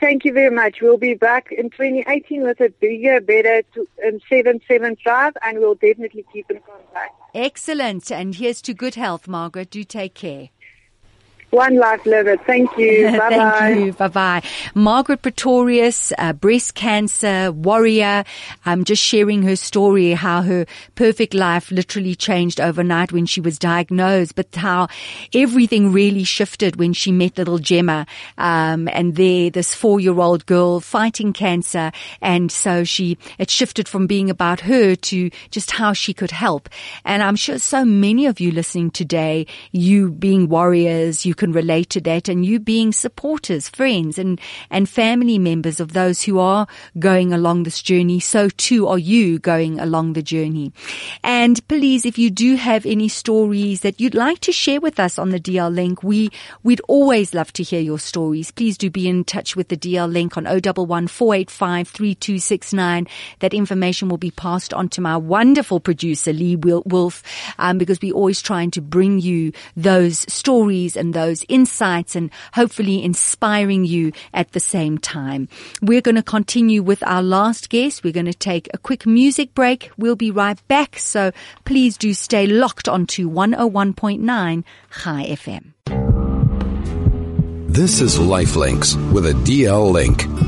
Thank 0.00 0.24
you 0.24 0.32
very 0.32 0.54
much. 0.54 0.80
We'll 0.80 0.96
be 0.96 1.14
back 1.14 1.50
in 1.50 1.70
2018 1.70 2.42
with 2.42 2.60
a 2.60 2.68
bigger, 2.68 3.20
better 3.20 3.62
um, 4.06 4.20
775 4.28 5.36
and 5.44 5.58
we'll 5.58 5.74
definitely 5.74 6.24
keep 6.32 6.48
in 6.50 6.60
contact. 6.60 7.14
Excellent. 7.34 8.12
And 8.12 8.36
here's 8.36 8.62
to 8.62 8.74
good 8.74 8.94
health, 8.94 9.26
Margaret. 9.26 9.70
Do 9.70 9.82
take 9.82 10.14
care. 10.14 10.50
One 11.50 11.78
life 11.78 12.04
lived. 12.04 12.42
Thank 12.44 12.76
you. 12.76 13.10
Bye 13.16 13.28
Thank 13.30 13.86
you. 13.86 13.92
Bye 13.94 14.08
bye. 14.08 14.42
Margaret 14.74 15.22
Pretorius, 15.22 16.12
uh, 16.18 16.34
breast 16.34 16.74
cancer 16.74 17.50
warrior, 17.52 18.24
I'm 18.66 18.80
um, 18.80 18.84
just 18.84 19.02
sharing 19.02 19.42
her 19.44 19.56
story, 19.56 20.12
how 20.12 20.42
her 20.42 20.66
perfect 20.94 21.32
life 21.32 21.70
literally 21.70 22.14
changed 22.14 22.60
overnight 22.60 23.12
when 23.12 23.24
she 23.24 23.40
was 23.40 23.58
diagnosed, 23.58 24.34
but 24.34 24.54
how 24.54 24.88
everything 25.34 25.90
really 25.90 26.24
shifted 26.24 26.76
when 26.76 26.92
she 26.92 27.12
met 27.12 27.38
little 27.38 27.58
Gemma, 27.58 28.06
um, 28.36 28.86
and 28.92 29.16
there, 29.16 29.48
this 29.48 29.74
four-year-old 29.74 30.44
girl 30.44 30.80
fighting 30.80 31.32
cancer, 31.32 31.92
and 32.20 32.52
so 32.52 32.84
she, 32.84 33.16
it 33.38 33.48
shifted 33.48 33.88
from 33.88 34.06
being 34.06 34.28
about 34.28 34.60
her 34.60 34.94
to 34.94 35.30
just 35.50 35.70
how 35.70 35.94
she 35.94 36.12
could 36.12 36.30
help. 36.30 36.68
And 37.06 37.22
I'm 37.22 37.36
sure 37.36 37.58
so 37.58 37.86
many 37.86 38.26
of 38.26 38.38
you 38.38 38.50
listening 38.50 38.90
today, 38.90 39.46
you 39.72 40.10
being 40.10 40.48
warriors, 40.48 41.24
you 41.24 41.34
can 41.38 41.52
relate 41.52 41.88
to 41.90 42.00
that 42.02 42.28
and 42.28 42.44
you 42.44 42.60
being 42.60 42.92
supporters, 42.92 43.68
friends 43.68 44.18
and, 44.18 44.38
and 44.68 44.88
family 44.88 45.38
members 45.38 45.80
of 45.80 45.94
those 45.94 46.22
who 46.22 46.38
are 46.38 46.66
going 46.98 47.32
along 47.32 47.62
this 47.62 47.80
journey. 47.80 48.20
So 48.20 48.50
too 48.50 48.86
are 48.88 48.98
you 48.98 49.38
going 49.38 49.80
along 49.80 50.12
the 50.12 50.22
journey. 50.22 50.72
And 51.24 51.66
please, 51.68 52.04
if 52.04 52.18
you 52.18 52.30
do 52.30 52.56
have 52.56 52.84
any 52.84 53.08
stories 53.08 53.80
that 53.80 54.00
you'd 54.00 54.14
like 54.14 54.40
to 54.40 54.52
share 54.52 54.80
with 54.80 55.00
us 55.00 55.18
on 55.18 55.30
the 55.30 55.40
DL 55.40 55.72
link, 55.72 56.02
we, 56.02 56.30
we'd 56.62 56.82
always 56.88 57.32
love 57.32 57.52
to 57.54 57.62
hear 57.62 57.80
your 57.80 57.98
stories. 57.98 58.50
Please 58.50 58.76
do 58.76 58.90
be 58.90 59.08
in 59.08 59.24
touch 59.24 59.56
with 59.56 59.68
the 59.68 59.76
DL 59.76 60.12
link 60.12 60.36
on 60.36 60.44
011 60.46 61.08
485 61.08 61.88
3269. 61.88 63.06
That 63.38 63.54
information 63.54 64.08
will 64.08 64.18
be 64.18 64.32
passed 64.32 64.74
on 64.74 64.88
to 64.90 65.00
my 65.00 65.16
wonderful 65.16 65.78
producer, 65.78 66.32
Lee 66.32 66.56
Wolf, 66.56 67.22
um, 67.58 67.78
because 67.78 68.00
we're 68.02 68.14
always 68.14 68.42
trying 68.42 68.70
to 68.72 68.82
bring 68.82 69.20
you 69.20 69.52
those 69.76 70.30
stories 70.32 70.96
and 70.96 71.14
those 71.14 71.27
those 71.28 71.44
insights 71.48 72.16
and 72.16 72.30
hopefully 72.54 73.04
inspiring 73.04 73.84
you 73.84 74.12
at 74.32 74.52
the 74.52 74.60
same 74.60 74.96
time. 74.96 75.46
We're 75.82 76.00
going 76.00 76.14
to 76.14 76.22
continue 76.22 76.82
with 76.82 77.02
our 77.02 77.22
last 77.22 77.68
guest. 77.68 78.02
We're 78.02 78.14
going 78.14 78.26
to 78.26 78.32
take 78.32 78.68
a 78.72 78.78
quick 78.78 79.06
music 79.06 79.54
break. 79.54 79.90
We'll 79.98 80.16
be 80.16 80.30
right 80.30 80.58
back. 80.68 80.98
So 80.98 81.32
please 81.66 81.98
do 81.98 82.14
stay 82.14 82.46
locked 82.46 82.88
onto 82.88 83.28
101.9 83.28 84.64
Chai 85.02 85.26
FM. 85.26 85.74
This 87.70 88.00
is 88.00 88.18
Lifelinks 88.18 88.96
with 89.12 89.26
a 89.26 89.32
DL 89.32 89.92
link. 89.92 90.47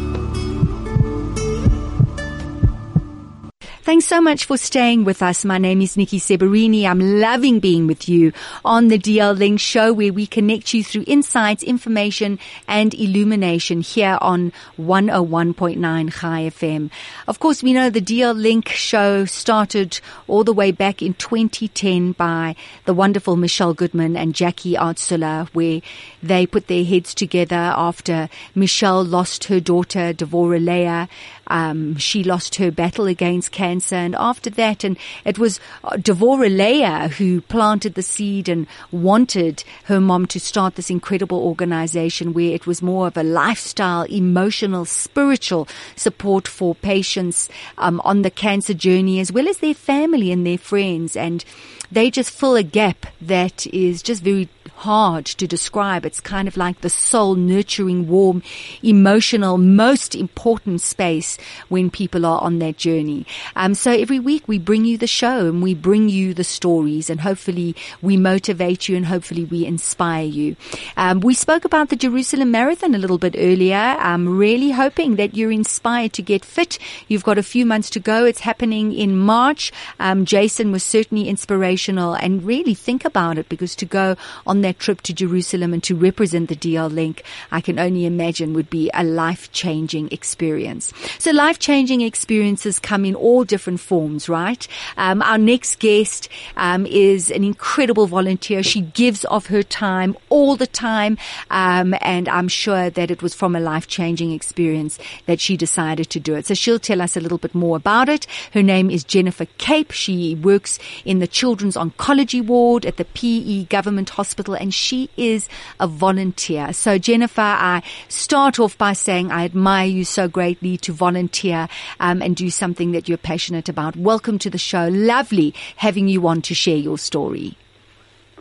Thanks 3.91 4.07
so 4.07 4.20
much 4.20 4.45
for 4.45 4.57
staying 4.57 5.03
with 5.03 5.20
us. 5.20 5.45
My 5.45 5.59
name 5.59 5.82
is 5.82 5.97
Nikki 5.97 6.20
Seberini. 6.20 6.86
I'm 6.86 7.18
loving 7.18 7.59
being 7.59 7.88
with 7.88 8.09
you 8.09 8.32
on 8.64 8.86
the 8.86 9.01
DL 9.01 9.36
Link 9.36 9.59
show 9.59 9.93
where 9.93 10.12
we 10.12 10.28
connect 10.28 10.72
you 10.72 10.84
through 10.84 11.03
insights, 11.09 11.64
information 11.64 12.38
and 12.68 12.95
illumination 12.95 13.80
here 13.80 14.16
on 14.20 14.53
101.9 14.78 16.12
Chai 16.12 16.43
FM. 16.43 16.88
Of 17.26 17.41
course, 17.41 17.64
we 17.64 17.72
know 17.72 17.91
the 17.91 18.01
DL 18.01 18.41
Link 18.41 18.68
show 18.68 19.24
started 19.24 19.99
all 20.28 20.45
the 20.45 20.53
way 20.53 20.70
back 20.70 21.03
in 21.03 21.14
2010 21.14 22.12
by 22.12 22.55
the 22.84 22.95
wonderful 22.95 23.34
Michelle 23.34 23.74
Goodman 23.74 24.16
and 24.16 24.36
Jackie 24.36 24.74
Artsula 24.74 25.49
where 25.49 25.80
they 26.22 26.47
put 26.47 26.68
their 26.68 26.84
heads 26.84 27.12
together 27.12 27.57
after 27.57 28.28
Michelle 28.55 29.03
lost 29.03 29.47
her 29.47 29.59
daughter, 29.59 30.12
Devora 30.12 30.64
Leah. 30.64 31.09
Um, 31.51 31.97
she 31.97 32.25
lost 32.25 32.55
her 32.55 32.71
battle 32.71 33.07
against 33.07 33.53
cancer, 33.53 33.97
and 33.97 34.15
after 34.15 34.49
that, 34.51 34.85
and 34.85 34.97
it 35.25 35.39
was 35.39 35.61
uh, 35.85 35.97
Devora 35.97 36.49
Leah 36.49 37.09
who 37.09 37.43
planted 37.43 37.95
the 37.95 38.03
seed 38.03 38.49
and 38.49 38.67
wanted 38.93 39.65
her 39.85 40.01
mom 40.01 40.27
to 40.27 40.41
start 40.41 40.77
this 40.77 40.91
incredible 40.91 41.39
organization 41.41 42.33
where 42.33 42.55
it 42.55 42.67
was 42.67 42.81
more 42.81 43.09
of 43.09 43.17
a 43.17 43.23
lifestyle, 43.23 44.05
emotional, 44.05 44.85
spiritual 44.85 45.69
support 45.97 46.49
for 46.49 46.75
patients 46.75 47.49
um, 47.79 48.01
on 48.05 48.23
the 48.23 48.31
cancer 48.31 48.73
journey, 48.73 49.21
as 49.21 49.33
well 49.33 49.49
as 49.49 49.59
their 49.59 49.75
family 49.75 50.31
and 50.31 50.47
their 50.47 50.59
friends, 50.59 51.17
and 51.17 51.45
they 51.91 52.11
just 52.11 52.30
fill 52.30 52.55
a 52.55 52.62
gap 52.62 53.07
that 53.20 53.66
is 53.66 54.03
just 54.03 54.22
very 54.22 54.49
hard 54.76 55.26
to 55.26 55.47
describe. 55.47 56.07
It's 56.07 56.20
kind 56.20 56.49
of 56.49 56.57
like 56.57 56.80
the 56.80 56.88
soul 56.88 57.34
nurturing, 57.34 58.09
warm, 58.09 58.43
emotional, 58.82 59.59
most 59.59 60.14
important 60.14 60.80
space 60.80 61.36
when 61.68 61.91
people 61.91 62.24
are 62.24 62.41
on 62.41 62.61
that 62.61 62.78
journey. 62.78 63.26
Um, 63.57 63.74
so 63.74 63.91
every 63.91 64.18
week 64.18 64.47
we 64.47 64.59
bring 64.59 64.84
you 64.84 64.97
the 64.97 65.07
show 65.07 65.49
and 65.49 65.62
we 65.62 65.74
bring 65.74 66.09
you 66.09 66.32
the 66.32 66.45
stories 66.45 67.11
and 67.11 67.20
hopefully 67.20 67.76
we 68.01 68.16
motivate 68.16 68.88
you 68.88 68.97
and 68.97 69.07
hopefully 69.07 69.45
we 69.45 69.66
inspire 69.66 70.24
you. 70.24 70.57
Um, 70.97 71.20
we 71.20 71.34
spoke 71.34 71.64
about 71.64 71.91
the 71.91 71.97
Jerusalem 71.97 72.51
Marathon 72.51 72.95
a 72.95 72.99
little 72.99 73.18
bit 73.18 73.34
earlier. 73.36 73.76
I'm 73.76 74.38
really 74.38 74.70
hoping 74.70 75.16
that 75.16 75.36
you're 75.36 75.53
inspired 75.53 76.14
to 76.14 76.22
get 76.22 76.45
fit. 76.45 76.78
You've 77.09 77.24
got 77.24 77.36
a 77.36 77.43
few 77.43 77.66
months 77.66 77.91
to 77.91 78.01
go. 78.01 78.24
It's 78.24 78.41
happening 78.41 78.93
in 78.95 79.18
March. 79.18 79.72
Um, 79.99 80.24
Jason 80.24 80.72
was 80.72 80.82
certainly 80.82 81.28
inspirational 81.28 81.80
and 81.89 82.45
really 82.45 82.74
think 82.74 83.07
about 83.07 83.39
it 83.39 83.49
because 83.49 83.74
to 83.76 83.87
go 83.87 84.16
on 84.47 84.61
that 84.61 84.78
trip 84.78 85.01
to 85.03 85.14
Jerusalem 85.14 85.72
and 85.72 85.83
to 85.85 85.95
represent 85.95 86.51
the 86.51 86.57
DL 86.57 86.93
link, 86.93 87.22
I 87.51 87.62
can 87.62 87.78
only 87.78 88.05
imagine 88.05 88.53
would 88.53 88.68
be 88.68 88.91
a 88.93 89.05
life 89.05 89.51
changing 89.53 90.12
experience. 90.12 90.93
So 91.18 91.31
so 91.31 91.37
life-changing 91.37 92.01
experiences 92.01 92.81
come 92.81 93.05
in 93.05 93.14
all 93.14 93.45
different 93.45 93.78
forms, 93.78 94.28
right? 94.28 94.66
Um, 94.97 95.22
our 95.22 95.39
next 95.39 95.78
guest 95.78 96.28
um, 96.57 96.87
is 96.87 97.31
an 97.31 97.45
incredible 97.45 98.09
volunteer. 98.09 98.64
She 98.64 98.81
gives 98.81 99.24
of 99.26 99.47
her 99.47 99.62
time 99.62 100.16
all 100.28 100.57
the 100.57 100.66
time, 100.66 101.18
um, 101.51 101.95
and 102.01 102.28
I'm 102.28 102.49
sure 102.49 102.91
that 102.91 103.12
it 103.12 103.22
was 103.22 103.33
from 103.33 103.55
a 103.55 103.61
life-changing 103.61 104.33
experience 104.33 104.99
that 105.26 105.39
she 105.39 105.57
decided 105.57 106.11
to 106.11 106.18
do 106.18 106.35
it. 106.35 106.47
So 106.47 106.55
she'll 106.55 106.81
tell 106.81 107.01
us 107.01 107.16
a 107.16 107.20
little 107.20 107.39
bit 107.39 107.55
more 107.55 107.76
about 107.76 108.09
it. 108.09 108.26
Her 108.53 108.62
name 108.64 108.91
is 108.91 109.05
Jennifer 109.05 109.47
Cape. 109.59 109.93
She 109.93 110.35
works 110.35 110.81
in 111.05 111.20
the 111.20 111.28
Children's 111.28 111.70
Oncology 111.77 112.45
Ward 112.45 112.85
at 112.87 112.97
the 112.97 113.05
PE 113.05 113.64
Government 113.64 114.11
Hospital, 114.11 114.55
and 114.55 114.73
she 114.73 115.11
is 115.16 115.49
a 115.79 115.87
volunteer. 115.87 116.73
So 116.73 116.99
Jennifer, 116.99 117.41
I 117.41 117.83
start 118.09 118.59
off 118.59 118.77
by 118.77 118.93
saying 118.93 119.31
I 119.31 119.45
admire 119.45 119.87
you 119.87 120.05
so 120.05 120.29
greatly 120.29 120.77
to 120.79 120.93
volunteer 120.93 121.68
um, 121.99 122.23
and 122.23 122.37
do 122.37 122.51
something 122.51 122.93
that 122.93 123.09
you're 123.09 123.18
passionate 123.18 123.68
about. 123.68 123.97
Welcome 123.97 124.39
to 124.41 124.51
the 124.51 124.59
show. 124.59 124.89
Lovely 124.89 125.55
having 125.77 126.09
you 126.09 126.27
on 126.27 126.43
to 126.43 126.55
share 126.55 126.77
your 126.77 126.99
story. 126.99 127.57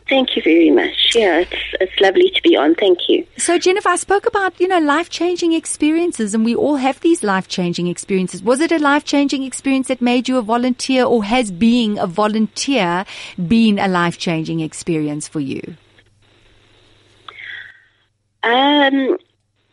Thank 0.10 0.36
you 0.36 0.42
very 0.42 0.72
much. 0.72 1.12
Yeah, 1.14 1.42
it's 1.42 1.56
it's 1.80 2.00
lovely 2.02 2.32
to 2.32 2.42
be 2.42 2.58
on. 2.58 2.74
Thank 2.74 3.08
you. 3.08 3.26
So 3.38 3.60
Jennifer, 3.60 3.90
I 3.90 3.96
spoke 3.96 4.26
about, 4.26 4.60
you 4.60 4.68
know, 4.68 4.80
life-changing 4.80 5.54
experiences 5.54 6.34
and 6.34 6.44
we 6.44 6.56
all 6.56 6.78
have 6.78 7.00
these 7.02 7.24
life-changing 7.24 7.88
experiences. 7.88 8.42
Was 8.42 8.60
it 8.60 8.72
a 8.72 8.80
life-changing 8.80 9.44
experience 9.44 9.88
that 9.88 10.02
made 10.02 10.28
you 10.28 10.38
a 10.38 10.42
volunteer 10.42 11.04
or 11.04 11.24
has 11.24 11.52
being 11.52 12.00
a 12.00 12.08
volunteer 12.08 13.06
been 13.48 13.78
a 13.78 13.88
life-changing 13.88 14.62
experience 14.62 15.28
for 15.28 15.40
you? 15.40 15.76
Um, 18.42 19.18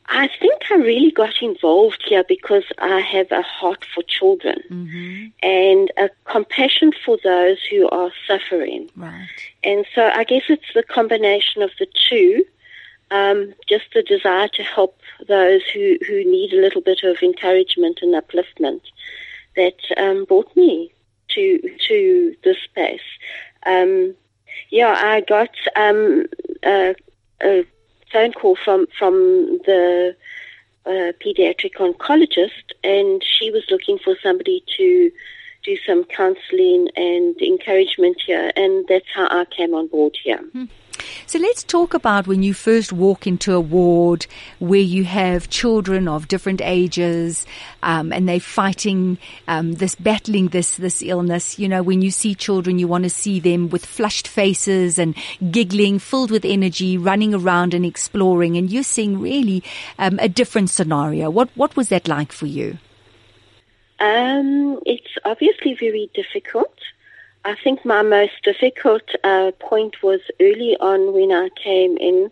I 0.09 0.29
think 0.41 0.63
I 0.71 0.77
really 0.77 1.11
got 1.11 1.43
involved 1.43 2.05
here 2.07 2.25
because 2.27 2.65
I 2.79 3.01
have 3.01 3.31
a 3.33 3.43
heart 3.43 3.85
for 3.93 4.03
children 4.03 4.63
Mm-hmm. 4.71 5.27
and 5.43 5.93
a 5.97 6.09
compassion 6.31 6.93
for 7.05 7.19
those 7.23 7.59
who 7.71 7.89
are 7.89 8.11
suffering. 8.27 8.91
Right. 8.97 9.29
And 9.65 9.85
so 9.95 10.11
I 10.15 10.25
guess 10.25 10.45
it's 10.49 10.73
the 10.75 10.83
combination 10.83 11.63
of 11.63 11.71
the 11.79 11.87
two, 12.09 12.45
um, 13.11 13.55
just 13.69 13.87
the 13.95 14.03
desire 14.03 14.49
to 14.49 14.63
help 14.63 15.01
those 15.27 15.63
who, 15.73 15.99
who 16.07 16.25
need 16.25 16.53
a 16.53 16.61
little 16.61 16.81
bit 16.83 17.03
of 17.03 17.17
encouragement 17.23 18.01
and 18.03 18.15
upliftment 18.15 18.83
that 19.57 19.79
um, 19.97 20.25
brought 20.25 20.55
me 20.57 20.93
to 21.31 21.59
to 21.89 22.37
this 22.45 22.59
space. 22.59 23.01
Um, 23.65 24.15
yeah, 24.71 24.95
I 24.97 25.21
got 25.21 25.51
um, 25.75 26.27
a, 26.65 26.95
a 27.43 27.67
phone 28.13 28.33
call 28.33 28.57
from 28.57 28.87
from 28.99 29.15
the 29.67 30.17
uh, 30.87 31.13
pediatric 31.25 31.75
oncologist, 31.75 32.73
and 32.85 33.23
she 33.25 33.51
was 33.51 33.65
looking 33.71 33.99
for 33.99 34.17
somebody 34.23 34.63
to 34.77 35.11
do 35.65 35.77
some 35.87 36.05
counselling 36.05 36.89
and 36.97 37.37
encouragement 37.43 38.21
here, 38.25 38.53
and 38.57 38.87
that's 38.89 39.11
how 39.13 39.27
I 39.29 39.45
came 39.47 39.75
on 39.75 39.89
board 39.89 40.17
here. 40.23 40.41
So 41.27 41.39
let's 41.39 41.63
talk 41.63 41.95
about 41.95 42.27
when 42.27 42.43
you 42.43 42.55
first 42.55 42.93
walk 42.93 43.27
into 43.27 43.55
a 43.55 43.61
ward 43.61 44.27
where 44.59 44.81
you 44.81 45.05
have 45.05 45.51
children 45.51 46.09
of 46.09 46.29
different 46.29 46.61
ages, 46.63 47.47
um, 47.83 48.13
and 48.13 48.29
they're 48.29 48.41
fighting 48.41 49.19
um, 49.49 49.75
this, 49.75 49.95
battling 49.95 50.49
this 50.49 50.77
this 50.77 51.03
illness. 51.03 51.59
You 51.59 51.69
know, 51.69 51.83
when 51.83 52.03
you 52.03 52.11
see 52.11 52.35
children, 52.35 52.79
you 52.79 52.89
want 52.89 53.05
to 53.05 53.11
see 53.11 53.41
them 53.41 53.69
with 53.69 53.85
flushed 53.85 54.29
faces 54.29 54.99
and 54.99 55.15
giggling, 55.51 55.99
filled 55.99 56.31
with 56.31 56.45
energy, 56.45 56.97
running 56.99 57.35
around 57.35 57.75
and 57.75 57.85
exploring. 57.85 58.57
And 58.57 58.71
you're 58.71 58.83
seeing 58.83 59.21
really 59.21 59.63
um, 59.99 60.19
a 60.21 60.29
different 60.29 60.71
scenario. 60.71 61.31
What 61.31 61.51
what 61.55 61.77
was 61.77 61.89
that 61.89 62.09
like 62.09 62.33
for 62.33 62.47
you? 62.47 62.79
Um, 63.99 64.81
it's 64.85 65.17
obviously 65.25 65.75
very 65.75 66.11
difficult. 66.15 66.75
I 67.47 67.55
think 67.63 67.85
my 67.85 68.03
most 68.03 68.43
difficult 68.43 69.09
uh, 69.23 69.53
point 69.61 70.03
was 70.03 70.19
early 70.41 70.77
on 70.81 71.13
when 71.13 71.31
I 71.31 71.49
came 71.51 71.97
in, 71.97 72.29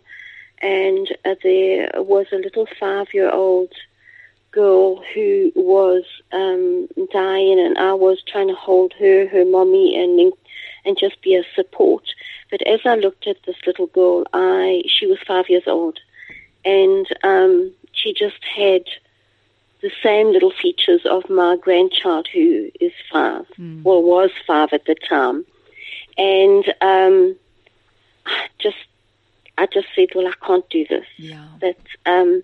and 0.61 1.07
uh, 1.23 1.35
there 1.41 1.89
was 1.95 2.25
a 2.33 2.35
little 2.35 2.67
five-year-old 2.77 3.71
girl 4.51 5.01
who 5.13 5.53
was 5.55 6.03
um, 6.33 6.89
dying, 7.13 7.61
and 7.61 7.77
I 7.77 7.93
was 7.93 8.21
trying 8.27 8.49
to 8.49 8.55
hold 8.55 8.91
her, 8.99 9.25
her 9.27 9.45
mommy, 9.45 9.97
and 9.97 10.33
and 10.83 10.97
just 10.99 11.21
be 11.21 11.33
a 11.35 11.45
support. 11.55 12.03
But 12.51 12.67
as 12.67 12.81
I 12.83 12.95
looked 12.95 13.25
at 13.25 13.41
this 13.43 13.55
little 13.65 13.87
girl, 13.87 14.25
I 14.33 14.83
she 14.85 15.07
was 15.07 15.19
five 15.25 15.47
years 15.47 15.63
old, 15.65 15.97
and 16.65 17.07
um, 17.23 17.71
she 17.93 18.13
just 18.13 18.43
had 18.53 18.83
the 19.81 19.91
same 20.01 20.31
little 20.31 20.51
features 20.51 21.01
of 21.05 21.29
my 21.29 21.57
grandchild 21.57 22.27
who 22.33 22.69
is 22.79 22.93
five, 23.11 23.45
Mm. 23.59 23.83
well, 23.83 24.01
was 24.01 24.31
five 24.47 24.69
at 24.73 24.85
the 24.85 24.95
time. 24.95 25.45
And 26.17 26.63
um, 26.81 27.35
I 28.25 28.47
just, 28.59 28.77
I 29.57 29.65
just 29.67 29.87
said, 29.95 30.09
well, 30.15 30.27
I 30.27 30.33
can't 30.45 30.67
do 30.69 30.85
this. 30.87 31.05
Yeah. 31.17 31.45
That 31.61 31.77
um, 32.05 32.41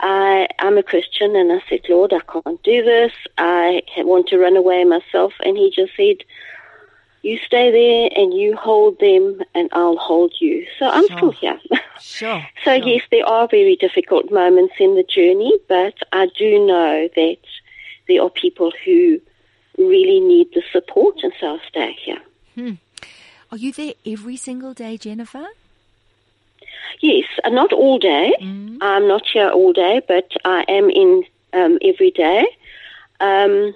I, 0.00 0.48
I'm 0.58 0.78
a 0.78 0.82
Christian, 0.82 1.36
and 1.36 1.52
I 1.52 1.62
said, 1.68 1.80
Lord, 1.88 2.12
I 2.12 2.20
can't 2.20 2.62
do 2.62 2.82
this. 2.82 3.12
I 3.36 3.82
want 3.98 4.28
to 4.28 4.38
run 4.38 4.56
away 4.56 4.84
myself. 4.84 5.32
And 5.44 5.56
He 5.56 5.70
just 5.70 5.92
said, 5.96 6.24
you 7.22 7.38
stay 7.38 7.70
there 7.70 8.10
and 8.16 8.32
you 8.32 8.56
hold 8.56 8.98
them, 9.00 9.40
and 9.54 9.68
I'll 9.72 9.96
hold 9.96 10.34
you. 10.40 10.66
So 10.78 10.86
I'm 10.88 11.06
Sure. 11.08 11.16
still 11.18 11.30
here. 11.32 11.60
Sure. 12.00 12.46
So 12.64 12.78
sure. 12.78 12.88
yes, 12.88 13.02
there 13.10 13.26
are 13.26 13.48
very 13.48 13.74
difficult 13.74 14.30
moments 14.30 14.74
in 14.78 14.94
the 14.94 15.02
journey, 15.02 15.52
but 15.68 15.94
I 16.12 16.26
do 16.38 16.64
know 16.64 17.08
that 17.16 17.38
there 18.06 18.22
are 18.22 18.30
people 18.30 18.72
who 18.84 19.20
really 19.76 20.20
need 20.20 20.48
the 20.54 20.62
support, 20.72 21.16
and 21.24 21.32
so 21.40 21.46
I'll 21.48 21.60
stay 21.68 21.92
here. 22.04 22.20
Are 23.50 23.56
you 23.58 23.72
there 23.72 23.94
every 24.06 24.36
single 24.36 24.74
day, 24.74 24.96
Jennifer? 24.96 25.46
Yes, 27.00 27.24
uh, 27.44 27.50
not 27.50 27.72
all 27.72 27.98
day. 27.98 28.32
I'm 28.80 29.08
not 29.08 29.26
here 29.26 29.50
all 29.50 29.72
day, 29.72 30.00
but 30.06 30.30
I 30.44 30.64
am 30.68 30.90
in 30.90 31.24
um, 31.52 31.78
every 31.82 32.10
day. 32.10 32.46
Um, 33.20 33.74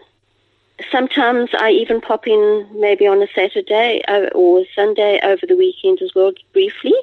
sometimes 0.91 1.51
I 1.59 1.70
even 1.70 2.01
pop 2.01 2.26
in 2.26 2.66
maybe 2.74 3.07
on 3.07 3.22
a 3.22 3.28
Saturday 3.35 4.03
uh, 4.07 4.28
or 4.35 4.64
Sunday 4.74 5.20
over 5.22 5.47
the 5.47 5.57
weekend 5.57 6.03
as 6.03 6.14
well, 6.14 6.33
briefly. 6.53 6.95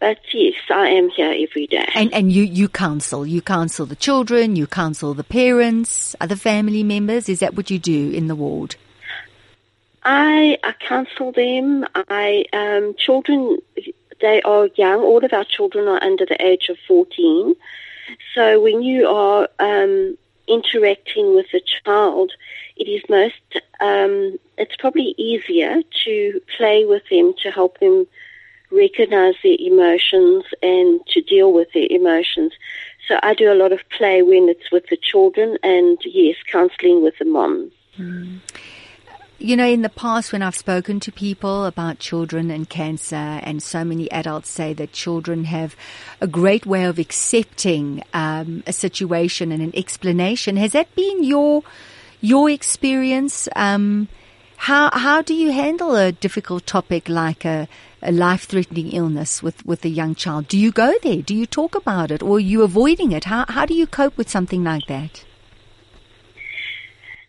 But 0.00 0.18
yes, 0.32 0.54
I 0.70 0.88
am 0.90 1.08
here 1.10 1.34
every 1.36 1.66
day. 1.66 1.88
And 1.94 2.14
and 2.14 2.30
you 2.30 2.44
you 2.44 2.68
counsel, 2.68 3.26
you 3.26 3.42
counsel 3.42 3.84
the 3.84 3.96
children, 3.96 4.54
you 4.54 4.66
counsel 4.68 5.12
the 5.12 5.24
parents, 5.24 6.14
other 6.20 6.36
family 6.36 6.84
members. 6.84 7.28
Is 7.28 7.40
that 7.40 7.56
what 7.56 7.70
you 7.70 7.80
do 7.80 8.10
in 8.10 8.28
the 8.28 8.36
ward? 8.36 8.76
I, 10.04 10.56
I 10.62 10.72
counsel 10.72 11.32
them. 11.32 11.84
I 11.94 12.44
um, 12.52 12.94
children. 12.96 13.58
They 14.20 14.40
are 14.42 14.68
young. 14.76 15.00
All 15.00 15.24
of 15.24 15.32
our 15.32 15.44
children 15.44 15.88
are 15.88 16.02
under 16.02 16.24
the 16.24 16.40
age 16.40 16.68
of 16.68 16.78
fourteen. 16.86 17.56
So 18.34 18.60
when 18.60 18.82
you 18.82 19.08
are 19.08 19.48
um, 19.58 20.16
interacting 20.48 21.34
with 21.34 21.46
a 21.54 21.60
child, 21.84 22.32
it 22.76 22.88
is 22.88 23.02
most. 23.08 23.62
Um, 23.80 24.38
it's 24.56 24.76
probably 24.76 25.14
easier 25.16 25.82
to 26.04 26.40
play 26.56 26.84
with 26.84 27.02
them 27.10 27.34
to 27.42 27.50
help 27.50 27.78
them 27.80 28.06
recognize 28.70 29.34
their 29.42 29.56
emotions 29.58 30.44
and 30.62 31.00
to 31.06 31.20
deal 31.22 31.52
with 31.52 31.72
their 31.72 31.86
emotions. 31.90 32.52
So 33.06 33.18
I 33.22 33.34
do 33.34 33.52
a 33.52 33.54
lot 33.54 33.72
of 33.72 33.80
play 33.90 34.22
when 34.22 34.48
it's 34.48 34.70
with 34.70 34.86
the 34.90 34.96
children, 34.96 35.56
and 35.62 35.98
yes, 36.04 36.36
counseling 36.50 37.02
with 37.02 37.18
the 37.18 37.24
moms. 37.24 37.72
You 39.40 39.56
know, 39.56 39.68
in 39.68 39.82
the 39.82 39.88
past, 39.88 40.32
when 40.32 40.42
I've 40.42 40.56
spoken 40.56 40.98
to 40.98 41.12
people 41.12 41.64
about 41.64 42.00
children 42.00 42.50
and 42.50 42.68
cancer, 42.68 43.14
and 43.14 43.62
so 43.62 43.84
many 43.84 44.10
adults 44.10 44.50
say 44.50 44.72
that 44.72 44.92
children 44.92 45.44
have 45.44 45.76
a 46.20 46.26
great 46.26 46.66
way 46.66 46.82
of 46.82 46.98
accepting 46.98 48.02
um, 48.12 48.64
a 48.66 48.72
situation 48.72 49.52
and 49.52 49.62
an 49.62 49.70
explanation. 49.76 50.56
Has 50.56 50.72
that 50.72 50.92
been 50.96 51.22
your 51.22 51.62
your 52.20 52.50
experience? 52.50 53.48
Um, 53.54 54.08
how 54.56 54.90
how 54.92 55.22
do 55.22 55.34
you 55.34 55.52
handle 55.52 55.94
a 55.94 56.10
difficult 56.10 56.66
topic 56.66 57.08
like 57.08 57.44
a, 57.44 57.68
a 58.02 58.10
life 58.10 58.46
threatening 58.46 58.90
illness 58.90 59.40
with, 59.40 59.64
with 59.64 59.84
a 59.84 59.88
young 59.88 60.16
child? 60.16 60.48
Do 60.48 60.58
you 60.58 60.72
go 60.72 60.94
there? 61.04 61.22
Do 61.22 61.36
you 61.36 61.46
talk 61.46 61.76
about 61.76 62.10
it, 62.10 62.24
or 62.24 62.38
are 62.38 62.40
you 62.40 62.62
avoiding 62.62 63.12
it? 63.12 63.22
How 63.22 63.44
how 63.48 63.66
do 63.66 63.74
you 63.74 63.86
cope 63.86 64.16
with 64.16 64.28
something 64.28 64.64
like 64.64 64.88
that? 64.88 65.24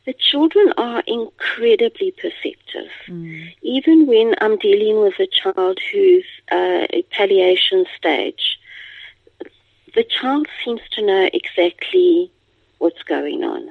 The 0.09 0.15
children 0.15 0.73
are 0.75 1.03
incredibly 1.05 2.09
perceptive. 2.09 2.89
Even 3.61 4.07
when 4.07 4.33
I'm 4.41 4.57
dealing 4.57 5.01
with 5.01 5.19
a 5.19 5.27
child 5.27 5.77
who's 5.91 6.25
uh, 6.51 6.87
a 6.89 7.03
palliation 7.11 7.85
stage, 7.95 8.59
the 9.93 10.03
child 10.03 10.47
seems 10.65 10.81
to 10.93 11.05
know 11.05 11.29
exactly 11.31 12.31
what's 12.79 13.03
going 13.03 13.43
on. 13.43 13.69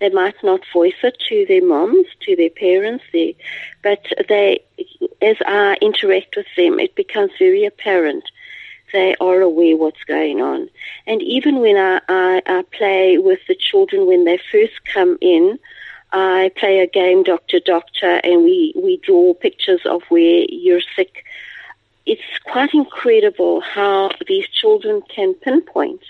They 0.00 0.08
might 0.08 0.42
not 0.42 0.62
voice 0.72 1.02
it 1.02 1.18
to 1.28 1.44
their 1.46 1.66
moms, 1.66 2.06
to 2.20 2.34
their 2.34 2.48
parents, 2.48 3.04
they, 3.12 3.36
but 3.82 4.06
they, 4.26 4.60
as 5.20 5.36
I 5.44 5.76
interact 5.82 6.34
with 6.34 6.46
them, 6.56 6.80
it 6.80 6.94
becomes 6.94 7.32
very 7.38 7.66
apparent 7.66 8.24
they 8.92 9.16
are 9.20 9.40
aware 9.40 9.76
what's 9.76 10.02
going 10.04 10.40
on. 10.40 10.68
And 11.06 11.22
even 11.22 11.60
when 11.60 11.76
I, 11.76 12.00
I, 12.08 12.42
I 12.46 12.64
play 12.72 13.18
with 13.18 13.40
the 13.48 13.54
children 13.54 14.06
when 14.06 14.24
they 14.24 14.38
first 14.50 14.84
come 14.92 15.18
in, 15.20 15.58
I 16.12 16.50
play 16.56 16.80
a 16.80 16.86
game, 16.86 17.22
Doctor 17.22 17.60
Doctor, 17.60 18.20
and 18.24 18.42
we, 18.42 18.72
we 18.76 18.96
draw 18.98 19.34
pictures 19.34 19.82
of 19.84 20.02
where 20.08 20.44
you're 20.48 20.80
sick. 20.96 21.24
It's 22.06 22.22
quite 22.44 22.72
incredible 22.72 23.60
how 23.60 24.10
these 24.26 24.48
children 24.48 25.02
can 25.14 25.34
pinpoint 25.34 26.00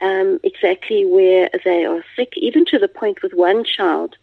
um, 0.00 0.40
exactly 0.42 1.04
where 1.04 1.50
they 1.64 1.84
are 1.84 2.04
sick, 2.16 2.32
even 2.36 2.64
to 2.66 2.78
the 2.78 2.88
point 2.88 3.22
with 3.22 3.34
one 3.34 3.64
child 3.64 4.16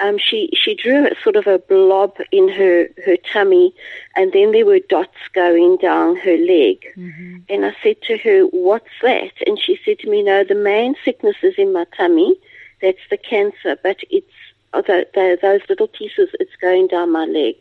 um, 0.00 0.18
she 0.18 0.50
she 0.54 0.74
drew 0.74 1.06
a 1.06 1.14
sort 1.22 1.36
of 1.36 1.46
a 1.46 1.58
blob 1.58 2.16
in 2.32 2.48
her 2.48 2.88
her 3.04 3.16
tummy, 3.32 3.74
and 4.16 4.32
then 4.32 4.52
there 4.52 4.66
were 4.66 4.80
dots 4.80 5.16
going 5.34 5.76
down 5.76 6.16
her 6.16 6.36
leg. 6.36 6.84
Mm-hmm. 6.96 7.38
And 7.48 7.66
I 7.66 7.76
said 7.82 8.00
to 8.02 8.16
her, 8.18 8.44
"What's 8.46 8.86
that?" 9.02 9.32
And 9.46 9.58
she 9.60 9.78
said 9.84 9.98
to 10.00 10.10
me, 10.10 10.22
"No, 10.22 10.44
the 10.44 10.54
main 10.54 10.94
sickness 11.04 11.36
is 11.42 11.54
in 11.58 11.72
my 11.72 11.84
tummy. 11.96 12.36
That's 12.80 13.06
the 13.10 13.18
cancer, 13.18 13.76
but 13.82 13.98
it's." 14.10 14.26
Oh, 14.72 14.82
the, 14.82 15.04
the, 15.14 15.36
those 15.42 15.62
little 15.68 15.88
pieces, 15.88 16.28
it's 16.38 16.54
going 16.60 16.86
down 16.86 17.10
my 17.10 17.24
leg. 17.24 17.56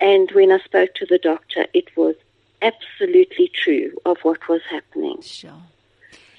And 0.00 0.30
when 0.30 0.52
I 0.52 0.60
spoke 0.60 0.94
to 0.94 1.04
the 1.04 1.18
doctor, 1.18 1.66
it 1.74 1.96
was 1.96 2.14
absolutely 2.62 3.48
true 3.48 3.90
of 4.06 4.18
what 4.22 4.48
was 4.48 4.62
happening. 4.70 5.20
Sure. 5.20 5.50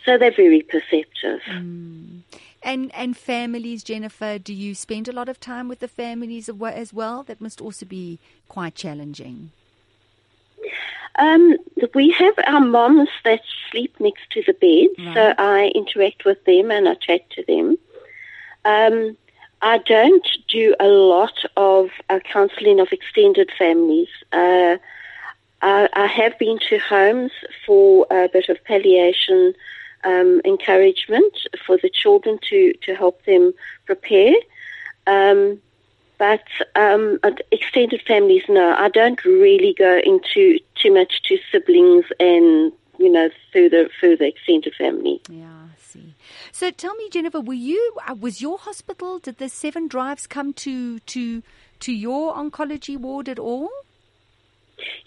So 0.06 0.18
they're 0.18 0.32
very 0.32 0.62
perceptive. 0.62 1.42
Mm. 1.50 2.22
And 2.66 2.92
and 2.96 3.16
families, 3.16 3.84
Jennifer, 3.84 4.40
do 4.40 4.52
you 4.52 4.74
spend 4.74 5.08
a 5.08 5.12
lot 5.12 5.30
of 5.30 5.40
time 5.40 5.68
with 5.68 5.80
the 5.80 5.88
families 5.88 6.50
as 6.50 6.92
well? 6.92 7.22
That 7.22 7.40
must 7.40 7.62
also 7.62 7.86
be 7.86 8.18
quite 8.50 8.74
challenging. 8.74 9.52
Um, 11.20 11.58
we 11.94 12.10
have 12.10 12.34
our 12.48 12.60
moms 12.60 13.10
that 13.24 13.42
sleep 13.70 13.96
next 14.00 14.32
to 14.32 14.42
the 14.48 14.54
bed, 14.54 15.06
right. 15.06 15.14
so 15.14 15.34
I 15.38 15.72
interact 15.76 16.26
with 16.26 16.44
them 16.46 16.72
and 16.72 16.90
I 16.90 16.96
chat 16.96 17.30
to 17.32 17.44
them. 17.44 17.78
Um, 18.66 19.16
I 19.62 19.78
don't 19.78 20.28
do 20.48 20.76
a 20.80 20.88
lot 20.88 21.46
of 21.56 21.92
uh, 22.10 22.20
counselling 22.20 22.80
of 22.80 22.92
extended 22.92 23.52
families. 23.58 24.10
Uh, 24.34 24.78
I, 25.62 25.88
I, 25.94 26.08
have 26.08 26.38
been 26.40 26.60
to 26.70 26.80
homes 26.80 27.32
for 27.66 28.08
a 28.12 28.28
bit 28.28 28.50
of 28.50 28.64
palliation 28.66 29.54
um, 30.06 30.42
encouragement 30.46 31.36
for 31.66 31.78
the 31.78 31.90
children 31.90 32.40
to, 32.50 32.74
to 32.84 32.96
help 32.96 33.24
them 33.26 33.54
prepare. 33.86 34.34
Um, 35.08 35.62
but 36.18 36.44
um, 36.76 37.20
extended 37.52 38.02
families, 38.08 38.44
no, 38.48 38.74
I 38.74 38.90
don't 38.90 39.24
really 39.26 39.74
go 39.78 40.00
into 40.04 40.60
too 40.76 40.94
much 40.94 41.22
to 41.24 41.38
siblings 41.52 42.06
and 42.20 42.72
you 42.98 43.12
know 43.12 43.30
further 43.52 43.90
further 44.00 44.24
extended 44.24 44.74
family. 44.76 45.22
Yeah, 45.30 45.44
I 45.46 45.78
see. 45.78 46.16
So 46.54 46.72
tell 46.72 46.96
me, 46.96 47.10
Jennifer, 47.10 47.42
were 47.42 47.54
you 47.54 47.98
uh, 48.08 48.16
was 48.16 48.42
your 48.42 48.58
hospital? 48.58 49.20
Did 49.20 49.40
the 49.40 49.50
seven 49.50 49.90
drives 49.90 50.26
come 50.26 50.54
to 50.54 51.00
to 51.00 51.44
to 51.82 51.92
your 51.94 52.34
oncology 52.34 52.98
ward 52.98 53.28
at 53.28 53.40
all? 53.40 53.70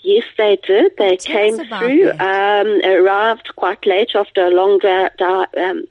Yes, 0.00 0.24
they 0.36 0.58
did. 0.66 0.92
They 0.96 1.16
Tell 1.16 1.34
came 1.34 1.56
through, 1.56 2.10
um, 2.12 2.80
arrived 2.84 3.50
quite 3.56 3.84
late 3.86 4.10
after 4.14 4.46
a 4.46 4.50
long 4.50 4.78
dra- 4.78 5.10
um, 5.56 5.84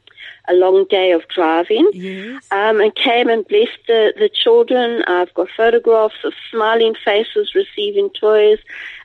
a 0.48 0.54
long 0.54 0.86
day 0.90 1.12
of 1.12 1.28
driving, 1.28 1.90
yes. 1.94 2.46
um, 2.52 2.80
and 2.80 2.96
came 2.96 3.28
and 3.28 3.46
blessed 3.48 3.80
the, 3.88 4.14
the 4.18 4.30
children. 4.30 5.04
I've 5.08 5.34
got 5.34 5.50
photographs 5.56 6.16
of 6.24 6.34
smiling 6.50 6.96
faces 7.04 7.54
receiving 7.54 8.10
toys. 8.10 8.60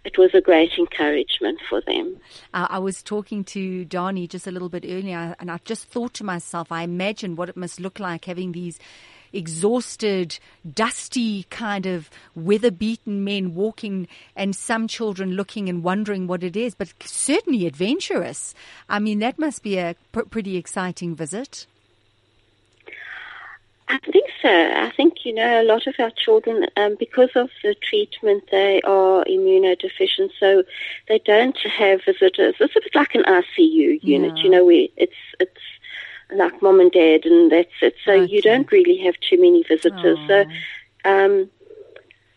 It 0.04 0.18
was 0.18 0.34
a 0.34 0.40
great 0.40 0.78
encouragement 0.78 1.60
for 1.68 1.80
them. 1.80 2.16
Uh, 2.54 2.66
I 2.70 2.78
was 2.78 3.02
talking 3.02 3.44
to 3.44 3.84
Donnie 3.84 4.26
just 4.26 4.46
a 4.46 4.50
little 4.50 4.68
bit 4.68 4.84
earlier, 4.86 5.34
and 5.40 5.50
I 5.50 5.58
just 5.64 5.86
thought 5.86 6.14
to 6.14 6.24
myself, 6.24 6.70
I 6.70 6.82
imagine 6.82 7.36
what 7.36 7.48
it 7.48 7.56
must 7.56 7.80
look 7.80 7.98
like 7.98 8.24
having 8.24 8.52
these 8.52 8.78
exhausted, 9.32 10.38
dusty 10.74 11.44
kind 11.44 11.86
of 11.86 12.10
weather 12.34 12.70
beaten 12.70 13.24
men 13.24 13.54
walking 13.54 14.08
and 14.36 14.54
some 14.54 14.88
children 14.88 15.32
looking 15.32 15.68
and 15.68 15.82
wondering 15.82 16.26
what 16.26 16.42
it 16.42 16.56
is, 16.56 16.74
but 16.74 16.92
certainly 17.04 17.66
adventurous. 17.66 18.54
I 18.88 18.98
mean, 18.98 19.18
that 19.20 19.38
must 19.38 19.62
be 19.62 19.78
a 19.78 19.96
pr- 20.12 20.22
pretty 20.22 20.56
exciting 20.56 21.14
visit. 21.14 21.66
I 23.92 23.98
think 24.10 24.30
so. 24.40 24.48
I 24.48 24.90
think, 24.96 25.26
you 25.26 25.34
know, 25.34 25.60
a 25.60 25.64
lot 25.64 25.86
of 25.86 25.94
our 25.98 26.10
children, 26.10 26.66
um, 26.78 26.96
because 26.98 27.28
of 27.34 27.50
the 27.62 27.74
treatment, 27.74 28.44
they 28.50 28.80
are 28.82 29.22
immunodeficient, 29.24 30.30
so 30.40 30.62
they 31.08 31.18
don't 31.18 31.58
have 31.58 32.02
visitors. 32.02 32.54
It's 32.58 32.74
a 32.74 32.80
bit 32.80 32.94
like 32.94 33.14
an 33.14 33.24
ICU 33.24 34.02
unit, 34.02 34.38
yeah. 34.38 34.42
you 34.44 34.48
know, 34.48 34.64
where 34.64 34.86
it's, 34.96 35.12
it's 35.40 35.60
like 36.34 36.60
mom 36.62 36.80
and 36.80 36.92
dad, 36.92 37.24
and 37.24 37.50
that's 37.50 37.70
it. 37.80 37.94
So 38.04 38.12
okay. 38.12 38.32
you 38.32 38.42
don't 38.42 38.70
really 38.70 38.98
have 39.04 39.14
too 39.20 39.40
many 39.40 39.62
visitors. 39.62 40.18
Aww. 40.18 40.26
So 41.04 41.10
um, 41.10 41.50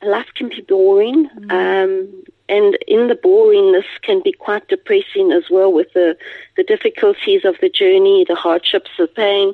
life 0.01 0.27
can 0.35 0.49
be 0.49 0.61
boring, 0.61 1.29
mm. 1.29 1.51
um, 1.51 2.23
and 2.47 2.77
in 2.87 3.07
the 3.07 3.15
boringness 3.15 3.85
can 4.01 4.21
be 4.23 4.31
quite 4.31 4.67
depressing 4.67 5.31
as 5.31 5.43
well 5.49 5.71
with 5.71 5.91
the 5.93 6.17
the 6.57 6.63
difficulties 6.63 7.45
of 7.45 7.55
the 7.61 7.69
journey, 7.69 8.25
the 8.27 8.35
hardships, 8.35 8.91
the 8.97 9.07
pain. 9.07 9.53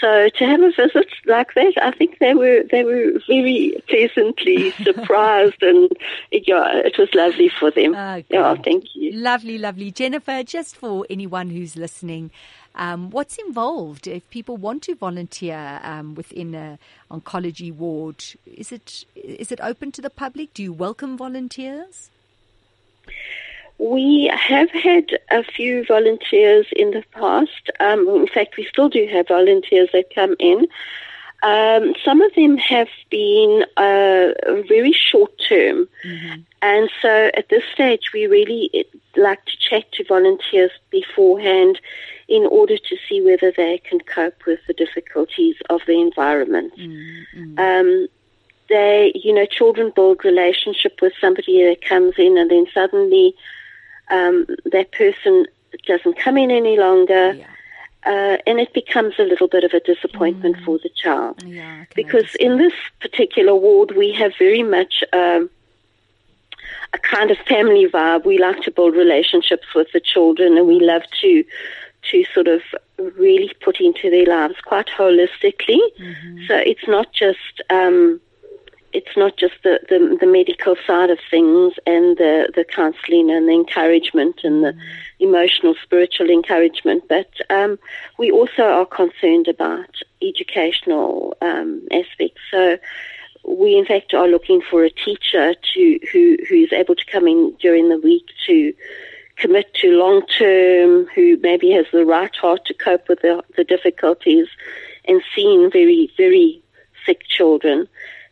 So 0.00 0.28
to 0.28 0.46
have 0.46 0.60
a 0.60 0.70
visit 0.70 1.08
like 1.26 1.54
that, 1.54 1.72
I 1.82 1.90
think 1.90 2.18
they 2.20 2.34
were 2.34 2.62
they 2.70 2.84
were 2.84 3.20
very 3.26 3.82
pleasantly 3.88 4.70
surprised, 4.84 5.60
and 5.60 5.90
yeah, 6.30 6.76
it 6.84 6.96
was 6.98 7.12
lovely 7.14 7.48
for 7.48 7.72
them. 7.72 7.96
Oh, 7.96 8.22
yeah, 8.28 8.54
thank 8.62 8.84
you. 8.94 9.12
Lovely, 9.12 9.58
lovely, 9.58 9.90
Jennifer. 9.90 10.44
Just 10.44 10.76
for 10.76 11.04
anyone 11.10 11.50
who's 11.50 11.74
listening, 11.74 12.30
um, 12.78 13.10
what's 13.10 13.36
involved 13.36 14.06
if 14.06 14.28
people 14.30 14.56
want 14.56 14.82
to 14.84 14.94
volunteer 14.94 15.80
um, 15.82 16.14
within 16.14 16.54
an 16.54 16.78
oncology 17.10 17.74
ward? 17.74 18.24
Is 18.46 18.72
it 18.72 19.04
is 19.14 19.52
it 19.52 19.60
open 19.60 19.92
to 19.92 20.00
the 20.00 20.10
public? 20.10 20.54
Do 20.54 20.62
you 20.62 20.72
welcome 20.72 21.16
volunteers? 21.16 22.10
We 23.78 24.30
have 24.34 24.70
had 24.70 25.18
a 25.30 25.44
few 25.44 25.84
volunteers 25.84 26.66
in 26.74 26.90
the 26.92 27.04
past. 27.12 27.70
Um, 27.80 28.08
in 28.08 28.28
fact, 28.28 28.56
we 28.56 28.66
still 28.66 28.88
do 28.88 29.06
have 29.12 29.28
volunteers 29.28 29.88
that 29.92 30.14
come 30.14 30.34
in. 30.40 30.66
Um, 31.42 31.94
some 32.04 32.20
of 32.20 32.34
them 32.34 32.56
have 32.56 32.88
been 33.10 33.64
uh, 33.76 34.32
very 34.68 34.92
short 34.92 35.30
term. 35.48 35.88
Mm-hmm. 36.04 36.40
And 36.60 36.90
so 37.00 37.30
at 37.34 37.48
this 37.48 37.62
stage, 37.72 38.10
we 38.12 38.26
really 38.26 38.86
like 39.16 39.44
to 39.44 39.56
chat 39.58 39.90
to 39.92 40.04
volunteers 40.04 40.72
beforehand 40.90 41.80
in 42.28 42.46
order 42.46 42.76
to 42.76 42.96
see 43.08 43.20
whether 43.20 43.52
they 43.56 43.78
can 43.78 44.00
cope 44.00 44.44
with 44.46 44.60
the 44.66 44.74
difficulties 44.74 45.56
of 45.70 45.80
the 45.86 46.00
environment. 46.00 46.76
Mm-hmm. 46.76 47.58
Um, 47.58 48.08
they, 48.68 49.12
you 49.14 49.32
know, 49.32 49.46
children 49.46 49.92
build 49.94 50.24
relationship 50.24 51.00
with 51.00 51.12
somebody 51.20 51.64
that 51.64 51.82
comes 51.82 52.14
in 52.18 52.36
and 52.36 52.50
then 52.50 52.66
suddenly 52.74 53.34
um, 54.10 54.46
that 54.66 54.92
person 54.92 55.46
doesn't 55.86 56.18
come 56.18 56.36
in 56.36 56.50
any 56.50 56.78
longer. 56.78 57.32
Yeah. 57.32 57.46
Uh, 58.06 58.38
and 58.46 58.60
it 58.60 58.72
becomes 58.72 59.14
a 59.18 59.24
little 59.24 59.48
bit 59.48 59.64
of 59.64 59.72
a 59.72 59.80
disappointment 59.80 60.56
mm. 60.56 60.64
for 60.64 60.78
the 60.78 60.88
child. 60.90 61.42
Yeah, 61.44 61.84
because 61.94 62.34
in 62.36 62.56
this 62.56 62.72
particular 63.00 63.54
ward, 63.54 63.90
we 63.96 64.12
have 64.12 64.32
very 64.38 64.62
much 64.62 65.02
um, 65.12 65.50
a 66.92 66.98
kind 66.98 67.30
of 67.30 67.38
family 67.38 67.86
vibe. 67.86 68.24
We 68.24 68.38
like 68.38 68.60
to 68.62 68.70
build 68.70 68.94
relationships 68.94 69.66
with 69.74 69.88
the 69.92 70.00
children, 70.00 70.56
and 70.56 70.66
we 70.66 70.80
love 70.80 71.02
to 71.20 71.44
to 72.10 72.24
sort 72.32 72.48
of 72.48 72.62
really 73.16 73.52
put 73.60 73.80
into 73.80 74.10
their 74.10 74.26
lives 74.26 74.54
quite 74.64 74.86
holistically. 74.86 75.80
Mm-hmm. 76.00 76.46
So 76.46 76.56
it's 76.56 76.86
not 76.86 77.12
just 77.12 77.62
um, 77.70 78.20
it's 78.92 79.16
not 79.16 79.36
just 79.36 79.54
the, 79.62 79.80
the, 79.88 80.16
the 80.18 80.26
medical 80.26 80.74
side 80.86 81.10
of 81.10 81.18
things 81.30 81.74
and 81.86 82.16
the 82.16 82.50
the 82.54 82.64
counselling 82.64 83.30
and 83.30 83.48
the 83.48 83.52
encouragement 83.52 84.40
and 84.44 84.64
the 84.64 84.72
mm-hmm. 84.72 85.24
emotional 85.24 85.74
spiritual 85.82 86.30
encouragement, 86.30 87.04
but 87.08 87.30
um, 87.50 87.78
we 88.18 88.30
also 88.30 88.62
are 88.62 88.86
concerned 88.86 89.48
about 89.48 89.94
educational 90.22 91.36
um, 91.42 91.86
aspects. 91.92 92.40
So 92.50 92.78
we 93.48 93.76
in 93.76 93.86
fact 93.86 94.14
are 94.14 94.28
looking 94.28 94.60
for 94.60 94.84
a 94.84 94.90
teacher 94.90 95.54
to 95.74 96.00
who 96.12 96.36
who 96.48 96.54
is 96.56 96.72
able 96.72 96.94
to 96.94 97.04
come 97.06 97.26
in 97.26 97.54
during 97.60 97.88
the 97.88 97.98
week 97.98 98.26
to 98.46 98.72
commit 99.38 99.72
to 99.74 99.92
long 99.92 100.26
term, 100.26 101.06
who 101.14 101.36
maybe 101.38 101.70
has 101.70 101.86
the 101.92 102.04
right 102.04 102.34
heart 102.36 102.64
to 102.66 102.74
cope 102.74 103.08
with 103.08 103.20
the, 103.22 103.42
the 103.56 103.64
difficulties 103.64 104.48
and 105.06 105.22
seeing 105.34 105.70
very, 105.70 106.12
very 106.16 106.62
sick 107.06 107.22
children. 107.28 107.88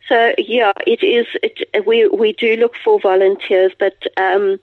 So 0.07 0.33
yeah, 0.37 0.71
it 0.85 1.03
is. 1.03 1.27
It, 1.43 1.85
we 1.85 2.07
we 2.07 2.31
do 2.33 2.55
look 2.55 2.75
for 2.81 2.99
volunteers, 2.99 3.73
but 3.77 3.97
um, 4.15 4.57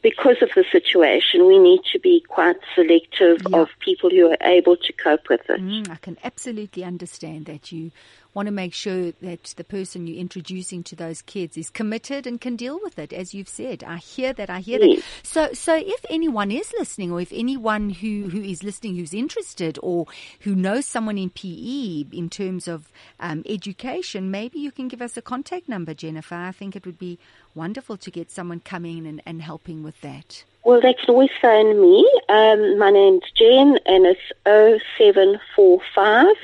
because 0.00 0.36
of 0.40 0.50
the 0.54 0.64
situation, 0.72 1.46
we 1.46 1.58
need 1.58 1.80
to 1.92 1.98
be 1.98 2.24
quite 2.28 2.56
selective 2.74 3.42
yeah. 3.46 3.58
of 3.58 3.68
people 3.80 4.08
who 4.08 4.30
are 4.30 4.38
able 4.40 4.76
to 4.76 4.92
cope 4.94 5.28
with 5.28 5.42
it. 5.50 5.60
Mm, 5.60 5.90
I 5.90 5.96
can 5.96 6.16
absolutely 6.24 6.82
understand 6.82 7.44
that 7.44 7.70
you 7.72 7.90
want 8.38 8.46
to 8.46 8.52
make 8.52 8.72
sure 8.72 9.10
that 9.20 9.42
the 9.56 9.64
person 9.64 10.06
you're 10.06 10.16
introducing 10.16 10.84
to 10.84 10.94
those 10.94 11.22
kids 11.22 11.56
is 11.56 11.70
committed 11.70 12.24
and 12.24 12.40
can 12.40 12.54
deal 12.54 12.78
with 12.84 12.96
it, 12.96 13.12
as 13.12 13.34
you've 13.34 13.48
said. 13.48 13.82
I 13.82 13.96
hear 13.96 14.32
that. 14.32 14.48
I 14.48 14.60
hear 14.60 14.78
Yes. 14.80 15.02
that. 15.02 15.26
So, 15.26 15.52
so 15.54 15.74
if 15.74 16.06
anyone 16.08 16.52
is 16.52 16.72
listening, 16.78 17.10
or 17.10 17.20
if 17.20 17.32
anyone 17.32 17.90
who 17.90 18.28
who 18.28 18.40
is 18.40 18.62
listening 18.62 18.94
who's 18.94 19.12
interested, 19.12 19.76
or 19.82 20.06
who 20.44 20.54
knows 20.54 20.86
someone 20.86 21.18
in 21.18 21.30
PE 21.30 22.04
in 22.12 22.30
terms 22.30 22.68
of 22.68 22.92
um, 23.18 23.42
education, 23.44 24.30
maybe 24.30 24.60
you 24.60 24.70
can 24.70 24.86
give 24.86 25.02
us 25.02 25.16
a 25.16 25.22
contact 25.22 25.68
number, 25.68 25.92
Jennifer. 25.92 26.36
I 26.36 26.52
think 26.52 26.76
it 26.76 26.86
would 26.86 26.98
be 26.98 27.18
wonderful 27.58 27.96
to 27.98 28.10
get 28.10 28.30
someone 28.30 28.60
coming 28.60 29.06
and, 29.06 29.20
and 29.26 29.42
helping 29.42 29.82
with 29.82 30.00
that. 30.00 30.44
Well, 30.64 30.80
they 30.80 30.94
can 30.94 31.08
always 31.08 31.30
phone 31.42 31.80
me. 31.80 32.10
Um, 32.28 32.78
my 32.78 32.90
name's 32.90 33.22
Jen, 33.36 33.78
and 33.86 34.06
it's 34.06 34.20
0745 34.44 36.36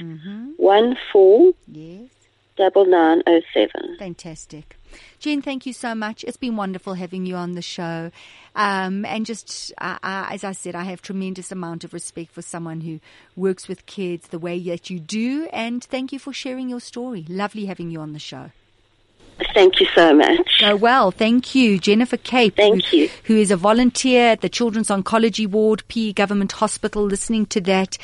14 1.13 1.55
Yes. 1.69 2.11
double 2.57 2.85
nine 2.87 3.23
oh 3.27 3.41
seven. 3.53 3.97
Fantastic. 3.99 4.77
Jen, 5.19 5.43
thank 5.43 5.67
you 5.67 5.73
so 5.73 5.95
much. 5.95 6.23
It's 6.25 6.37
been 6.37 6.57
wonderful 6.57 6.95
having 6.95 7.27
you 7.27 7.35
on 7.35 7.53
the 7.53 7.63
show. 7.63 8.11
Um, 8.55 9.05
and 9.05 9.27
just, 9.27 9.73
uh, 9.79 9.99
uh, 10.03 10.27
as 10.31 10.45
I 10.45 10.53
said, 10.53 10.77
I 10.77 10.85
have 10.85 11.03
tremendous 11.03 11.51
amount 11.51 11.83
of 11.83 11.93
respect 11.93 12.31
for 12.31 12.43
someone 12.43 12.81
who 12.83 13.01
works 13.35 13.67
with 13.67 13.87
kids 13.87 14.29
the 14.29 14.39
way 14.39 14.59
that 14.61 14.91
you 14.91 15.01
do. 15.01 15.49
And 15.53 15.83
thank 15.83 16.13
you 16.13 16.19
for 16.21 16.33
sharing 16.33 16.69
your 16.69 16.81
story. 16.81 17.25
Lovely 17.29 17.67
having 17.67 17.91
you 17.91 18.01
on 18.01 18.13
the 18.13 18.21
show. 18.21 18.53
Thank 19.55 19.81
you 19.81 19.87
so 19.95 20.15
much. 20.15 20.61
Go 20.61 20.77
well. 20.77 21.11
Thank 21.11 21.55
you. 21.55 21.79
Jennifer 21.79 22.17
Cape. 22.17 22.57
Thank 22.57 22.85
who, 22.87 22.97
you. 22.97 23.11
Who 23.25 23.37
is 23.37 23.51
a 23.51 23.57
volunteer 23.57 24.29
at 24.29 24.41
the 24.41 24.49
Children's 24.49 24.89
Oncology 24.89 25.47
Ward, 25.47 25.83
PE 25.89 26.13
Government 26.13 26.53
Hospital, 26.53 27.05
listening 27.05 27.47
to 27.47 27.61
that. 27.63 27.99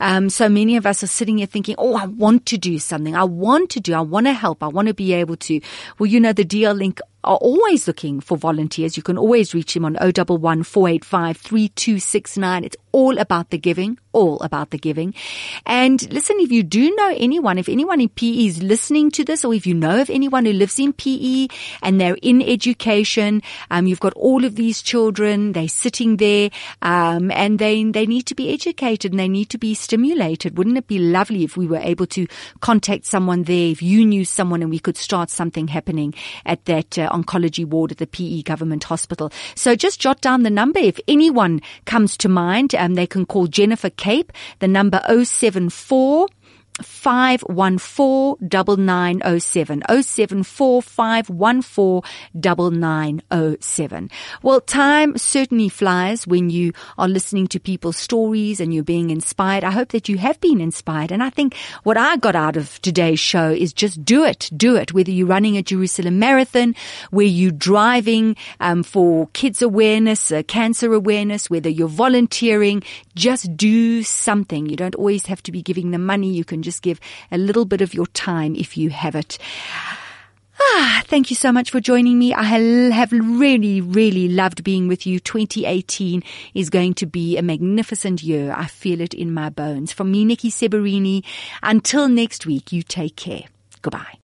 Um, 0.00 0.30
so 0.30 0.48
many 0.48 0.76
of 0.76 0.86
us 0.86 1.02
are 1.02 1.08
sitting 1.08 1.38
here 1.38 1.46
thinking, 1.46 1.74
oh, 1.78 1.96
I 1.96 2.06
want 2.06 2.46
to 2.46 2.58
do 2.58 2.78
something. 2.78 3.16
I 3.16 3.24
want 3.24 3.70
to 3.70 3.80
do, 3.80 3.94
I 3.94 4.00
want 4.00 4.26
to 4.26 4.32
help. 4.32 4.62
I 4.62 4.68
want 4.68 4.88
to 4.88 4.94
be 4.94 5.12
able 5.12 5.36
to. 5.36 5.60
Well, 5.98 6.06
you 6.06 6.20
know, 6.20 6.32
the 6.32 6.44
DL 6.44 6.76
link 6.76 7.00
are 7.26 7.36
always 7.36 7.86
looking 7.86 8.20
for 8.20 8.38
volunteers. 8.38 8.96
You 8.96 9.02
can 9.02 9.18
always 9.18 9.52
reach 9.52 9.74
him 9.74 9.84
on 9.84 9.96
011 9.96 10.62
485 10.62 11.36
3269. 11.36 12.64
It's 12.64 12.76
all 12.96 13.18
about 13.18 13.50
the 13.50 13.58
giving, 13.58 13.98
all 14.12 14.38
about 14.40 14.70
the 14.70 14.78
giving. 14.78 15.12
And 15.66 16.00
listen, 16.10 16.36
if 16.40 16.50
you 16.50 16.62
do 16.62 16.94
know 16.94 17.14
anyone, 17.18 17.58
if 17.58 17.68
anyone 17.68 18.00
in 18.00 18.08
PE 18.08 18.46
is 18.46 18.62
listening 18.62 19.10
to 19.10 19.22
this, 19.22 19.44
or 19.44 19.52
if 19.52 19.66
you 19.66 19.74
know 19.74 20.00
of 20.00 20.08
anyone 20.08 20.46
who 20.46 20.54
lives 20.54 20.78
in 20.78 20.94
PE 20.94 21.48
and 21.82 22.00
they're 22.00 22.16
in 22.22 22.40
education, 22.40 23.42
um, 23.70 23.86
you've 23.86 24.00
got 24.00 24.14
all 24.14 24.46
of 24.46 24.56
these 24.56 24.80
children, 24.80 25.52
they're 25.52 25.68
sitting 25.68 26.16
there, 26.16 26.48
um, 26.80 27.30
and 27.32 27.58
they, 27.58 27.84
they 27.84 28.06
need 28.06 28.24
to 28.24 28.34
be 28.34 28.50
educated 28.50 29.12
and 29.12 29.20
they 29.20 29.28
need 29.28 29.50
to 29.50 29.58
be 29.58 29.74
stimulated. 29.74 30.56
Wouldn't 30.56 30.78
it 30.78 30.86
be 30.86 30.98
lovely 30.98 31.44
if 31.44 31.58
we 31.58 31.66
were 31.66 31.76
able 31.76 32.06
to 32.06 32.26
contact 32.60 33.04
someone 33.04 33.42
there, 33.42 33.72
if 33.72 33.82
you 33.82 34.06
knew 34.06 34.24
someone 34.24 34.62
and 34.62 34.70
we 34.70 34.78
could 34.78 34.96
start 34.96 35.28
something 35.28 35.68
happening 35.68 36.14
at 36.46 36.64
that 36.64 36.98
uh, 36.98 37.10
oncology 37.10 37.66
ward 37.66 37.92
at 37.92 37.98
the 37.98 38.06
PE 38.06 38.40
government 38.40 38.84
hospital. 38.84 39.30
So 39.54 39.74
just 39.76 40.00
jot 40.00 40.22
down 40.22 40.44
the 40.44 40.50
number. 40.50 40.78
If 40.78 40.98
anyone 41.06 41.60
comes 41.84 42.16
to 42.16 42.30
mind, 42.30 42.74
Um, 42.86 42.94
they 42.94 43.06
can 43.06 43.26
call 43.26 43.48
Jennifer 43.48 43.90
Cape, 43.90 44.32
the 44.60 44.68
number 44.68 45.02
074 45.08 46.28
514 46.82 48.36
9907. 48.40 49.82
074 50.02 50.82
514 50.82 52.02
9907. 52.34 54.10
Well, 54.42 54.60
time 54.60 55.16
certainly 55.16 55.68
flies 55.68 56.26
when 56.26 56.50
you 56.50 56.72
are 56.98 57.08
listening 57.08 57.46
to 57.48 57.60
people's 57.60 57.96
stories 57.96 58.60
and 58.60 58.74
you're 58.74 58.84
being 58.84 59.10
inspired. 59.10 59.64
I 59.64 59.70
hope 59.70 59.88
that 59.90 60.08
you 60.08 60.18
have 60.18 60.40
been 60.40 60.60
inspired. 60.60 61.12
And 61.12 61.22
I 61.22 61.30
think 61.30 61.54
what 61.82 61.96
I 61.96 62.16
got 62.16 62.36
out 62.36 62.56
of 62.56 62.80
today's 62.82 63.20
show 63.20 63.50
is 63.50 63.72
just 63.72 64.04
do 64.04 64.24
it. 64.24 64.50
Do 64.56 64.76
it. 64.76 64.92
Whether 64.92 65.10
you're 65.10 65.26
running 65.26 65.56
a 65.56 65.62
Jerusalem 65.62 66.18
marathon, 66.18 66.74
where 67.10 67.26
you're 67.26 67.52
driving 67.52 68.36
um, 68.60 68.82
for 68.82 69.28
kids 69.28 69.62
awareness, 69.62 70.30
uh, 70.30 70.42
cancer 70.46 70.92
awareness, 70.92 71.48
whether 71.48 71.68
you're 71.68 71.88
volunteering, 71.88 72.82
just 73.16 73.56
do 73.56 74.04
something. 74.04 74.66
You 74.66 74.76
don't 74.76 74.94
always 74.94 75.26
have 75.26 75.42
to 75.44 75.52
be 75.52 75.62
giving 75.62 75.90
them 75.90 76.06
money. 76.06 76.30
You 76.30 76.44
can 76.44 76.62
just 76.62 76.82
give 76.82 77.00
a 77.32 77.38
little 77.38 77.64
bit 77.64 77.80
of 77.80 77.94
your 77.94 78.06
time 78.08 78.54
if 78.54 78.76
you 78.76 78.90
have 78.90 79.16
it. 79.16 79.38
Ah, 80.58 81.02
thank 81.06 81.30
you 81.30 81.36
so 81.36 81.52
much 81.52 81.70
for 81.70 81.80
joining 81.80 82.18
me. 82.18 82.32
I 82.32 82.44
have 82.44 83.12
really, 83.12 83.80
really 83.80 84.28
loved 84.28 84.64
being 84.64 84.88
with 84.88 85.06
you. 85.06 85.20
2018 85.20 86.22
is 86.54 86.70
going 86.70 86.94
to 86.94 87.06
be 87.06 87.36
a 87.36 87.42
magnificent 87.42 88.22
year. 88.22 88.54
I 88.56 88.66
feel 88.66 89.00
it 89.00 89.12
in 89.12 89.34
my 89.34 89.50
bones. 89.50 89.92
From 89.92 90.10
me, 90.10 90.24
Nikki 90.24 90.50
Seberini. 90.50 91.24
Until 91.62 92.08
next 92.08 92.46
week, 92.46 92.72
you 92.72 92.82
take 92.82 93.16
care. 93.16 93.44
Goodbye. 93.82 94.14